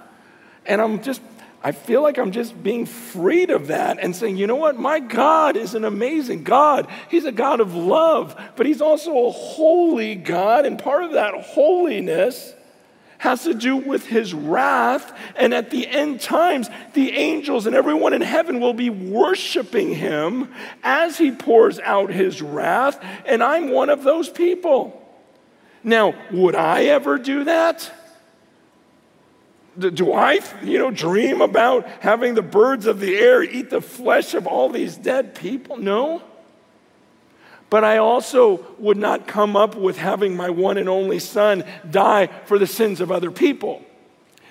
And 0.66 0.80
I'm 0.80 1.02
just 1.02 1.20
I 1.64 1.72
feel 1.72 2.02
like 2.02 2.18
I'm 2.18 2.30
just 2.30 2.62
being 2.62 2.84
freed 2.84 3.48
of 3.48 3.68
that 3.68 3.98
and 3.98 4.14
saying, 4.14 4.36
you 4.36 4.46
know 4.46 4.56
what? 4.56 4.78
My 4.78 5.00
God 5.00 5.56
is 5.56 5.74
an 5.74 5.86
amazing 5.86 6.44
God. 6.44 6.86
He's 7.08 7.24
a 7.24 7.32
God 7.32 7.60
of 7.60 7.74
love, 7.74 8.38
but 8.54 8.66
He's 8.66 8.82
also 8.82 9.28
a 9.28 9.30
holy 9.30 10.14
God. 10.14 10.66
And 10.66 10.78
part 10.78 11.04
of 11.04 11.12
that 11.12 11.32
holiness 11.32 12.52
has 13.24 13.44
to 13.44 13.54
do 13.54 13.74
with 13.74 14.04
His 14.04 14.34
wrath. 14.34 15.18
And 15.34 15.54
at 15.54 15.70
the 15.70 15.88
end 15.88 16.20
times, 16.20 16.68
the 16.92 17.12
angels 17.12 17.66
and 17.66 17.74
everyone 17.74 18.12
in 18.12 18.20
heaven 18.20 18.60
will 18.60 18.74
be 18.74 18.90
worshiping 18.90 19.94
Him 19.94 20.52
as 20.82 21.16
He 21.16 21.32
pours 21.32 21.80
out 21.80 22.10
His 22.10 22.42
wrath. 22.42 23.02
And 23.24 23.42
I'm 23.42 23.70
one 23.70 23.88
of 23.88 24.04
those 24.04 24.28
people. 24.28 25.00
Now, 25.82 26.14
would 26.30 26.54
I 26.54 26.84
ever 26.84 27.16
do 27.16 27.44
that? 27.44 27.90
Do 29.78 30.12
I, 30.12 30.40
you 30.62 30.78
know, 30.78 30.90
dream 30.90 31.40
about 31.40 31.88
having 32.00 32.34
the 32.34 32.42
birds 32.42 32.84
of 32.84 33.00
the 33.00 33.16
air 33.16 33.42
eat 33.42 33.70
the 33.70 33.80
flesh 33.80 34.34
of 34.34 34.46
all 34.46 34.68
these 34.68 34.98
dead 34.98 35.34
people? 35.34 35.78
No. 35.78 36.22
But 37.74 37.82
I 37.82 37.98
also 37.98 38.64
would 38.78 38.98
not 38.98 39.26
come 39.26 39.56
up 39.56 39.74
with 39.74 39.98
having 39.98 40.36
my 40.36 40.48
one 40.48 40.78
and 40.78 40.88
only 40.88 41.18
son 41.18 41.64
die 41.90 42.28
for 42.44 42.56
the 42.56 42.68
sins 42.68 43.00
of 43.00 43.10
other 43.10 43.32
people. 43.32 43.82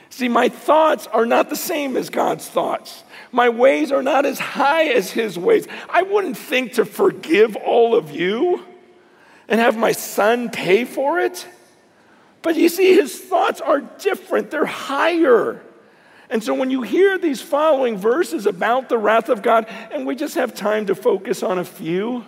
See, 0.10 0.28
my 0.28 0.50
thoughts 0.50 1.08
are 1.08 1.26
not 1.26 1.50
the 1.50 1.56
same 1.56 1.96
as 1.96 2.10
God's 2.10 2.50
thoughts. 2.50 3.06
My 3.32 3.48
ways 3.48 3.94
are 3.94 4.04
not 4.04 4.26
as 4.26 4.40
high 4.40 4.88
as 4.88 5.10
his 5.10 5.40
ways. 5.40 5.70
I 5.90 6.02
wouldn't 6.02 6.36
think 6.36 6.74
to 6.74 6.84
forgive 6.84 7.56
all 7.56 7.96
of 7.96 8.12
you 8.12 8.66
and 9.48 9.58
have 9.58 9.78
my 9.78 9.94
son 9.94 10.50
pay 10.50 10.84
for 10.84 11.18
it. 11.20 11.48
But 12.42 12.58
you 12.58 12.68
see, 12.68 12.94
his 12.94 13.18
thoughts 13.18 13.62
are 13.62 13.80
different, 13.80 14.52
they're 14.52 14.66
higher. 14.66 15.64
And 16.30 16.44
so 16.44 16.54
when 16.54 16.70
you 16.70 16.82
hear 16.82 17.18
these 17.18 17.42
following 17.42 17.96
verses 17.96 18.46
about 18.46 18.90
the 18.90 18.98
wrath 18.98 19.30
of 19.30 19.42
God, 19.42 19.68
and 19.94 20.06
we 20.06 20.18
just 20.18 20.36
have 20.36 20.54
time 20.54 20.88
to 20.88 20.94
focus 20.94 21.42
on 21.42 21.58
a 21.58 21.64
few, 21.64 22.26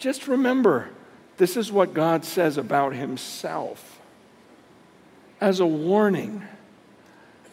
just 0.00 0.26
remember 0.26 0.88
this 1.36 1.56
is 1.56 1.70
what 1.70 1.94
God 1.94 2.24
says 2.24 2.56
about 2.56 2.94
himself 2.94 4.00
as 5.40 5.60
a 5.60 5.66
warning 5.66 6.42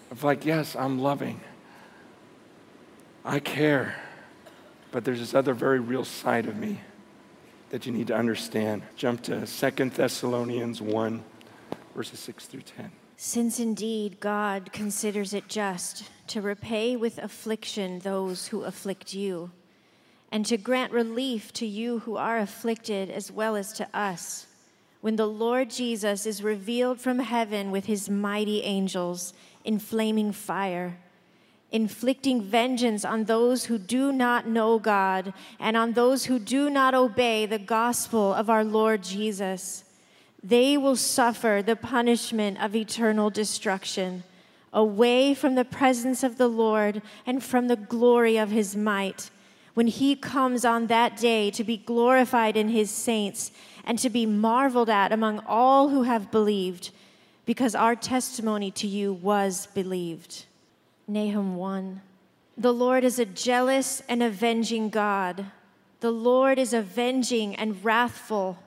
of, 0.09 0.23
like, 0.23 0.45
yes, 0.45 0.75
I'm 0.75 0.99
loving, 0.99 1.39
I 3.23 3.39
care, 3.39 3.95
but 4.91 5.05
there's 5.05 5.19
this 5.19 5.33
other 5.33 5.53
very 5.53 5.79
real 5.79 6.05
side 6.05 6.47
of 6.47 6.57
me 6.57 6.79
that 7.69 7.85
you 7.85 7.91
need 7.91 8.07
to 8.07 8.15
understand. 8.15 8.81
Jump 8.95 9.23
to 9.23 9.45
Second 9.45 9.91
Thessalonians 9.91 10.81
1, 10.81 11.23
verses 11.93 12.19
6 12.21 12.45
through 12.45 12.61
10. 12.61 12.91
Since 13.17 13.59
indeed 13.59 14.19
God 14.19 14.71
considers 14.71 15.33
it 15.33 15.47
just 15.47 16.05
to 16.27 16.41
repay 16.41 16.95
with 16.95 17.17
affliction 17.17 17.99
those 17.99 18.47
who 18.47 18.63
afflict 18.63 19.13
you, 19.13 19.51
and 20.31 20.45
to 20.45 20.57
grant 20.57 20.91
relief 20.91 21.53
to 21.53 21.65
you 21.65 21.99
who 21.99 22.17
are 22.17 22.37
afflicted 22.37 23.09
as 23.09 23.31
well 23.31 23.55
as 23.55 23.73
to 23.73 23.87
us, 23.93 24.47
when 25.01 25.15
the 25.15 25.27
Lord 25.27 25.69
Jesus 25.69 26.25
is 26.25 26.43
revealed 26.43 26.99
from 26.99 27.19
heaven 27.19 27.71
with 27.71 27.85
his 27.85 28.09
mighty 28.09 28.63
angels 28.63 29.33
in 29.63 29.79
flaming 29.79 30.31
fire 30.31 30.97
inflicting 31.71 32.41
vengeance 32.41 33.03
on 33.03 33.25
those 33.25 33.65
who 33.65 33.77
do 33.77 34.11
not 34.11 34.47
know 34.47 34.79
God 34.79 35.33
and 35.59 35.75
on 35.75 35.93
those 35.93 36.25
who 36.25 36.39
do 36.39 36.69
not 36.69 36.93
obey 36.93 37.45
the 37.45 37.59
gospel 37.59 38.33
of 38.33 38.49
our 38.49 38.63
Lord 38.63 39.03
Jesus. 39.03 39.83
They 40.41 40.77
will 40.77 40.95
suffer 40.95 41.61
the 41.65 41.75
punishment 41.75 42.63
of 42.63 42.75
eternal 42.75 43.29
destruction 43.29 44.23
away 44.71 45.33
from 45.33 45.55
the 45.55 45.65
presence 45.65 46.23
of 46.23 46.37
the 46.37 46.47
Lord 46.47 47.01
and 47.25 47.43
from 47.43 47.67
the 47.67 47.75
glory 47.75 48.37
of 48.37 48.51
his 48.51 48.75
might 48.75 49.29
when 49.77 49.85
he 49.85 50.15
comes 50.15 50.65
on 50.65 50.87
that 50.87 51.15
day 51.15 51.51
to 51.51 51.63
be 51.63 51.77
glorified 51.77 52.57
in 52.57 52.69
his 52.69 52.89
saints 52.89 53.51
and 53.85 53.99
to 53.99 54.09
be 54.09 54.25
marveled 54.25 54.89
at 54.89 55.11
among 55.11 55.37
all 55.45 55.89
who 55.89 56.01
have 56.01 56.31
believed 56.31 56.89
because 57.45 57.75
our 57.75 57.95
testimony 57.95 58.71
to 58.71 58.87
you 58.87 59.13
was 59.13 59.67
believed. 59.75 60.45
Nahum 61.07 61.55
1. 61.57 62.01
The 62.57 62.73
Lord 62.73 63.03
is 63.03 63.19
a 63.19 63.25
jealous 63.25 64.01
and 64.09 64.23
avenging 64.23 64.89
God. 64.89 65.45
The 65.99 66.09
Lord 66.09 66.57
is 66.57 66.73
avenging 66.73 67.55
and 67.55 67.85
wrathful. 67.85 68.57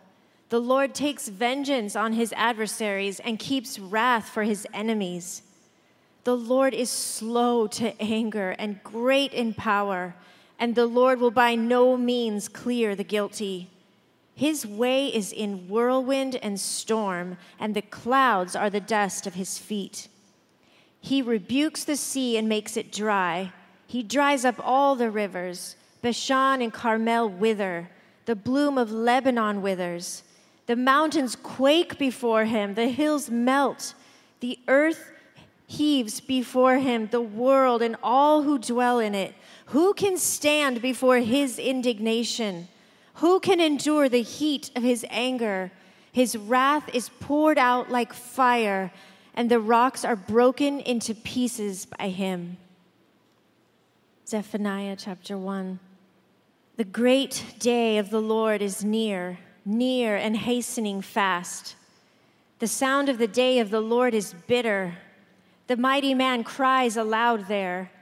The 0.50 0.60
Lord 0.60 0.94
takes 0.94 1.28
vengeance 1.28 1.96
on 1.96 2.12
his 2.12 2.32
adversaries 2.36 3.18
and 3.18 3.36
keeps 3.36 3.80
wrath 3.80 4.28
for 4.28 4.44
his 4.44 4.64
enemies. 4.72 5.42
The 6.22 6.36
Lord 6.36 6.72
is 6.72 6.88
slow 6.88 7.66
to 7.66 8.00
anger 8.00 8.54
and 8.60 8.80
great 8.84 9.32
in 9.32 9.54
power, 9.54 10.14
and 10.60 10.74
the 10.74 10.86
Lord 10.86 11.20
will 11.20 11.30
by 11.30 11.54
no 11.54 11.96
means 11.96 12.46
clear 12.46 12.94
the 12.94 13.02
guilty. 13.02 13.70
His 14.34 14.66
way 14.66 15.06
is 15.08 15.32
in 15.32 15.68
whirlwind 15.68 16.36
and 16.36 16.60
storm, 16.60 17.38
and 17.58 17.74
the 17.74 17.82
clouds 17.82 18.54
are 18.54 18.68
the 18.68 18.78
dust 18.78 19.26
of 19.26 19.34
his 19.34 19.58
feet. 19.58 20.08
He 21.00 21.22
rebukes 21.22 21.84
the 21.84 21.96
sea 21.96 22.36
and 22.36 22.46
makes 22.46 22.76
it 22.76 22.92
dry. 22.92 23.52
He 23.86 24.02
dries 24.02 24.44
up 24.44 24.56
all 24.62 24.96
the 24.96 25.10
rivers. 25.10 25.76
Bashan 26.02 26.60
and 26.60 26.72
Carmel 26.72 27.28
wither. 27.28 27.90
The 28.26 28.36
bloom 28.36 28.76
of 28.76 28.92
Lebanon 28.92 29.62
withers. 29.62 30.22
The 30.66 30.76
mountains 30.76 31.36
quake 31.36 31.98
before 31.98 32.44
him. 32.44 32.74
The 32.74 32.88
hills 32.88 33.30
melt. 33.30 33.94
The 34.40 34.58
earth 34.68 35.10
heaves 35.66 36.20
before 36.20 36.78
him, 36.78 37.06
the 37.08 37.20
world 37.20 37.80
and 37.80 37.96
all 38.02 38.42
who 38.42 38.58
dwell 38.58 38.98
in 38.98 39.14
it. 39.14 39.34
Who 39.70 39.94
can 39.94 40.18
stand 40.18 40.82
before 40.82 41.18
his 41.18 41.56
indignation? 41.56 42.66
Who 43.14 43.38
can 43.38 43.60
endure 43.60 44.08
the 44.08 44.22
heat 44.22 44.70
of 44.74 44.82
his 44.82 45.06
anger? 45.08 45.70
His 46.10 46.36
wrath 46.36 46.92
is 46.92 47.08
poured 47.20 47.56
out 47.56 47.88
like 47.88 48.12
fire 48.12 48.90
and 49.34 49.48
the 49.48 49.60
rocks 49.60 50.04
are 50.04 50.16
broken 50.16 50.80
into 50.80 51.14
pieces 51.14 51.86
by 51.86 52.08
him. 52.08 52.56
Zephaniah 54.26 54.96
chapter 54.98 55.38
1. 55.38 55.78
The 56.76 56.84
great 56.84 57.44
day 57.60 57.98
of 57.98 58.10
the 58.10 58.20
Lord 58.20 58.62
is 58.62 58.82
near, 58.82 59.38
near 59.64 60.16
and 60.16 60.36
hastening 60.36 61.00
fast. 61.00 61.76
The 62.58 62.66
sound 62.66 63.08
of 63.08 63.18
the 63.18 63.28
day 63.28 63.60
of 63.60 63.70
the 63.70 63.80
Lord 63.80 64.14
is 64.14 64.34
bitter. 64.48 64.94
The 65.68 65.76
mighty 65.76 66.12
man 66.12 66.42
cries 66.42 66.96
aloud 66.96 67.46
there. 67.46 67.92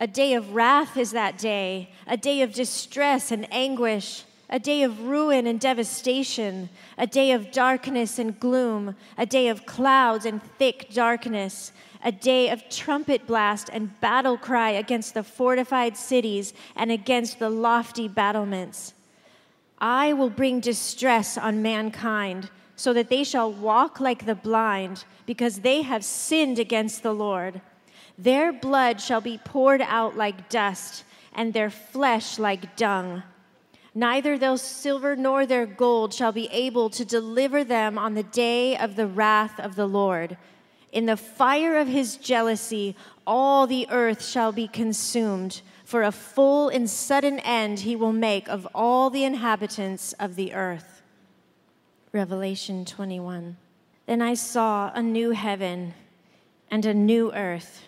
A 0.00 0.06
day 0.06 0.34
of 0.34 0.54
wrath 0.54 0.96
is 0.96 1.10
that 1.10 1.38
day, 1.38 1.90
a 2.06 2.16
day 2.16 2.42
of 2.42 2.52
distress 2.52 3.30
and 3.32 3.52
anguish. 3.52 4.24
A 4.50 4.58
day 4.58 4.82
of 4.82 5.02
ruin 5.02 5.46
and 5.46 5.60
devastation, 5.60 6.70
a 6.96 7.06
day 7.06 7.32
of 7.32 7.52
darkness 7.52 8.18
and 8.18 8.40
gloom, 8.40 8.96
a 9.18 9.26
day 9.26 9.48
of 9.48 9.66
clouds 9.66 10.24
and 10.24 10.42
thick 10.42 10.88
darkness, 10.90 11.70
a 12.02 12.10
day 12.10 12.48
of 12.48 12.66
trumpet 12.70 13.26
blast 13.26 13.68
and 13.70 14.00
battle 14.00 14.38
cry 14.38 14.70
against 14.70 15.12
the 15.12 15.22
fortified 15.22 15.98
cities 15.98 16.54
and 16.74 16.90
against 16.90 17.38
the 17.38 17.50
lofty 17.50 18.08
battlements. 18.08 18.94
I 19.78 20.14
will 20.14 20.30
bring 20.30 20.60
distress 20.60 21.36
on 21.36 21.60
mankind, 21.60 22.48
so 22.74 22.94
that 22.94 23.10
they 23.10 23.24
shall 23.24 23.52
walk 23.52 24.00
like 24.00 24.24
the 24.24 24.34
blind, 24.34 25.04
because 25.26 25.60
they 25.60 25.82
have 25.82 26.04
sinned 26.04 26.58
against 26.58 27.02
the 27.02 27.12
Lord. 27.12 27.60
Their 28.18 28.52
blood 28.52 29.00
shall 29.00 29.20
be 29.20 29.38
poured 29.38 29.80
out 29.80 30.16
like 30.16 30.48
dust, 30.48 31.04
and 31.32 31.52
their 31.52 31.70
flesh 31.70 32.38
like 32.38 32.76
dung. 32.76 33.22
Neither 33.94 34.36
their 34.36 34.56
silver 34.56 35.14
nor 35.14 35.46
their 35.46 35.66
gold 35.66 36.12
shall 36.12 36.32
be 36.32 36.48
able 36.48 36.90
to 36.90 37.04
deliver 37.04 37.62
them 37.62 37.96
on 37.96 38.14
the 38.14 38.22
day 38.24 38.76
of 38.76 38.96
the 38.96 39.06
wrath 39.06 39.58
of 39.60 39.76
the 39.76 39.86
Lord. 39.86 40.36
In 40.90 41.06
the 41.06 41.16
fire 41.16 41.78
of 41.78 41.86
his 41.86 42.16
jealousy, 42.16 42.96
all 43.26 43.66
the 43.66 43.86
earth 43.90 44.24
shall 44.24 44.52
be 44.52 44.66
consumed, 44.66 45.62
for 45.84 46.02
a 46.02 46.12
full 46.12 46.68
and 46.68 46.88
sudden 46.88 47.38
end 47.40 47.80
he 47.80 47.96
will 47.96 48.12
make 48.12 48.48
of 48.48 48.66
all 48.74 49.10
the 49.10 49.24
inhabitants 49.24 50.12
of 50.14 50.34
the 50.34 50.54
earth. 50.54 51.02
Revelation 52.12 52.84
21. 52.84 53.56
Then 54.06 54.22
I 54.22 54.34
saw 54.34 54.90
a 54.94 55.02
new 55.02 55.32
heaven 55.32 55.94
and 56.70 56.84
a 56.86 56.94
new 56.94 57.32
earth. 57.32 57.87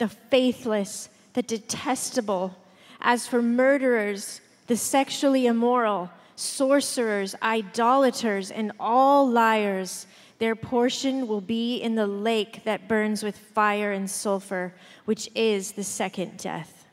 the 0.00 0.08
faithless, 0.08 1.08
the 1.34 1.42
detestable. 1.42 2.56
As 3.00 3.26
for 3.26 3.40
murderers, 3.40 4.40
the 4.66 4.76
sexually 4.76 5.46
immoral, 5.46 6.10
sorcerers, 6.34 7.36
idolaters, 7.42 8.50
and 8.50 8.72
all 8.80 9.28
liars, 9.28 10.06
their 10.38 10.56
portion 10.56 11.28
will 11.28 11.42
be 11.42 11.76
in 11.76 11.94
the 11.94 12.06
lake 12.06 12.64
that 12.64 12.88
burns 12.88 13.22
with 13.22 13.36
fire 13.36 13.92
and 13.92 14.10
sulfur, 14.10 14.72
which 15.04 15.30
is 15.34 15.72
the 15.72 15.84
second 15.84 16.38
death. 16.38 16.86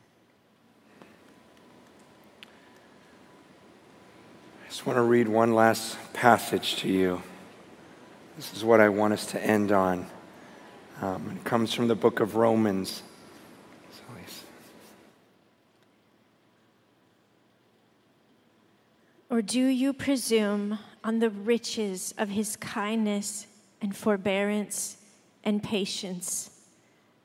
I 4.64 4.68
just 4.68 4.84
want 4.84 4.98
to 4.98 5.02
read 5.02 5.28
one 5.28 5.54
last 5.54 5.96
passage 6.12 6.76
to 6.76 6.88
you. 6.88 7.22
This 8.36 8.52
is 8.52 8.62
what 8.62 8.80
I 8.80 8.90
want 8.90 9.14
us 9.14 9.24
to 9.32 9.42
end 9.42 9.72
on. 9.72 10.06
Um, 11.00 11.36
it 11.36 11.44
comes 11.44 11.72
from 11.72 11.86
the 11.86 11.94
book 11.94 12.18
of 12.18 12.34
Romans. 12.34 13.02
Or 19.30 19.42
do 19.42 19.64
you 19.66 19.92
presume 19.92 20.78
on 21.04 21.18
the 21.18 21.30
riches 21.30 22.14
of 22.18 22.30
his 22.30 22.56
kindness 22.56 23.46
and 23.80 23.94
forbearance 23.94 24.96
and 25.44 25.62
patience, 25.62 26.50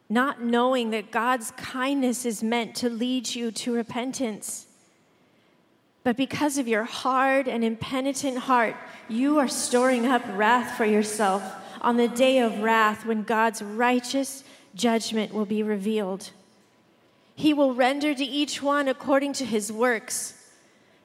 not 0.09 0.43
knowing 0.43 0.91
that 0.91 1.11
God's 1.11 1.51
kindness 1.51 2.26
is 2.26 2.43
meant 2.43 2.76
to 2.76 2.89
lead 2.89 3.34
you 3.34 3.51
to 3.51 3.74
repentance? 3.74 4.67
But 6.03 6.17
because 6.17 6.57
of 6.57 6.67
your 6.67 6.84
hard 6.84 7.47
and 7.47 7.63
impenitent 7.63 8.38
heart, 8.38 8.76
you 9.07 9.39
are 9.39 9.47
storing 9.47 10.05
up 10.05 10.21
wrath 10.36 10.76
for 10.78 10.86
yourself 10.86 11.41
on 11.84 11.98
the 11.98 12.08
day 12.08 12.40
of 12.40 12.60
wrath 12.60 13.06
when 13.06 13.24
God's 13.24 13.62
righteous 13.62 14.44
judgment 14.74 15.34
will 15.34 15.46
be 15.46 15.62
revealed. 15.62 16.32
He 17.36 17.54
will 17.54 17.74
render 17.74 18.14
to 18.14 18.24
each 18.24 18.62
one 18.62 18.88
according 18.88 19.34
to 19.34 19.46
his 19.46 19.72
works. 19.72 20.40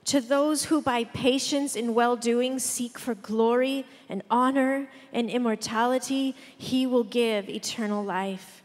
To 0.07 0.21
those 0.21 0.67
who 0.67 0.81
by 0.81 1.05
patience 1.05 1.77
in 1.77 1.95
well 1.95 2.17
doing 2.17 2.59
seek 2.59 2.99
for 2.99 3.15
glory 3.15 3.85
and 4.09 4.23
honor 4.31 4.89
and 5.13 5.29
immortality, 5.29 6.35
he 6.57 6.87
will 6.87 7.05
give 7.05 7.49
eternal 7.49 8.03
life. 8.03 8.63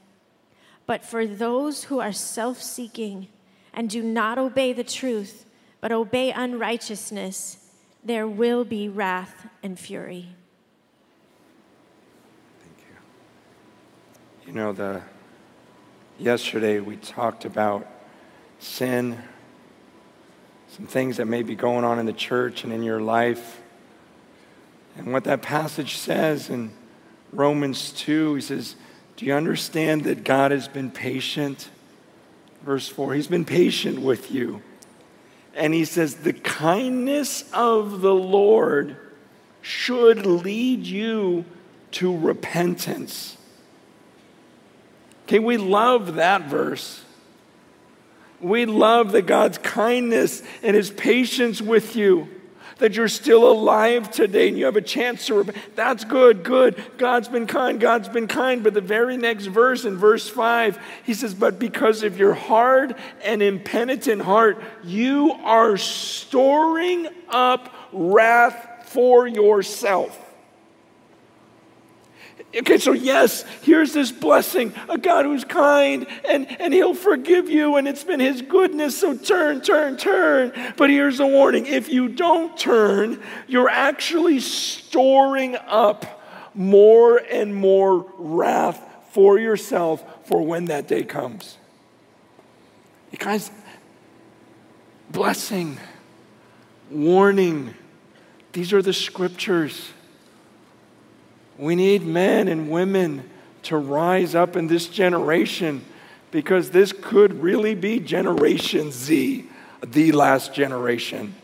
But 0.86 1.04
for 1.04 1.26
those 1.26 1.86
who 1.86 2.00
are 2.00 2.14
self 2.14 2.62
seeking 2.62 3.28
and 3.74 3.90
do 3.90 4.02
not 4.02 4.38
obey 4.38 4.72
the 4.72 4.84
truth, 4.84 5.46
but 5.82 5.92
obey 5.92 6.32
unrighteousness, 6.32 7.58
there 8.04 8.28
will 8.28 8.64
be 8.64 8.88
wrath 8.88 9.48
and 9.62 9.78
fury. 9.80 10.36
You. 14.48 14.54
Know, 14.54 14.74
the 14.74 15.02
yesterday 16.20 16.80
we 16.80 16.98
talked 16.98 17.46
about 17.46 17.88
sin, 18.60 19.18
some 20.70 20.86
things 20.88 21.18
that 21.18 21.26
may 21.26 21.44
be 21.44 21.56
going 21.56 21.84
on 21.84 22.00
in 22.00 22.06
the 22.06 22.14
church 22.14 22.64
and 22.64 22.74
in 22.74 22.84
your 22.84 23.02
life. 23.02 23.62
And 24.98 25.12
what 25.12 25.24
that 25.26 25.42
passage 25.42 25.98
says 25.98 26.50
in 26.50 26.72
Romans 27.32 27.92
2, 27.92 28.36
he 28.36 28.42
says, 28.42 28.76
Do 29.18 29.26
you 29.26 29.34
understand 29.34 30.04
that 30.04 30.24
God 30.24 30.52
has 30.52 30.68
been 30.68 30.92
patient? 30.92 31.70
Verse 32.64 32.88
4, 32.88 33.14
He's 33.14 33.28
been 33.28 33.46
patient 33.46 34.00
with 34.00 34.32
you. 34.32 34.62
And 35.56 35.74
he 35.74 35.86
says, 35.86 36.16
The 36.16 36.34
kindness 36.34 37.46
of 37.54 38.02
the 38.02 38.14
Lord 38.14 38.98
should 39.62 40.26
lead 40.26 40.86
you 40.86 41.46
to 41.92 42.16
repentance. 42.16 43.38
Okay, 45.34 45.40
we 45.40 45.58
love 45.58 46.14
that 46.14 46.44
verse. 46.44 47.04
We 48.40 48.68
love 48.68 49.14
that 49.14 49.24
God's 49.24 49.58
kindness 49.58 50.44
and 50.62 50.76
his 50.76 50.92
patience 50.92 51.60
with 51.60 51.96
you, 51.96 52.28
that 52.78 52.94
you're 52.94 53.08
still 53.08 53.52
alive 53.52 54.12
today 54.12 54.50
and 54.50 54.60
you 54.60 54.66
have 54.66 54.76
a 54.76 54.82
chance 54.82 55.26
to 55.26 55.34
repent. 55.34 55.58
That's 55.76 56.04
good, 56.04 56.44
good. 56.44 56.80
God's 57.00 57.30
been 57.30 57.48
kind, 57.48 57.80
God's 57.80 58.10
been 58.10 58.28
kind. 58.28 58.64
But 58.64 58.76
the 58.76 58.82
very 58.82 59.18
next 59.18 59.48
verse, 59.48 59.86
in 59.86 59.98
verse 59.98 60.30
5, 60.30 60.78
he 61.04 61.16
says, 61.16 61.34
But 61.34 61.58
because 61.58 62.04
of 62.04 62.20
your 62.20 62.36
hard 62.36 62.96
and 63.24 63.42
impenitent 63.42 64.22
heart, 64.22 64.62
you 64.84 65.32
are 65.32 65.78
storing 65.78 67.08
up 67.30 67.74
wrath 67.92 68.88
for 68.90 69.28
yourself. 69.28 70.23
Okay, 72.56 72.78
so 72.78 72.94
yes, 72.94 73.44
here's 73.64 73.94
this 73.94 74.12
blessing 74.12 74.74
a 74.88 74.98
God 74.98 75.26
who's 75.26 75.44
kind 75.44 76.06
and, 76.28 76.50
and 76.62 76.72
He'll 76.74 76.94
forgive 76.94 77.50
you, 77.50 77.78
and 77.78 77.88
it's 77.88 78.04
been 78.04 78.20
His 78.20 78.44
goodness. 78.44 79.00
So 79.00 79.18
turn, 79.18 79.62
turn, 79.62 79.98
turn. 79.98 80.54
But 80.78 80.92
here's 80.92 81.20
a 81.20 81.26
warning 81.26 81.66
if 81.66 81.90
you 81.90 82.10
don't 82.10 82.56
turn, 82.58 83.22
you're 83.48 83.70
actually 83.70 84.40
storing 84.40 85.56
up 85.56 86.22
more 86.54 87.18
and 87.18 87.56
more 87.56 88.12
wrath 88.18 88.82
for 89.12 89.40
yourself 89.40 90.04
for 90.28 90.42
when 90.46 90.66
that 90.66 90.88
day 90.88 91.04
comes. 91.04 91.58
You 93.12 93.18
guys, 93.18 93.50
blessing, 95.10 95.80
warning, 96.92 97.74
these 98.52 98.74
are 98.74 98.82
the 98.82 98.94
scriptures. 98.94 99.90
We 101.58 101.76
need 101.76 102.06
men 102.06 102.48
and 102.48 102.70
women 102.70 103.30
to 103.64 103.78
rise 103.78 104.36
up 104.36 104.56
in 104.56 104.68
this 104.68 104.88
generation 104.88 105.84
because 106.32 106.72
this 106.72 106.92
could 106.92 107.42
really 107.42 107.76
be 107.76 108.00
Generation 108.00 108.92
Z, 108.92 109.46
the 109.86 110.12
last 110.12 110.54
generation. 110.54 111.36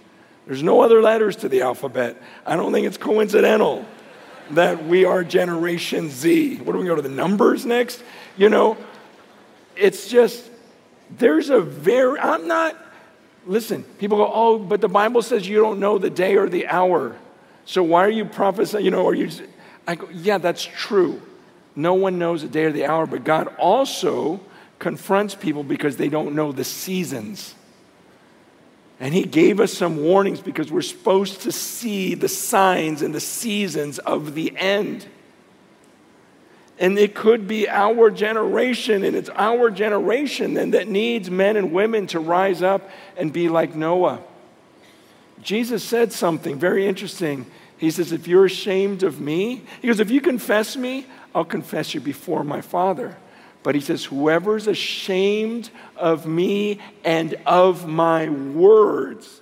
There's 0.48 0.64
no 0.64 0.82
other 0.82 1.02
letters 1.02 1.36
to 1.38 1.50
the 1.50 1.62
alphabet. 1.62 2.18
I 2.46 2.56
don't 2.56 2.74
think 2.74 2.88
it's 2.88 2.98
coincidental 2.98 3.86
that 4.52 4.84
we 4.86 5.06
are 5.06 5.24
Generation 5.24 6.10
Z. 6.10 6.58
What 6.58 6.74
do 6.74 6.80
we 6.80 6.88
go 6.88 6.96
to 6.96 7.04
the 7.04 7.10
numbers 7.10 7.66
next? 7.68 8.04
You 8.36 8.50
know, 8.50 8.78
it's 9.76 10.10
just, 10.10 10.50
there's 11.18 11.50
a 11.52 11.62
very, 11.62 12.20
I'm 12.20 12.48
not, 12.48 12.76
listen, 13.46 13.84
people 14.00 14.18
go, 14.18 14.32
oh, 14.34 14.58
but 14.58 14.82
the 14.82 14.90
Bible 14.90 15.22
says 15.22 15.48
you 15.48 15.58
don't 15.58 15.80
know 15.80 16.00
the 16.00 16.10
day 16.10 16.36
or 16.36 16.50
the 16.50 16.66
hour. 16.66 17.16
So 17.66 17.84
why 17.84 18.04
are 18.06 18.10
you 18.10 18.26
prophesying? 18.26 18.84
You 18.84 18.90
know, 18.90 19.08
are 19.08 19.14
you, 19.14 19.30
I 19.90 19.96
go, 19.96 20.08
yeah, 20.12 20.38
that's 20.38 20.64
true. 20.64 21.20
No 21.76 21.96
one 21.96 22.20
knows 22.20 22.44
the 22.44 22.48
day 22.48 22.66
or 22.66 22.72
the 22.72 22.86
hour, 22.86 23.08
but 23.08 23.24
God 23.24 23.48
also 23.58 24.40
confronts 24.78 25.34
people 25.34 25.64
because 25.64 25.98
they 25.98 26.10
don't 26.10 26.36
know 26.36 26.52
the 26.52 26.64
seasons. 26.64 27.56
And 29.00 29.16
He 29.16 29.24
gave 29.24 29.60
us 29.60 29.74
some 29.74 29.98
warnings 30.04 30.42
because 30.42 30.72
we're 30.72 30.84
supposed 30.84 31.42
to 31.42 31.52
see 31.52 32.14
the 32.14 32.28
signs 32.28 33.02
and 33.02 33.16
the 33.16 33.20
seasons 33.20 33.98
of 33.98 34.36
the 34.36 34.56
end. 34.56 35.08
And 36.78 37.00
it 37.00 37.16
could 37.16 37.48
be 37.48 37.68
our 37.68 38.12
generation, 38.12 39.04
and 39.04 39.16
it's 39.16 39.32
our 39.32 39.72
generation 39.72 40.54
then 40.54 40.70
that 40.72 40.88
needs 40.88 41.32
men 41.32 41.58
and 41.58 41.74
women 41.74 42.06
to 42.08 42.20
rise 42.20 42.62
up 42.62 42.92
and 43.18 43.34
be 43.34 43.50
like 43.50 43.74
Noah. 43.74 44.20
Jesus 45.42 45.84
said 45.84 46.14
something 46.14 46.60
very 46.60 46.86
interesting 46.86 47.48
he 47.80 47.90
says, 47.92 48.12
If 48.12 48.28
you're 48.28 48.46
ashamed 48.46 49.04
of 49.04 49.20
me, 49.20 49.64
he 49.82 49.88
goes, 49.88 50.00
If 50.00 50.12
you 50.12 50.22
confess 50.22 50.76
me, 50.76 51.06
I'll 51.34 51.46
confess 51.46 51.94
you 51.94 52.02
before 52.02 52.44
my 52.44 52.62
Father. 52.62 53.18
But 53.64 53.74
he 53.74 53.82
says, 53.82 54.06
Whoever's 54.06 54.68
ashamed 54.68 55.70
of 55.96 56.26
me 56.26 56.80
and 57.04 57.36
of 57.46 57.88
my 57.88 58.30
words, 58.30 59.42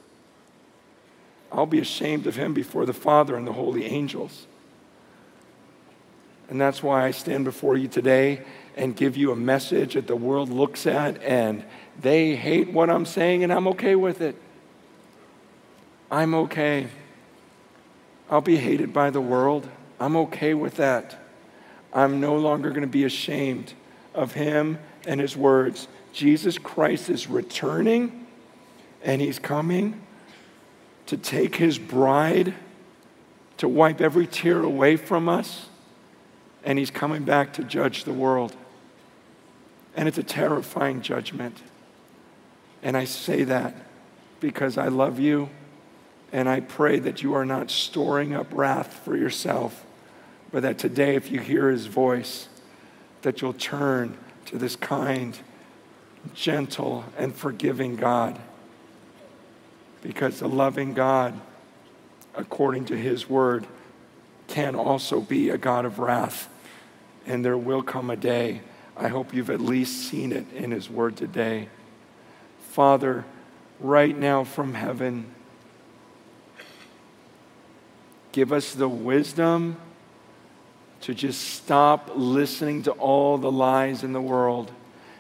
I'll 1.52 1.66
be 1.66 1.80
ashamed 1.80 2.28
of 2.28 2.36
him 2.36 2.54
before 2.54 2.86
the 2.86 2.94
Father 2.94 3.36
and 3.36 3.48
the 3.48 3.54
holy 3.54 3.86
angels. 3.86 4.46
And 6.50 6.62
that's 6.62 6.82
why 6.84 7.06
I 7.06 7.12
stand 7.12 7.44
before 7.44 7.76
you 7.76 7.88
today 7.88 8.42
and 8.76 8.96
give 8.96 9.18
you 9.18 9.32
a 9.32 9.36
message 9.36 9.96
that 9.96 10.08
the 10.08 10.16
world 10.16 10.50
looks 10.50 10.86
at 10.86 11.22
and 11.24 11.66
they 12.00 12.36
hate 12.36 12.72
what 12.72 12.92
I'm 12.92 13.06
saying, 13.06 13.44
and 13.44 13.52
I'm 13.52 13.68
okay 13.70 13.96
with 13.96 14.22
it. 14.22 14.36
I'm 16.12 16.36
okay. 16.36 16.88
I'll 18.30 18.42
be 18.42 18.58
hated 18.58 18.94
by 18.94 19.10
the 19.10 19.22
world. 19.22 19.70
I'm 20.00 20.16
okay 20.18 20.54
with 20.54 20.76
that. 20.76 21.18
I'm 21.94 22.20
no 22.20 22.36
longer 22.36 22.70
going 22.70 22.82
to 22.82 22.88
be 22.88 23.06
ashamed 23.06 23.74
of 24.14 24.34
him 24.34 24.80
and 25.06 25.20
his 25.20 25.38
words. 25.38 25.88
Jesus 26.12 26.58
Christ 26.58 27.10
is 27.10 27.28
returning 27.28 28.28
and 29.04 29.22
he's 29.22 29.40
coming 29.40 30.02
to 31.06 31.16
take 31.16 31.56
his 31.56 31.80
bride, 31.80 32.54
to 33.58 33.68
wipe 33.68 34.02
every 34.02 34.28
tear 34.28 34.62
away 34.62 34.98
from 34.98 35.30
us, 35.30 35.68
and 36.66 36.78
he's 36.78 36.92
coming 36.92 37.24
back 37.24 37.54
to 37.54 37.64
judge 37.64 38.04
the 38.04 38.14
world. 38.14 38.56
And 39.96 40.08
it's 40.08 40.18
a 40.18 40.24
terrifying 40.24 41.02
judgment. 41.02 41.58
And 42.84 42.98
I 42.98 43.06
say 43.06 43.44
that 43.46 43.74
because 44.40 44.78
I 44.78 44.90
love 44.90 45.20
you 45.20 45.50
and 46.32 46.50
I 46.50 46.60
pray 46.60 47.00
that 47.00 47.24
you 47.24 47.34
are 47.34 47.46
not 47.46 47.72
storing 47.72 48.34
up 48.34 48.48
wrath 48.52 49.02
for 49.06 49.16
yourself, 49.16 49.86
but 50.52 50.64
that 50.64 50.78
today, 50.78 51.16
if 51.16 51.32
you 51.32 51.40
hear 51.40 51.70
his 51.70 51.86
voice, 51.86 52.50
that 53.22 53.42
you'll 53.42 53.54
turn 53.54 54.18
to 54.46 54.58
this 54.58 54.76
kind, 54.76 55.38
gentle, 56.34 57.06
and 57.18 57.36
forgiving 57.36 57.96
God. 57.96 58.40
Because 60.02 60.40
the 60.40 60.48
loving 60.48 60.94
God, 60.94 61.40
according 62.36 62.86
to 62.86 62.98
his 62.98 63.30
word, 63.30 63.66
can 64.48 64.76
also 64.76 65.20
be 65.20 65.50
a 65.50 65.58
God 65.58 65.86
of 65.86 66.00
wrath. 66.00 66.50
And 67.26 67.44
there 67.44 67.58
will 67.58 67.84
come 67.84 68.10
a 68.10 68.16
day. 68.16 68.62
I 68.96 69.10
hope 69.10 69.34
you've 69.34 69.50
at 69.50 69.60
least 69.60 70.10
seen 70.10 70.32
it 70.32 70.46
in 70.54 70.72
his 70.72 70.90
word 70.90 71.18
today. 71.18 71.68
Father, 72.70 73.26
right 73.80 74.18
now 74.18 74.44
from 74.44 74.74
heaven, 74.74 75.34
Give 78.38 78.54
us 78.54 78.76
the 78.76 78.88
wisdom 78.88 79.78
to 81.02 81.16
just 81.16 81.42
stop 81.42 82.12
listening 82.14 82.84
to 82.84 82.92
all 82.92 83.40
the 83.40 83.52
lies 83.52 84.04
in 84.04 84.14
the 84.14 84.22
world, 84.22 84.72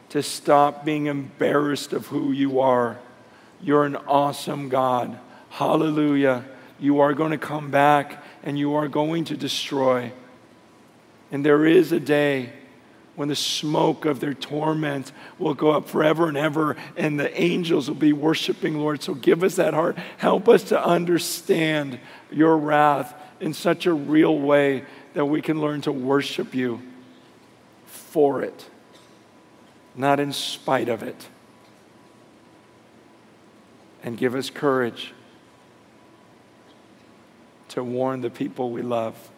to 0.09 0.21
stop 0.21 0.85
being 0.85 1.07
embarrassed 1.07 1.93
of 1.93 2.05
who 2.05 2.31
you 2.31 2.59
are. 2.59 2.99
You're 3.59 3.85
an 3.85 3.95
awesome 3.95 4.69
God. 4.69 5.17
Hallelujah. 5.49 6.45
You 6.79 6.99
are 6.99 7.15
going 7.15 7.31
to 7.31 7.39
come 7.39 7.71
back 7.71 8.23
and 8.43 8.59
you 8.59 8.75
are 8.75 8.87
going 8.87 9.25
to 9.25 9.35
destroy. 9.35 10.11
And 11.31 11.43
there 11.43 11.65
is 11.65 11.91
a 11.91 11.99
day 11.99 12.51
when 13.17 13.29
the 13.29 13.35
smoke 13.35 14.05
of 14.05 14.19
their 14.19 14.35
torment 14.35 15.11
will 15.39 15.55
go 15.55 15.71
up 15.71 15.89
forever 15.89 16.27
and 16.27 16.37
ever, 16.37 16.77
and 16.95 17.19
the 17.19 17.41
angels 17.41 17.87
will 17.87 17.95
be 17.95 18.13
worshiping, 18.13 18.77
Lord. 18.77 19.01
So 19.01 19.15
give 19.15 19.43
us 19.43 19.55
that 19.55 19.73
heart. 19.73 19.97
Help 20.17 20.47
us 20.47 20.65
to 20.65 20.79
understand 20.81 21.99
your 22.31 22.55
wrath 22.55 23.15
in 23.39 23.55
such 23.55 23.87
a 23.87 23.93
real 23.93 24.37
way 24.37 24.85
that 25.15 25.25
we 25.25 25.41
can 25.41 25.59
learn 25.59 25.81
to 25.81 25.91
worship 25.91 26.53
you 26.53 26.79
for 27.87 28.43
it, 28.43 28.69
not 29.95 30.19
in 30.19 30.31
spite 30.31 30.87
of 30.87 31.01
it. 31.01 31.27
And 34.03 34.15
give 34.15 34.35
us 34.35 34.51
courage 34.51 35.11
to 37.69 37.83
warn 37.83 38.21
the 38.21 38.29
people 38.29 38.69
we 38.69 38.83
love 38.83 39.31